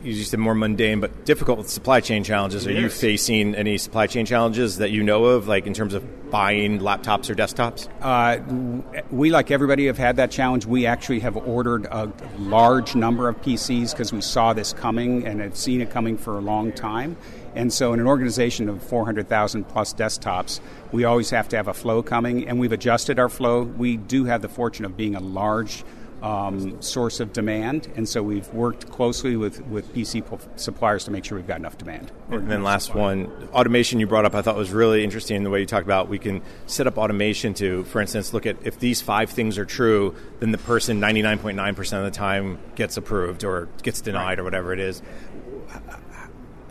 you 0.07 0.25
said 0.25 0.39
more 0.39 0.55
mundane 0.55 1.01
but 1.01 1.25
difficult 1.25 1.59
with 1.59 1.69
supply 1.69 2.01
chain 2.01 2.23
challenges. 2.23 2.67
Are 2.67 2.73
you 2.73 2.89
facing 2.89 3.55
any 3.55 3.79
supply 3.79 4.07
chain 4.07 4.25
challenges 4.25 4.79
that 4.79 4.91
you 4.91 5.03
know 5.03 5.25
of, 5.25 5.49
like 5.49 5.67
in 5.67 5.75
terms 5.75 5.95
of 5.95 6.31
buying 6.31 6.79
laptops 6.79 7.29
or 7.29 7.35
desktops? 7.35 7.89
Uh, 8.01 9.03
we, 9.11 9.31
like 9.31 9.51
everybody, 9.51 9.87
have 9.87 9.99
had 9.99 10.17
that 10.17 10.31
challenge. 10.31 10.67
We 10.67 10.87
actually 10.87 11.21
have 11.21 11.37
ordered 11.37 11.87
a 11.87 12.13
large 12.39 12.95
number 12.95 13.29
of 13.29 13.41
PCs 13.43 13.93
because 13.93 14.13
we 14.13 14.21
saw 14.21 14.53
this 14.53 14.73
coming 14.73 15.27
and 15.27 15.41
have 15.41 15.57
seen 15.57 15.81
it 15.81 15.91
coming 15.91 16.17
for 16.17 16.39
a 16.39 16.41
long 16.41 16.73
time. 16.73 17.17
And 17.55 17.73
so, 17.73 17.93
in 17.93 18.01
an 18.01 18.07
organization 18.07 18.69
of 18.69 18.83
400,000 18.83 19.65
plus 19.65 19.95
desktops, 19.95 20.61
we 20.93 21.05
always 21.05 21.31
have 21.31 21.49
to 21.49 21.57
have 21.57 21.69
a 21.69 21.75
flow 21.75 22.03
coming, 22.03 22.47
and 22.47 22.61
we've 22.61 22.73
adjusted 22.73 23.19
our 23.19 23.31
flow. 23.31 23.63
We 23.63 23.97
do 23.97 24.27
have 24.27 24.43
the 24.43 24.49
fortune 24.49 24.85
of 24.85 24.97
being 24.97 25.15
a 25.17 25.21
large 25.21 25.83
um, 26.23 26.81
source 26.81 27.21
of 27.21 27.33
demand, 27.33 27.93
and 27.97 28.09
so 28.09 28.23
we've 28.23 28.49
worked 28.49 28.91
closely 28.91 29.37
with, 29.37 29.65
with 29.67 29.95
PC 29.95 30.25
suppliers 30.59 31.05
to 31.05 31.11
make 31.11 31.25
sure 31.25 31.37
we've 31.37 31.47
got 31.47 31.59
enough 31.59 31.79
demand. 31.79 32.13
And 32.31 32.51
then 32.51 32.63
last 32.63 32.95
one, 32.95 33.27
automation 33.53 34.01
you 34.01 34.07
brought 34.07 34.25
up, 34.25 34.35
I 34.35 34.43
thought 34.43 34.57
was 34.57 34.73
really 34.73 35.05
interesting. 35.05 35.43
The 35.43 35.51
way 35.51 35.61
you 35.61 35.67
talked 35.67 35.87
about 35.87 36.09
we 36.09 36.19
can 36.19 36.43
set 36.67 36.87
up 36.87 36.99
automation 36.99 37.55
to, 37.55 37.85
for 37.85 38.01
instance, 38.01 38.33
look 38.33 38.47
at 38.47 38.57
if 38.63 38.79
these 38.79 39.01
five 39.01 39.31
things 39.31 39.59
are 39.59 39.65
true, 39.67 40.15
then 40.41 40.53
the 40.53 40.59
person 40.59 41.01
99.9% 41.01 41.99
of 41.99 42.05
the 42.05 42.11
time 42.11 42.59
gets 42.75 42.97
approved 42.97 43.45
or 43.45 43.69
gets 43.83 44.01
denied 44.01 44.25
right. 44.25 44.39
or 44.39 44.45
whatever 44.45 44.73
it 44.73 44.81
is 44.81 45.03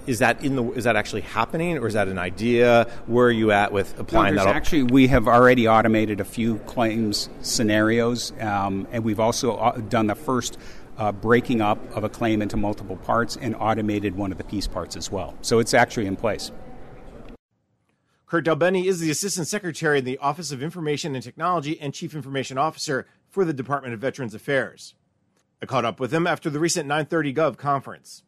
is 0.08 0.20
that 0.20 0.44
in 0.44 0.56
the 0.56 0.64
is 0.72 0.84
that 0.84 0.96
actually 0.96 1.22
happening 1.22 1.78
or 1.78 1.88
is 1.88 1.94
that 1.94 2.08
an 2.08 2.18
idea 2.18 2.88
where 3.08 3.28
are 3.28 3.32
you 3.32 3.52
at 3.52 3.72
with 3.72 3.98
applying 4.00 4.36
no, 4.36 4.46
that 4.46 4.56
actually 4.56 4.84
we 4.84 5.08
have 5.08 5.28
already 5.28 5.68
automated 5.68 6.20
a 6.20 6.26
few 6.26 6.58
claims 6.60 7.30
scenarios 7.42 8.34
um, 8.42 8.88
and 8.92 9.04
we've 9.04 9.20
also 9.20 9.56
uh, 9.56 9.78
done 9.78 10.08
the 10.08 10.16
first 10.16 10.58
uh, 10.98 11.12
breaking 11.12 11.62
up 11.62 11.80
of 11.96 12.04
a 12.04 12.10
claim 12.10 12.42
into 12.42 12.56
multiple 12.56 12.96
parts 12.98 13.38
and 13.38 13.56
automated 13.56 14.16
one 14.16 14.32
of 14.32 14.38
the 14.38 14.44
piece 14.44 14.68
parts 14.68 14.96
as 14.96 15.12
well 15.12 15.36
so 15.42 15.60
it's 15.60 15.74
actually 15.74 16.06
in 16.06 16.16
place 16.16 16.52
Kurt 18.28 18.46
DelBene 18.46 18.86
is 18.86 19.00
the 19.00 19.12
Assistant 19.12 19.48
Secretary 19.48 20.00
in 20.00 20.06
the 20.06 20.18
Office 20.18 20.52
of 20.52 20.64
Information 20.64 21.14
and 21.14 21.24
Technology 21.24 21.80
and 21.80 21.94
Chief 21.94 22.16
Information 22.16 22.58
Officer 22.58 23.06
for 23.30 23.46
the 23.46 23.54
Department 23.54 23.94
of 23.94 24.00
Veterans 24.00 24.34
Affairs. 24.34 24.96
I 25.62 25.68
caught 25.68 25.86
up 25.86 26.00
with 26.00 26.14
him 26.14 26.26
after 26.26 26.50
the 26.50 26.60
recent 26.60 26.88
930 26.88 27.34
Gov 27.34 27.58
conference. 27.58 28.24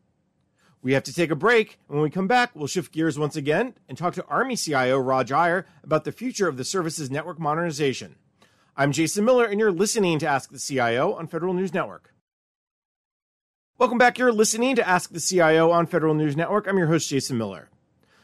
We 0.82 0.94
have 0.94 1.04
to 1.04 1.14
take 1.14 1.32
a 1.32 1.36
break. 1.36 1.80
And 1.88 1.98
when 1.98 2.04
we 2.04 2.10
come 2.10 2.28
back, 2.28 2.56
we'll 2.56 2.68
shift 2.68 2.92
gears 2.92 3.18
once 3.18 3.36
again 3.36 3.74
and 3.90 3.98
talk 3.98 4.14
to 4.16 4.26
Army 4.26 4.56
CIO 4.56 5.00
Raj 5.00 5.32
Iyer 5.32 5.66
about 5.84 6.04
the 6.04 6.12
future 6.12 6.48
of 6.48 6.58
the 6.58 6.64
service's 6.64 7.12
network 7.12 7.40
modernization. 7.40 8.16
I'm 8.76 8.92
Jason 8.92 9.26
Miller, 9.26 9.46
and 9.46 9.60
you're 9.60 9.72
listening 9.72 10.20
to 10.20 10.28
Ask 10.28 10.52
the 10.52 10.60
CIO 10.60 11.14
on 11.14 11.28
Federal 11.28 11.54
News 11.54 11.74
Network. 11.74 12.14
Welcome 13.80 13.98
back. 13.98 14.18
You're 14.18 14.32
listening 14.32 14.76
to 14.76 14.88
Ask 14.88 15.12
the 15.12 15.20
CIO 15.20 15.72
on 15.72 15.88
Federal 15.88 16.14
News 16.14 16.38
Network. 16.38 16.68
I'm 16.68 16.78
your 16.78 16.88
host, 16.88 17.10
Jason 17.10 17.38
Miller. 17.38 17.70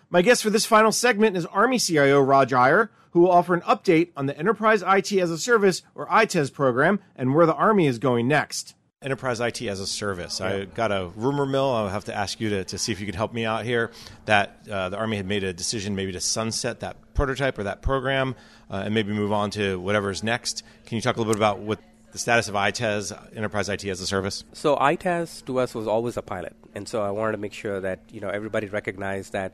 My 0.10 0.22
guest 0.22 0.44
for 0.44 0.52
this 0.52 0.66
final 0.66 0.92
segment 0.92 1.36
is 1.36 1.48
Army 1.48 1.80
CIO 1.80 2.22
Raj 2.22 2.54
Iyer, 2.54 2.92
who 3.12 3.22
will 3.22 3.32
offer 3.32 3.56
an 3.56 3.62
update 3.62 4.10
on 4.16 4.28
the 4.28 4.38
Enterprise 4.38 4.84
IT 4.86 5.12
as 5.14 5.32
a 5.32 5.40
Service, 5.40 5.82
or 5.96 6.12
ITES 6.12 6.52
program, 6.52 7.00
and 7.16 7.34
where 7.34 7.48
the 7.48 7.56
Army 7.56 7.88
is 7.88 7.98
going 7.98 8.28
next 8.28 8.76
enterprise 9.04 9.40
IT 9.40 9.62
as 9.64 9.80
a 9.80 9.88
service. 9.88 10.40
Yeah. 10.40 10.48
I 10.48 10.66
got 10.66 10.92
a 10.92 11.12
rumor 11.16 11.46
mill. 11.46 11.72
I'll 11.72 11.90
have 11.90 12.06
to 12.06 12.16
ask 12.16 12.40
you 12.40 12.50
to, 12.50 12.64
to 12.66 12.78
see 12.78 12.92
if 12.92 13.00
you 13.00 13.06
could 13.06 13.16
help 13.16 13.34
me 13.34 13.46
out 13.46 13.66
here. 13.66 13.92
That 14.26 14.60
uh, 14.70 14.90
the 14.90 14.98
Army 14.98 15.18
had 15.18 15.28
made 15.28 15.44
a 15.44 15.54
decision 15.54 15.96
maybe 15.96 16.12
to 16.14 16.20
sunset 16.20 16.80
that 16.82 16.98
prototype 17.14 17.58
or 17.58 17.64
that 17.64 17.82
program 17.82 18.36
uh, 18.70 18.84
and 18.86 18.94
maybe 18.94 19.14
move 19.14 19.32
on 19.32 19.52
to 19.52 19.80
whatever's 19.80 20.24
next. 20.24 20.64
Can 20.86 20.96
you 20.96 21.02
talk 21.02 21.18
a 21.18 21.20
little 21.20 21.34
bit 21.34 21.40
about 21.40 21.60
what 21.60 21.80
the 22.12 22.20
status 22.20 22.48
of 22.48 22.56
ITES, 22.56 23.12
Enterprise 23.36 23.70
IT 23.70 23.86
as 23.86 24.00
a 24.00 24.08
Service? 24.08 24.44
So 24.54 24.78
ITES 24.80 25.42
to 25.44 25.60
us 25.60 25.74
was 25.76 25.88
always 25.88 26.16
a 26.18 26.22
pilot, 26.22 26.56
and 26.76 26.88
so 26.88 27.02
I 27.02 27.12
wanted 27.12 27.34
to 27.34 27.38
make 27.38 27.54
sure 27.54 27.80
that 27.80 28.00
you 28.12 28.22
know 28.22 28.30
everybody 28.30 28.68
recognized 28.68 29.34
that 29.34 29.54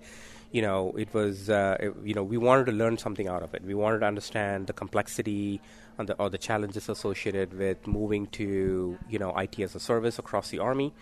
you 0.52 0.62
know 0.62 0.94
it 0.98 1.14
was 1.14 1.50
uh, 1.50 1.78
it, 1.80 1.94
you 2.04 2.14
know 2.14 2.24
we 2.24 2.38
wanted 2.38 2.66
to 2.68 2.72
learn 2.72 2.98
something 2.98 3.28
out 3.28 3.44
of 3.44 3.54
it. 3.54 3.64
We 3.64 3.74
wanted 3.74 4.00
to 4.00 4.06
understand 4.06 4.68
the 4.68 4.74
complexity 4.74 5.62
the, 5.98 6.14
or 6.14 6.30
the 6.30 6.38
challenges 6.38 6.90
associated 6.90 7.58
with 7.58 7.86
moving 7.88 8.28
to 8.28 8.98
you 9.10 9.20
know 9.20 9.36
IT 9.38 9.60
as 9.60 9.76
a 9.76 9.80
service 9.80 10.20
across 10.20 10.50
the 10.50 10.60
army. 10.60 10.94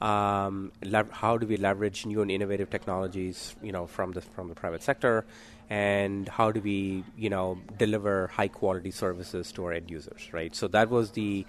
Um, 0.00 0.72
how 1.10 1.38
do 1.38 1.46
we 1.46 1.56
leverage 1.56 2.04
new 2.04 2.20
and 2.20 2.30
innovative 2.30 2.68
technologies, 2.68 3.56
you 3.62 3.72
know, 3.72 3.86
from 3.86 4.12
the 4.12 4.20
from 4.20 4.48
the 4.48 4.54
private 4.54 4.82
sector, 4.82 5.24
and 5.70 6.28
how 6.28 6.52
do 6.52 6.60
we, 6.60 7.02
you 7.16 7.30
know, 7.30 7.58
deliver 7.78 8.26
high 8.26 8.48
quality 8.48 8.90
services 8.90 9.50
to 9.52 9.64
our 9.64 9.72
end 9.72 9.90
users, 9.90 10.32
right? 10.32 10.54
So 10.54 10.68
that 10.68 10.90
was 10.90 11.12
the 11.12 11.46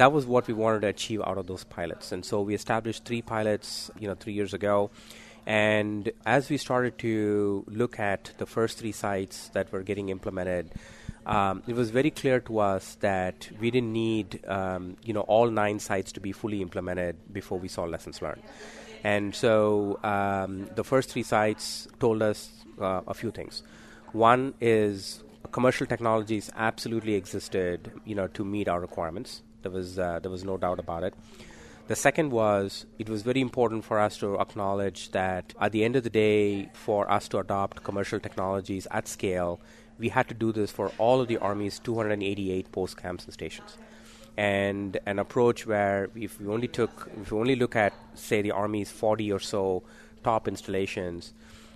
that 0.00 0.12
was 0.12 0.24
what 0.24 0.46
we 0.48 0.54
wanted 0.54 0.80
to 0.80 0.88
achieve 0.88 1.20
out 1.20 1.36
of 1.36 1.46
those 1.46 1.64
pilots, 1.64 2.10
and 2.10 2.24
so 2.24 2.40
we 2.40 2.54
established 2.54 3.04
three 3.04 3.20
pilots, 3.20 3.90
you 3.98 4.08
know, 4.08 4.14
three 4.14 4.32
years 4.32 4.54
ago. 4.54 4.90
And 5.44 6.10
as 6.24 6.48
we 6.48 6.56
started 6.56 6.96
to 7.00 7.64
look 7.66 7.98
at 8.00 8.32
the 8.38 8.46
first 8.46 8.78
three 8.78 8.92
sites 8.92 9.50
that 9.50 9.70
were 9.72 9.82
getting 9.82 10.08
implemented, 10.08 10.72
um, 11.26 11.62
it 11.66 11.74
was 11.74 11.90
very 11.90 12.10
clear 12.10 12.40
to 12.40 12.60
us 12.60 12.94
that 13.00 13.50
we 13.60 13.70
didn't 13.70 13.92
need 13.92 14.40
um, 14.46 14.96
you 15.04 15.12
know 15.12 15.20
all 15.34 15.50
nine 15.50 15.78
sites 15.78 16.12
to 16.12 16.20
be 16.20 16.32
fully 16.32 16.62
implemented 16.62 17.16
before 17.30 17.58
we 17.58 17.68
saw 17.68 17.84
lessons 17.84 18.22
learned. 18.22 18.42
And 19.04 19.34
so 19.34 20.00
um, 20.02 20.66
the 20.76 20.84
first 20.84 21.10
three 21.10 21.24
sites 21.24 21.88
told 21.98 22.22
us 22.22 22.48
uh, 22.80 23.02
a 23.06 23.12
few 23.12 23.30
things. 23.30 23.62
One 24.12 24.54
is 24.62 25.22
commercial 25.52 25.86
technologies 25.86 26.50
absolutely 26.56 27.16
existed, 27.16 27.92
you 28.06 28.14
know, 28.14 28.28
to 28.28 28.46
meet 28.46 28.66
our 28.66 28.80
requirements. 28.80 29.42
There 29.62 29.70
was 29.70 29.98
uh, 29.98 30.18
there 30.20 30.30
was 30.30 30.44
no 30.44 30.56
doubt 30.56 30.78
about 30.78 31.04
it. 31.04 31.14
The 31.88 31.96
second 31.96 32.30
was 32.30 32.86
it 32.98 33.08
was 33.08 33.22
very 33.22 33.40
important 33.40 33.84
for 33.84 33.98
us 33.98 34.16
to 34.18 34.38
acknowledge 34.38 35.10
that 35.10 35.54
at 35.60 35.72
the 35.72 35.84
end 35.84 35.96
of 35.96 36.04
the 36.04 36.10
day, 36.10 36.70
for 36.72 37.10
us 37.10 37.26
to 37.28 37.38
adopt 37.38 37.82
commercial 37.82 38.20
technologies 38.20 38.86
at 38.90 39.08
scale, 39.08 39.60
we 39.98 40.08
had 40.08 40.28
to 40.28 40.34
do 40.34 40.52
this 40.52 40.70
for 40.70 40.92
all 40.98 41.20
of 41.20 41.28
the 41.28 41.38
Army's 41.38 41.78
288 41.80 42.70
post 42.72 42.96
camps 42.96 43.24
and 43.24 43.34
stations. 43.34 43.76
And 44.36 44.98
an 45.04 45.18
approach 45.18 45.66
where 45.66 46.08
if 46.14 46.40
we 46.40 46.46
only 46.46 46.68
took, 46.68 47.10
if 47.20 47.32
we 47.32 47.38
only 47.38 47.56
look 47.56 47.74
at, 47.74 47.92
say, 48.14 48.40
the 48.40 48.52
Army's 48.52 48.90
40 48.90 49.32
or 49.32 49.40
so 49.40 49.82
top 50.22 50.46
installations, 50.46 51.32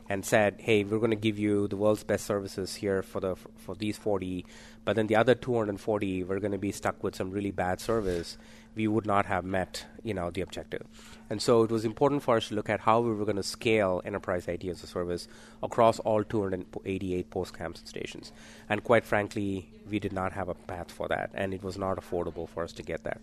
and 0.08 0.24
said, 0.24 0.56
"Hey, 0.58 0.84
we're 0.84 0.98
going 0.98 1.10
to 1.10 1.16
give 1.16 1.38
you 1.38 1.66
the 1.68 1.76
world's 1.76 2.04
best 2.04 2.24
services 2.26 2.76
here 2.76 3.02
for 3.02 3.20
the 3.20 3.36
for 3.56 3.74
these 3.74 3.96
40, 3.96 4.44
but 4.84 4.96
then 4.96 5.06
the 5.06 5.16
other 5.16 5.34
240 5.34 6.24
we're 6.24 6.40
going 6.40 6.52
to 6.52 6.58
be 6.58 6.72
stuck 6.72 7.02
with 7.02 7.14
some 7.14 7.30
really 7.30 7.50
bad 7.50 7.80
service." 7.80 8.36
We 8.76 8.88
would 8.88 9.06
not 9.06 9.26
have 9.26 9.44
met, 9.44 9.86
you 10.02 10.14
know, 10.14 10.30
the 10.30 10.40
objective. 10.40 10.84
And 11.30 11.40
so 11.40 11.62
it 11.62 11.70
was 11.70 11.84
important 11.84 12.24
for 12.24 12.36
us 12.38 12.48
to 12.48 12.56
look 12.56 12.68
at 12.68 12.80
how 12.80 12.98
we 12.98 13.14
were 13.14 13.24
going 13.24 13.36
to 13.36 13.44
scale 13.44 14.02
enterprise 14.04 14.48
IT 14.48 14.64
as 14.64 14.82
a 14.82 14.88
service 14.88 15.28
across 15.62 16.00
all 16.00 16.24
288 16.24 17.30
post 17.30 17.56
camps 17.56 17.78
and 17.78 17.88
stations. 17.88 18.32
And 18.68 18.82
quite 18.82 19.04
frankly, 19.04 19.68
we 19.88 20.00
did 20.00 20.12
not 20.12 20.32
have 20.32 20.48
a 20.48 20.54
path 20.54 20.90
for 20.90 21.06
that, 21.06 21.30
and 21.34 21.54
it 21.54 21.62
was 21.62 21.78
not 21.78 21.98
affordable 21.98 22.48
for 22.48 22.64
us 22.64 22.72
to 22.72 22.82
get 22.82 23.04
that. 23.04 23.20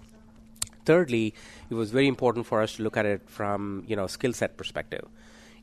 Thirdly, 0.85 1.33
it 1.69 1.73
was 1.73 1.91
very 1.91 2.07
important 2.07 2.45
for 2.45 2.61
us 2.61 2.77
to 2.77 2.83
look 2.83 2.95
at 2.95 3.05
it 3.05 3.29
from, 3.29 3.83
you 3.87 3.97
know, 3.97 4.07
skill 4.07 4.31
set 4.31 4.55
perspective 4.55 5.05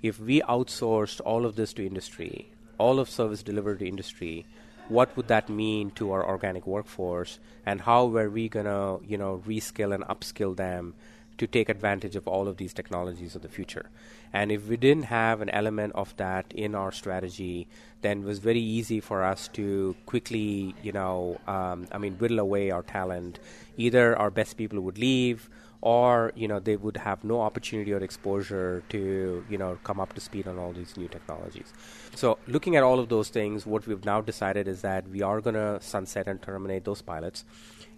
if 0.03 0.21
we 0.21 0.41
outsourced 0.43 1.21
all 1.25 1.45
of 1.45 1.57
this 1.57 1.73
to 1.75 1.87
industry, 1.87 2.49
all 2.79 3.01
of 3.01 3.11
service 3.11 3.43
delivered 3.43 3.81
to 3.81 3.89
industry, 3.89 4.47
what 4.89 5.17
would 5.17 5.29
that 5.29 5.49
mean 5.49 5.91
to 5.93 6.13
our 6.13 6.27
organic 6.27 6.67
workforce, 6.67 7.39
and 7.65 7.83
how 7.83 8.07
were 8.07 8.31
we 8.31 8.49
gonna, 8.49 8.99
you 9.03 9.19
know, 9.19 9.43
reskill 9.47 9.95
and 9.95 10.05
upskill 10.05 10.57
them 10.57 10.95
to 11.37 11.47
take 11.47 11.69
advantage 11.69 12.17
of 12.17 12.27
all 12.27 12.49
of 12.49 12.57
these 12.57 12.73
technologies 12.73 13.35
of 13.35 13.43
the 13.43 13.49
future? 13.49 13.91
And 14.33 14.53
if 14.53 14.67
we 14.67 14.77
didn't 14.77 15.05
have 15.05 15.41
an 15.41 15.51
element 15.51 15.93
of 15.95 16.17
that 16.17 16.47
in 16.55 16.75
our 16.75 16.93
strategy, 16.93 17.67
then 18.03 18.21
it 18.21 18.25
was 18.25 18.39
very 18.39 18.61
easy 18.61 19.01
for 19.01 19.25
us 19.25 19.49
to 19.49 19.97
quickly, 20.07 20.75
you 20.83 20.93
know, 20.93 21.41
um, 21.47 21.87
I 21.91 21.99
mean, 21.99 22.15
whittle 22.15 22.39
away 22.39 22.71
our 22.71 22.83
talent. 22.83 23.39
Either 23.77 24.17
our 24.19 24.31
best 24.31 24.57
people 24.57 24.81
would 24.81 24.99
leave 24.99 25.49
or 25.81 26.33
you 26.35 26.49
know 26.49 26.59
they 26.59 26.77
would 26.77 26.97
have 26.97 27.23
no 27.23 27.41
opportunity 27.41 27.93
or 27.93 27.99
exposure 27.99 28.83
to 28.89 29.45
you 29.49 29.59
know 29.59 29.79
come 29.85 30.01
up 30.01 30.13
to 30.13 30.21
speed 30.21 30.49
on 30.49 30.59
all 30.59 30.73
these 30.73 30.97
new 30.97 31.09
technologies. 31.09 31.73
So 32.15 32.39
looking 32.47 32.77
at 32.77 32.83
all 32.83 32.99
of 32.99 33.09
those 33.09 33.29
things 33.29 33.67
what 33.67 33.87
we've 33.87 34.05
now 34.05 34.21
decided 34.21 34.67
is 34.67 34.83
that 34.83 35.09
we 35.09 35.23
are 35.23 35.41
going 35.41 35.55
to 35.55 35.79
sunset 35.81 36.27
and 36.27 36.43
terminate 36.43 36.85
those 36.85 37.03
pilots 37.03 37.45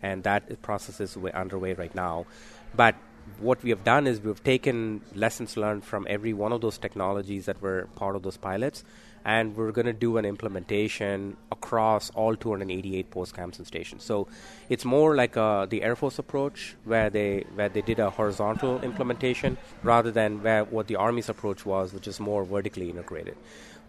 and 0.03 0.23
that 0.25 0.61
process 0.63 1.01
is 1.01 1.17
underway 1.35 1.75
right 1.75 1.95
now. 1.95 2.27
But 2.75 2.97
what 3.39 3.63
we 3.63 3.71
have 3.71 3.85
done 3.85 4.07
is 4.07 4.21
we've 4.21 4.43
taken 4.43 5.03
lessons 5.15 5.57
learned 5.57 5.85
from 5.85 6.07
every 6.09 6.33
one 6.33 6.53
of 6.53 6.61
those 6.61 6.79
technologies 6.79 7.47
that 7.47 7.61
were 7.63 7.89
part 7.95 8.17
of 8.17 8.23
those 8.23 8.37
pilots 8.37 8.85
and 9.25 9.57
we're 9.57 9.73
going 9.73 9.87
to 9.87 9.93
do 9.93 10.17
an 10.17 10.25
implementation 10.25 11.37
across 11.53 12.11
all 12.11 12.37
288 12.37 13.11
post 13.11 13.35
camps 13.35 13.59
and 13.59 13.67
stations. 13.67 14.03
So 14.03 14.29
it's 14.69 14.85
more 14.85 15.15
like 15.15 15.37
uh, 15.37 15.67
the 15.67 15.83
Air 15.83 15.97
Force 15.97 16.19
approach, 16.19 16.77
where 16.85 17.11
they 17.11 17.45
where 17.55 17.69
they 17.69 17.83
did 17.83 17.99
a 17.99 18.11
horizontal 18.11 18.81
implementation, 18.81 19.59
rather 19.83 20.11
than 20.11 20.43
where 20.43 20.65
what 20.65 20.87
the 20.87 20.97
Army's 20.97 21.29
approach 21.29 21.67
was, 21.67 21.93
which 21.93 22.09
is 22.09 22.21
more 22.21 22.45
vertically 22.45 22.91
integrated. 22.91 23.37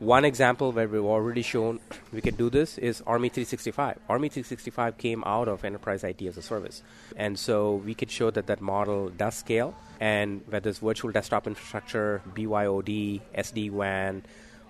One 0.02 0.26
example 0.26 0.72
where 0.72 0.88
we've 0.88 1.06
already 1.06 1.44
shown 1.44 1.80
we 2.12 2.22
can 2.22 2.34
do 2.34 2.50
this 2.50 2.80
is 2.80 3.04
Army 3.06 3.30
365. 3.30 4.00
Army 4.10 4.30
365 4.30 4.98
came 4.98 5.24
out 5.28 5.48
of 5.48 5.64
enterprise 5.64 6.04
IT 6.04 6.24
as 6.24 6.38
a 6.38 6.42
service, 6.42 6.82
and 7.16 7.38
so 7.38 7.76
we 7.76 7.94
could 7.94 8.10
show 8.10 8.32
that 8.32 8.48
that 8.48 8.62
model 8.62 9.10
does 9.10 9.36
scale. 9.36 9.76
And 10.00 10.42
whether 10.48 10.72
it's 10.72 10.80
virtual 10.80 11.12
desktop 11.12 11.46
infrastructure, 11.46 12.24
BYOD, 12.34 13.22
SD 13.38 13.70
WAN 13.70 14.24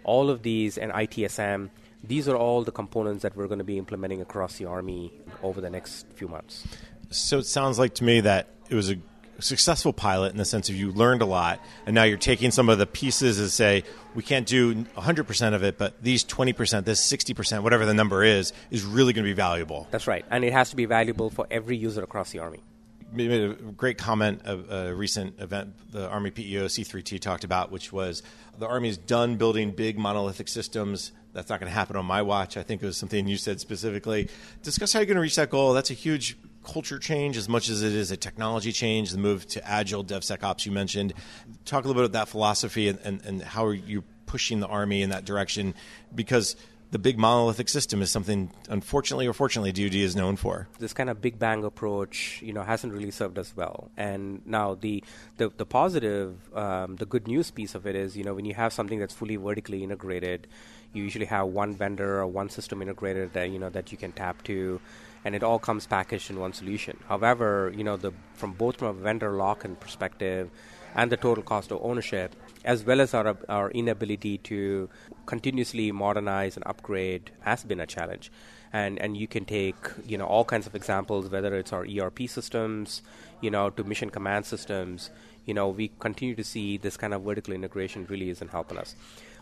all 0.03 0.29
of 0.29 0.43
these 0.43 0.77
and 0.77 0.91
ITSM, 0.91 1.69
these 2.03 2.27
are 2.27 2.35
all 2.35 2.63
the 2.63 2.71
components 2.71 3.23
that 3.23 3.35
we're 3.35 3.47
going 3.47 3.59
to 3.59 3.65
be 3.65 3.77
implementing 3.77 4.21
across 4.21 4.57
the 4.57 4.65
Army 4.65 5.11
over 5.43 5.61
the 5.61 5.69
next 5.69 6.07
few 6.15 6.27
months. 6.27 6.65
So 7.09 7.39
it 7.39 7.45
sounds 7.45 7.77
like 7.77 7.95
to 7.95 8.03
me 8.03 8.21
that 8.21 8.47
it 8.69 8.75
was 8.75 8.89
a 8.89 8.95
successful 9.39 9.91
pilot 9.91 10.31
in 10.31 10.37
the 10.37 10.45
sense 10.45 10.69
of 10.69 10.75
you 10.75 10.91
learned 10.91 11.21
a 11.21 11.25
lot, 11.25 11.59
and 11.85 11.93
now 11.93 12.03
you're 12.03 12.17
taking 12.17 12.51
some 12.51 12.69
of 12.69 12.77
the 12.77 12.85
pieces 12.85 13.39
and 13.39 13.49
say, 13.49 13.83
we 14.15 14.23
can't 14.23 14.47
do 14.47 14.75
100% 14.75 15.53
of 15.53 15.63
it, 15.63 15.77
but 15.77 16.01
these 16.01 16.23
20%, 16.23 16.85
this 16.85 17.11
60%, 17.11 17.63
whatever 17.63 17.85
the 17.85 17.93
number 17.93 18.23
is, 18.23 18.53
is 18.69 18.83
really 18.83 19.13
going 19.13 19.25
to 19.25 19.29
be 19.29 19.33
valuable. 19.33 19.87
That's 19.91 20.07
right. 20.07 20.25
And 20.29 20.43
it 20.43 20.53
has 20.53 20.69
to 20.71 20.75
be 20.75 20.85
valuable 20.85 21.29
for 21.29 21.47
every 21.51 21.77
user 21.77 22.03
across 22.03 22.31
the 22.31 22.39
Army 22.39 22.61
made 23.11 23.31
a 23.31 23.53
great 23.53 23.97
comment 23.97 24.41
of 24.45 24.69
a 24.71 24.93
recent 24.93 25.39
event 25.39 25.73
the 25.91 26.07
Army 26.09 26.31
PEO 26.31 26.65
C3T 26.65 27.19
talked 27.19 27.43
about, 27.43 27.71
which 27.71 27.91
was 27.91 28.23
the 28.57 28.67
Army's 28.67 28.97
done 28.97 29.35
building 29.35 29.71
big 29.71 29.97
monolithic 29.97 30.47
systems. 30.47 31.11
That's 31.33 31.49
not 31.49 31.59
going 31.59 31.69
to 31.69 31.73
happen 31.73 31.95
on 31.95 32.05
my 32.05 32.21
watch. 32.21 32.57
I 32.57 32.63
think 32.63 32.83
it 32.83 32.85
was 32.85 32.97
something 32.97 33.27
you 33.27 33.37
said 33.37 33.59
specifically. 33.59 34.29
Discuss 34.63 34.93
how 34.93 34.99
you're 34.99 35.05
going 35.05 35.15
to 35.15 35.21
reach 35.21 35.37
that 35.37 35.49
goal. 35.49 35.73
That's 35.73 35.89
a 35.89 35.95
huge 35.95 36.37
culture 36.63 36.99
change 36.99 37.37
as 37.37 37.49
much 37.49 37.69
as 37.69 37.81
it 37.81 37.93
is 37.93 38.11
a 38.11 38.17
technology 38.17 38.71
change, 38.71 39.11
the 39.11 39.17
move 39.17 39.47
to 39.47 39.67
agile 39.67 40.03
DevSecOps 40.03 40.65
you 40.65 40.71
mentioned. 40.71 41.13
Talk 41.65 41.85
a 41.85 41.87
little 41.87 42.01
bit 42.01 42.09
about 42.09 42.19
that 42.19 42.29
philosophy 42.29 42.89
and, 42.89 42.99
and, 43.03 43.21
and 43.25 43.41
how 43.41 43.65
are 43.65 43.73
you 43.73 44.03
pushing 44.25 44.59
the 44.59 44.67
Army 44.67 45.01
in 45.01 45.09
that 45.09 45.25
direction 45.25 45.73
because– 46.13 46.55
the 46.91 46.99
big 46.99 47.17
monolithic 47.17 47.69
system 47.69 48.01
is 48.01 48.11
something, 48.11 48.51
unfortunately 48.69 49.25
or 49.25 49.33
fortunately, 49.33 49.71
DoD 49.71 49.95
is 49.95 50.15
known 50.15 50.35
for. 50.35 50.67
This 50.77 50.93
kind 50.93 51.09
of 51.09 51.21
big 51.21 51.39
bang 51.39 51.63
approach, 51.63 52.41
you 52.43 52.53
know, 52.53 52.63
hasn't 52.63 52.93
really 52.93 53.11
served 53.11 53.39
us 53.39 53.53
well. 53.55 53.89
And 53.97 54.45
now 54.45 54.75
the 54.75 55.03
the, 55.37 55.49
the 55.55 55.65
positive, 55.65 56.35
um, 56.53 56.97
the 56.97 57.05
good 57.05 57.27
news 57.27 57.49
piece 57.49 57.75
of 57.75 57.87
it 57.87 57.95
is, 57.95 58.17
you 58.17 58.23
know, 58.23 58.33
when 58.33 58.45
you 58.45 58.53
have 58.53 58.73
something 58.73 58.99
that's 58.99 59.13
fully 59.13 59.37
vertically 59.37 59.83
integrated, 59.83 60.47
you 60.93 61.03
usually 61.03 61.25
have 61.25 61.47
one 61.47 61.73
vendor 61.73 62.19
or 62.19 62.27
one 62.27 62.49
system 62.49 62.81
integrated 62.81 63.33
that 63.33 63.49
you 63.49 63.57
know 63.57 63.69
that 63.69 63.91
you 63.91 63.97
can 63.97 64.11
tap 64.11 64.43
to 64.43 64.81
and 65.23 65.35
it 65.35 65.43
all 65.43 65.59
comes 65.59 65.87
packaged 65.87 66.29
in 66.29 66.39
one 66.39 66.53
solution. 66.53 66.97
However, 67.07 67.71
you 67.75 67.83
know, 67.83 67.95
the 67.95 68.11
from 68.33 68.53
both 68.53 68.77
from 68.77 68.87
a 68.89 68.93
vendor 68.93 69.31
lock-in 69.31 69.75
perspective 69.75 70.49
and 70.95 71.11
the 71.11 71.17
total 71.17 71.43
cost 71.43 71.71
of 71.71 71.79
ownership, 71.81 72.35
as 72.63 72.83
well 72.83 73.01
as 73.01 73.13
our, 73.13 73.37
our 73.49 73.71
inability 73.71 74.37
to 74.39 74.89
continuously 75.25 75.91
modernize 75.91 76.55
and 76.55 76.65
upgrade 76.67 77.31
has 77.41 77.63
been 77.63 77.79
a 77.79 77.85
challenge. 77.85 78.31
And, 78.73 78.99
and 78.99 79.17
you 79.17 79.27
can 79.27 79.43
take 79.45 79.75
you 80.05 80.17
know 80.17 80.25
all 80.25 80.45
kinds 80.45 80.65
of 80.65 80.75
examples, 80.75 81.29
whether 81.29 81.57
it's 81.57 81.73
our 81.73 81.85
ERP 81.85 82.29
systems, 82.29 83.01
you 83.41 83.51
know, 83.51 83.69
to 83.69 83.83
mission 83.83 84.09
command 84.09 84.45
systems. 84.45 85.09
You 85.45 85.53
know, 85.53 85.69
we 85.69 85.91
continue 85.99 86.35
to 86.35 86.43
see 86.43 86.77
this 86.77 86.95
kind 86.95 87.13
of 87.13 87.23
vertical 87.23 87.53
integration 87.53 88.05
really 88.09 88.29
isn't 88.29 88.51
helping 88.51 88.77
us. 88.77 88.95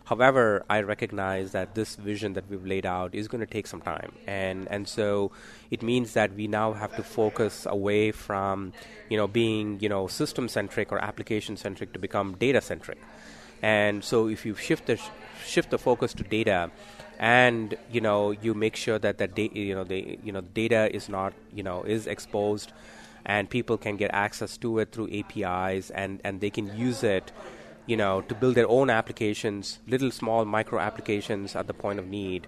However, 0.09 0.65
I 0.67 0.81
recognize 0.81 1.51
that 1.51 1.75
this 1.75 1.95
vision 1.95 2.33
that 2.33 2.49
we've 2.49 2.65
laid 2.65 2.83
out 2.83 3.13
is 3.13 3.27
going 3.27 3.41
to 3.41 3.45
take 3.45 3.67
some 3.67 3.79
time, 3.79 4.11
and 4.25 4.67
and 4.71 4.87
so 4.87 5.31
it 5.69 5.83
means 5.83 6.13
that 6.13 6.33
we 6.33 6.47
now 6.47 6.73
have 6.73 6.95
to 6.95 7.03
focus 7.03 7.67
away 7.69 8.11
from, 8.11 8.73
you 9.07 9.17
know, 9.17 9.27
being 9.27 9.79
you 9.79 9.87
know 9.87 10.07
system 10.07 10.49
centric 10.49 10.91
or 10.91 10.97
application 10.97 11.57
centric 11.57 11.93
to 11.93 11.99
become 11.99 12.33
data 12.39 12.59
centric, 12.59 12.97
and 13.61 14.03
so 14.03 14.27
if 14.27 14.47
you 14.47 14.55
shift 14.55 14.87
the 14.87 14.97
shift 15.45 15.69
the 15.69 15.77
focus 15.77 16.15
to 16.15 16.23
data, 16.23 16.71
and 17.19 17.77
you 17.91 18.01
know 18.01 18.31
you 18.31 18.55
make 18.55 18.75
sure 18.75 18.97
that 18.97 19.19
that 19.19 19.35
da- 19.35 19.51
you 19.53 19.75
know 19.75 19.83
the 19.83 20.17
you 20.23 20.31
know 20.31 20.41
data 20.41 20.89
is 20.91 21.07
not 21.07 21.33
you 21.53 21.61
know 21.61 21.83
is 21.83 22.07
exposed, 22.07 22.73
and 23.27 23.47
people 23.47 23.77
can 23.77 23.95
get 23.95 24.09
access 24.11 24.57
to 24.57 24.79
it 24.79 24.91
through 24.91 25.09
APIs, 25.13 25.91
and 25.91 26.19
and 26.23 26.41
they 26.41 26.49
can 26.49 26.75
use 26.75 27.03
it 27.03 27.31
you 27.89 27.97
know, 27.97 28.21
to 28.21 28.35
build 28.35 28.53
their 28.53 28.69
own 28.69 28.91
applications, 28.91 29.79
little 29.87 30.11
small 30.11 30.45
micro 30.45 30.79
applications 30.79 31.55
at 31.55 31.65
the 31.65 31.73
point 31.73 31.97
of 31.97 32.07
need, 32.07 32.45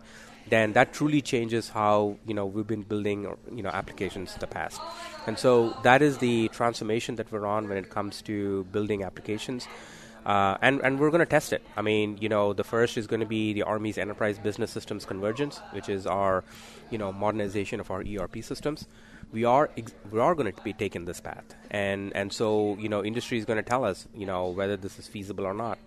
then 0.50 0.74
that 0.74 0.94
truly 0.94 1.20
changes 1.20 1.70
how 1.70 2.16
you 2.28 2.36
know 2.36 2.46
we've 2.46 2.68
been 2.68 2.84
building 2.84 3.24
you 3.52 3.64
know 3.64 3.70
applications 3.70 4.36
in 4.36 4.40
the 4.40 4.46
past. 4.46 4.80
And 5.26 5.40
so 5.40 5.76
that 5.82 6.04
is 6.04 6.20
the 6.20 6.48
transformation 6.50 7.16
that 7.16 7.32
we're 7.32 7.48
on 7.48 7.68
when 7.68 7.78
it 7.78 7.90
comes 7.90 8.22
to 8.24 8.66
building 8.72 9.04
applications. 9.04 9.68
Uh, 10.28 10.58
and 10.62 10.80
and 10.82 11.00
we're 11.00 11.10
going 11.10 11.26
to 11.28 11.34
test 11.38 11.54
it. 11.54 11.64
I 11.76 11.82
mean, 11.82 12.20
you 12.22 12.30
know, 12.30 12.54
the 12.54 12.64
first 12.64 12.96
is 12.96 13.08
going 13.08 13.22
to 13.22 13.26
be 13.26 13.54
the 13.54 13.64
Army's 13.64 13.98
Enterprise 13.98 14.38
Business 14.38 14.70
Systems 14.70 15.06
Convergence, 15.06 15.60
which 15.72 15.90
is 15.90 16.06
our, 16.06 16.44
you 16.92 17.00
know, 17.00 17.12
modernization 17.12 17.80
of 17.80 17.90
our 17.90 18.04
ERP 18.08 18.44
systems 18.44 18.86
we 19.32 19.46
are 19.46 19.70
ex- 19.78 19.94
we 20.12 20.20
are 20.20 20.36
going 20.36 20.52
to 20.52 20.62
be 20.64 20.74
taking 20.74 21.06
this 21.06 21.20
path, 21.20 21.56
and 21.70 22.16
and 22.16 22.32
so 22.32 22.78
you 22.80 22.90
know 22.90 23.04
industry 23.04 23.38
is 23.38 23.46
going 23.46 23.58
to 23.58 23.64
tell 23.64 23.84
us 23.84 24.08
you 24.16 24.26
know 24.26 24.50
whether 24.50 24.78
this 24.78 25.00
is 25.00 25.08
feasible 25.08 25.46
or 25.46 25.54
not, 25.54 25.78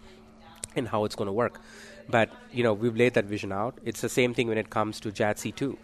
and 0.76 0.88
how 0.88 1.04
it's 1.04 1.14
going 1.14 1.26
to 1.26 1.32
work. 1.32 1.60
But 2.08 2.30
you 2.52 2.62
know 2.62 2.72
we've 2.72 2.96
laid 2.96 3.14
that 3.14 3.26
vision 3.26 3.52
out. 3.52 3.78
It's 3.84 4.00
the 4.00 4.08
same 4.08 4.34
thing 4.34 4.48
when 4.48 4.58
it 4.58 4.70
comes 4.70 5.00
to 5.00 5.10
JADC2. 5.10 5.76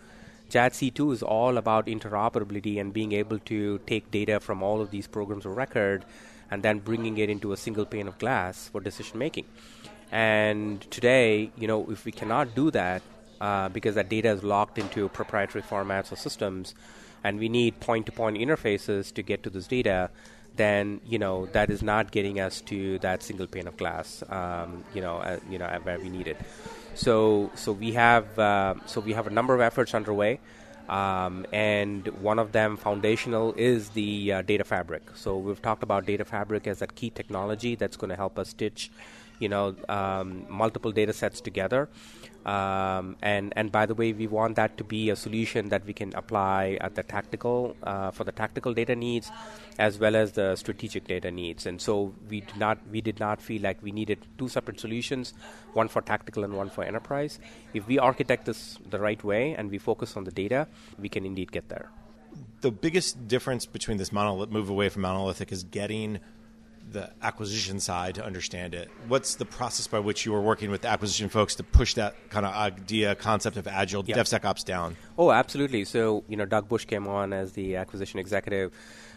JADC2 0.51 1.13
is 1.13 1.23
all 1.23 1.57
about 1.59 1.87
interoperability 1.87 2.81
and 2.81 2.93
being 2.93 3.13
able 3.13 3.39
to 3.39 3.79
take 3.87 4.11
data 4.11 4.41
from 4.41 4.63
all 4.63 4.81
of 4.81 4.91
these 4.91 5.07
programs 5.07 5.47
of 5.47 5.57
record 5.57 6.05
and 6.51 6.65
then 6.65 6.81
bringing 6.81 7.19
it 7.19 7.31
into 7.31 7.53
a 7.53 7.57
single 7.57 7.87
pane 7.87 8.09
of 8.09 8.19
glass 8.19 8.69
for 8.69 8.81
decision 8.81 9.19
making. 9.19 9.45
And 10.11 10.81
today, 10.91 11.53
you 11.57 11.69
know, 11.69 11.89
if 11.89 12.05
we 12.05 12.11
cannot 12.11 12.57
do 12.57 12.73
that 12.73 13.03
uh, 13.41 13.69
because 13.69 13.95
that 13.95 14.09
data 14.09 14.31
is 14.31 14.43
locked 14.43 14.77
into 14.77 15.09
proprietary 15.11 15.63
formats 15.63 16.11
or 16.11 16.17
systems, 16.17 16.75
and 17.25 17.39
we 17.39 17.49
need 17.49 17.81
point-to-point 17.81 18.37
interfaces 18.37 19.13
to 19.15 19.23
get 19.23 19.43
to 19.43 19.51
this 19.51 19.67
data, 19.67 20.11
then 20.57 21.01
you 21.07 21.19
know 21.19 21.47
that 21.47 21.71
is 21.71 21.83
not 21.83 22.11
getting 22.11 22.41
us 22.41 22.61
to 22.63 22.99
that 23.01 23.23
single 23.23 23.47
pane 23.47 23.67
of 23.69 23.77
glass. 23.77 24.23
Um, 24.29 24.85
you 24.95 25.01
know, 25.01 25.19
uh, 25.19 25.39
you 25.49 25.59
know 25.59 25.67
where 25.83 25.99
we 25.99 26.09
need 26.09 26.27
it. 26.29 26.37
So, 26.95 27.51
so 27.55 27.73
we 27.73 27.93
have 27.93 28.39
uh, 28.39 28.75
so 28.87 29.01
we 29.01 29.13
have 29.13 29.27
a 29.27 29.31
number 29.31 29.55
of 29.55 29.61
efforts 29.61 29.95
underway. 29.95 30.41
Um, 30.89 31.47
and 31.53 32.09
one 32.21 32.41
of 32.41 32.51
them, 32.51 32.77
foundational, 32.77 33.55
is 33.57 33.91
the 33.91 34.33
uh, 34.33 34.43
data 34.43 34.65
fabric. 34.65 35.03
So 35.15 35.39
we've 35.39 35.63
talked 35.63 35.85
about 35.85 36.05
data 36.05 36.25
fabric 36.25 36.67
as 36.67 36.81
that 36.81 36.97
key 36.97 37.11
technology 37.11 37.77
that's 37.77 37.97
going 37.97 38.11
to 38.11 38.17
help 38.17 38.37
us 38.41 38.49
stitch, 38.49 38.91
you 39.41 39.49
know, 39.49 39.75
um, 39.89 40.47
multiple 40.49 40.93
data 40.93 41.13
sets 41.13 41.41
together. 41.41 41.89
Um, 42.47 43.17
and 43.21 43.53
and 43.55 43.71
by 43.71 43.85
the 43.85 43.95
way, 43.95 44.13
we 44.13 44.27
want 44.27 44.57
that 44.57 44.79
to 44.79 44.85
be 44.85 45.11
a 45.11 45.17
solution 45.17 45.69
that 45.69 45.85
we 45.85 45.93
can 45.93 46.15
apply 46.15 46.79
at 46.81 46.95
the 46.95 47.03
tactical 47.03 47.77
uh, 47.83 48.11
for 48.13 48.25
the 48.25 48.33
tactical 48.33 48.73
data 48.73 48.97
needs, 48.97 49.31
as 49.79 49.99
well 49.99 50.17
as 50.17 50.33
the 50.33 50.57
strategic 50.57 51.07
data 51.07 51.31
needs. 51.31 51.67
And 51.67 51.81
so 51.81 52.15
we 52.31 52.41
did 52.41 52.57
not 52.57 52.79
we 52.91 53.03
did 53.03 53.21
not 53.21 53.43
feel 53.43 53.61
like 53.61 53.83
we 53.83 53.93
needed 53.93 54.19
two 54.39 54.49
separate 54.49 54.81
solutions, 54.81 55.35
one 55.75 55.89
for 55.89 56.01
tactical 56.01 56.45
and 56.45 56.55
one 56.55 56.71
for 56.71 56.83
enterprise. 56.83 57.39
If 57.75 57.87
we 57.87 57.99
architect 57.99 58.47
this 58.47 58.79
the 58.89 58.99
right 58.99 59.23
way 59.23 59.55
and 59.55 59.71
we 59.71 59.77
focus 59.77 60.17
on 60.17 60.25
the 60.25 60.33
data, 60.33 60.67
we 60.99 61.11
can 61.11 61.27
indeed 61.27 61.53
get 61.53 61.69
there. 61.69 61.91
The 62.63 62.71
biggest 62.71 63.29
difference 63.29 63.67
between 63.67 63.99
this 63.99 64.13
monolith 64.13 64.51
move 64.51 64.71
away 64.71 64.89
from 64.89 65.03
monolithic 65.03 65.53
is 65.53 65.63
getting 65.63 66.21
the 66.93 67.11
acquisition 67.23 67.81
side 67.81 68.17
to 68.17 68.25
understand 68.25 68.75
it. 68.75 68.91
What's 69.09 69.37
the 69.37 69.45
process 69.45 69.87
by 69.87 70.01
which 70.01 70.27
you 70.27 70.35
are 70.35 70.41
working 70.41 70.71
with 70.71 70.85
acquisition 70.85 71.29
folks 71.29 71.55
to 71.57 71.63
push 71.63 71.95
that 71.95 72.15
kind 72.31 72.45
of 72.45 72.53
idea, 72.53 73.15
concept 73.15 73.57
of 73.57 73.67
agile 73.67 74.05
yep. 74.05 74.19
DevSecOps 74.19 74.65
down? 74.65 74.97
Oh, 75.17 75.31
absolutely. 75.31 75.85
So, 75.85 76.25
you 76.29 76.37
know, 76.37 76.47
Doug 76.47 76.69
Bush 76.69 76.85
came 76.85 77.07
on 77.07 77.33
as 77.33 77.53
the 77.53 77.77
acquisition 77.77 78.19
executive. 78.19 78.73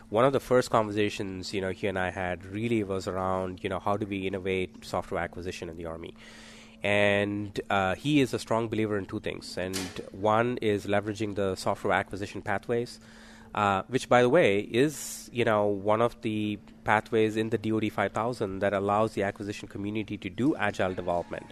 One 0.09 0.25
of 0.25 0.33
the 0.33 0.39
first 0.39 0.69
conversations, 0.69 1.53
you 1.53 1.61
know, 1.61 1.71
he 1.71 1.87
and 1.87 1.97
I 1.97 2.11
had 2.11 2.45
really 2.45 2.83
was 2.83 3.07
around, 3.07 3.63
you 3.63 3.69
know, 3.69 3.79
how 3.79 3.97
do 3.97 4.05
we 4.05 4.27
innovate 4.27 4.85
software 4.85 5.23
acquisition 5.23 5.69
in 5.69 5.77
the 5.77 5.85
Army? 5.85 6.13
And 6.83 7.59
uh, 7.69 7.95
he 7.95 8.21
is 8.21 8.33
a 8.33 8.39
strong 8.39 8.67
believer 8.67 8.97
in 8.97 9.05
two 9.05 9.21
things. 9.21 9.57
And 9.57 9.77
one 10.11 10.57
is 10.61 10.85
leveraging 10.85 11.35
the 11.35 11.55
software 11.55 11.93
acquisition 11.93 12.41
pathways 12.41 12.99
uh, 13.55 13.83
which, 13.87 14.09
by 14.09 14.21
the 14.21 14.29
way, 14.29 14.59
is 14.59 15.29
you 15.31 15.45
know 15.45 15.65
one 15.65 16.01
of 16.01 16.19
the 16.21 16.59
pathways 16.83 17.37
in 17.37 17.49
the 17.49 17.57
DoD 17.57 17.91
5000 17.91 18.59
that 18.59 18.73
allows 18.73 19.13
the 19.13 19.23
acquisition 19.23 19.67
community 19.67 20.17
to 20.17 20.29
do 20.29 20.55
agile 20.55 20.93
development. 20.93 21.45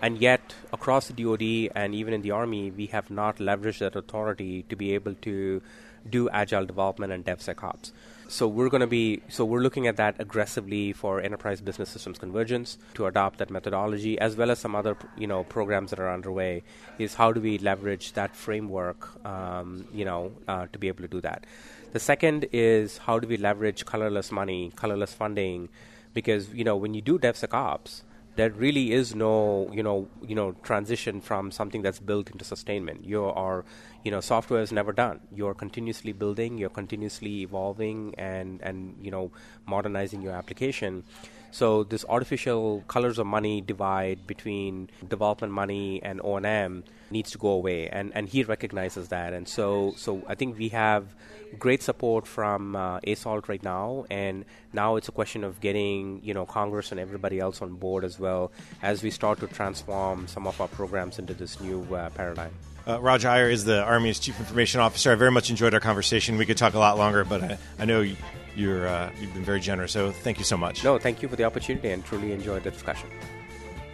And 0.00 0.18
yet, 0.18 0.54
across 0.72 1.08
the 1.08 1.12
DoD 1.12 1.70
and 1.74 1.94
even 1.94 2.14
in 2.14 2.22
the 2.22 2.30
Army, 2.30 2.70
we 2.70 2.86
have 2.86 3.10
not 3.10 3.36
leveraged 3.36 3.80
that 3.80 3.94
authority 3.94 4.62
to 4.70 4.76
be 4.76 4.94
able 4.94 5.14
to 5.16 5.60
do 6.08 6.30
agile 6.30 6.64
development 6.64 7.12
and 7.12 7.24
DevSecOps. 7.24 7.92
So 8.32 8.48
we're 8.48 8.70
going 8.70 8.80
to 8.80 8.86
be 8.86 9.20
so 9.28 9.44
we're 9.44 9.60
looking 9.60 9.86
at 9.86 9.98
that 9.98 10.16
aggressively 10.18 10.94
for 10.94 11.20
enterprise 11.20 11.60
business 11.60 11.90
systems 11.90 12.18
convergence 12.18 12.78
to 12.94 13.04
adopt 13.04 13.40
that 13.40 13.50
methodology 13.50 14.18
as 14.18 14.36
well 14.36 14.50
as 14.50 14.58
some 14.58 14.74
other 14.74 14.96
you 15.18 15.26
know 15.26 15.44
programs 15.44 15.90
that 15.90 16.00
are 16.00 16.10
underway. 16.10 16.62
Is 16.98 17.14
how 17.14 17.32
do 17.32 17.42
we 17.42 17.58
leverage 17.58 18.14
that 18.14 18.34
framework 18.34 19.10
um, 19.26 19.86
you 19.92 20.06
know 20.06 20.32
uh, 20.48 20.66
to 20.72 20.78
be 20.78 20.88
able 20.88 21.02
to 21.02 21.08
do 21.08 21.20
that. 21.20 21.44
The 21.92 22.00
second 22.00 22.46
is 22.52 22.96
how 22.96 23.18
do 23.18 23.28
we 23.28 23.36
leverage 23.36 23.84
colorless 23.84 24.32
money, 24.32 24.72
colorless 24.76 25.12
funding, 25.12 25.68
because 26.14 26.48
you 26.54 26.64
know 26.64 26.74
when 26.74 26.94
you 26.94 27.02
do 27.02 27.18
DevSecOps 27.18 28.00
there 28.36 28.50
really 28.50 28.92
is 28.92 29.14
no 29.14 29.68
you 29.72 29.82
know 29.82 30.08
you 30.26 30.34
know 30.34 30.52
transition 30.62 31.20
from 31.20 31.50
something 31.50 31.82
that's 31.82 31.98
built 31.98 32.30
into 32.30 32.44
sustainment 32.44 33.04
you 33.04 33.24
are 33.24 33.64
you 34.04 34.10
know 34.10 34.20
software 34.20 34.62
is 34.62 34.72
never 34.72 34.92
done. 34.92 35.20
You're 35.34 35.54
continuously 35.54 36.12
building 36.12 36.58
you're 36.58 36.70
continuously 36.70 37.42
evolving 37.42 38.14
and 38.18 38.60
and 38.62 38.96
you 39.00 39.10
know 39.10 39.30
modernizing 39.66 40.22
your 40.22 40.32
application. 40.32 41.04
So 41.50 41.84
this 41.84 42.04
artificial 42.08 42.82
colors 42.88 43.18
of 43.18 43.26
money 43.26 43.60
divide 43.60 44.26
between 44.26 44.88
development 45.06 45.52
money 45.52 46.02
and 46.02 46.20
O&M 46.24 46.84
needs 47.12 47.30
to 47.32 47.38
go 47.38 47.48
away, 47.48 47.88
and, 47.88 48.12
and 48.14 48.28
he 48.28 48.42
recognizes 48.42 49.08
that. 49.08 49.32
And 49.32 49.46
so 49.46 49.94
so 49.96 50.22
I 50.26 50.34
think 50.34 50.58
we 50.58 50.70
have 50.70 51.14
great 51.58 51.82
support 51.82 52.26
from 52.26 52.74
uh, 52.74 53.00
ASALT 53.00 53.48
right 53.48 53.62
now, 53.62 54.04
and 54.10 54.44
now 54.72 54.96
it's 54.96 55.08
a 55.08 55.12
question 55.12 55.44
of 55.44 55.60
getting 55.60 56.20
you 56.22 56.34
know 56.34 56.46
Congress 56.46 56.90
and 56.90 57.00
everybody 57.00 57.38
else 57.38 57.62
on 57.62 57.74
board 57.74 58.04
as 58.04 58.18
well 58.18 58.52
as 58.82 59.02
we 59.02 59.10
start 59.10 59.40
to 59.40 59.46
transform 59.46 60.26
some 60.26 60.46
of 60.46 60.60
our 60.60 60.68
programs 60.68 61.18
into 61.18 61.34
this 61.34 61.60
new 61.60 61.82
uh, 61.94 62.10
paradigm. 62.10 62.52
Uh, 62.86 63.00
Raj 63.00 63.24
Iyer 63.24 63.48
is 63.48 63.64
the 63.64 63.82
Army's 63.82 64.18
Chief 64.18 64.38
Information 64.40 64.80
Officer. 64.80 65.12
I 65.12 65.14
very 65.14 65.30
much 65.30 65.50
enjoyed 65.50 65.72
our 65.72 65.80
conversation. 65.80 66.36
We 66.36 66.46
could 66.46 66.56
talk 66.56 66.74
a 66.74 66.80
lot 66.80 66.98
longer, 66.98 67.24
but 67.24 67.42
I, 67.42 67.58
I 67.78 67.84
know 67.84 68.00
you, 68.00 68.16
you're 68.56 68.88
uh, 68.88 69.10
you've 69.20 69.32
been 69.34 69.44
very 69.44 69.60
generous. 69.60 69.92
So 69.92 70.10
thank 70.10 70.38
you 70.38 70.44
so 70.44 70.56
much. 70.56 70.82
No, 70.82 70.98
thank 70.98 71.22
you 71.22 71.28
for 71.28 71.36
the 71.36 71.44
opportunity, 71.44 71.90
and 71.90 72.04
truly 72.04 72.32
enjoyed 72.32 72.64
the 72.64 72.70
discussion. 72.70 73.08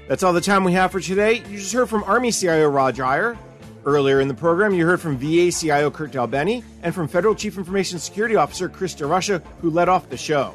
That's 0.08 0.22
all 0.22 0.32
the 0.32 0.40
time 0.40 0.64
we 0.64 0.72
have 0.72 0.90
for 0.90 1.00
today. 1.00 1.42
You 1.50 1.58
just 1.58 1.74
heard 1.74 1.90
from 1.90 2.02
Army 2.04 2.32
CIO 2.32 2.68
Raj 2.70 2.98
Iyer. 2.98 3.38
Earlier 3.84 4.20
in 4.20 4.28
the 4.28 4.34
program, 4.34 4.72
you 4.72 4.86
heard 4.86 5.02
from 5.02 5.18
VA 5.18 5.52
CIO 5.52 5.90
Kurt 5.90 6.12
DelBene 6.12 6.64
and 6.82 6.94
from 6.94 7.08
Federal 7.08 7.34
Chief 7.34 7.58
Information 7.58 7.98
Security 7.98 8.34
Officer 8.34 8.70
Chris 8.70 8.94
DeRusha, 8.94 9.42
who 9.60 9.68
led 9.70 9.88
off 9.90 10.08
the 10.08 10.16
show. 10.16 10.54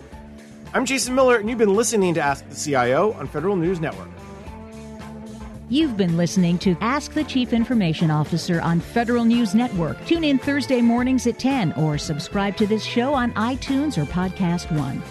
I'm 0.73 0.85
Jason 0.85 1.13
Miller, 1.13 1.37
and 1.37 1.47
you've 1.47 1.59
been 1.59 1.75
listening 1.75 2.15
to 2.15 2.19
Ask 2.19 2.49
the 2.49 2.55
CIO 2.55 3.13
on 3.13 3.27
Federal 3.27 3.55
News 3.55 3.79
Network. 3.79 4.09
You've 5.69 5.97
been 5.97 6.17
listening 6.17 6.57
to 6.59 6.75
Ask 6.81 7.13
the 7.13 7.23
Chief 7.23 7.53
Information 7.53 8.09
Officer 8.09 8.59
on 8.59 8.79
Federal 8.79 9.23
News 9.23 9.53
Network. 9.53 10.03
Tune 10.07 10.23
in 10.23 10.39
Thursday 10.39 10.81
mornings 10.81 11.27
at 11.27 11.37
10 11.37 11.73
or 11.73 11.99
subscribe 11.99 12.57
to 12.57 12.65
this 12.65 12.83
show 12.83 13.13
on 13.13 13.31
iTunes 13.33 13.99
or 13.99 14.05
Podcast 14.05 14.75
One. 14.77 15.01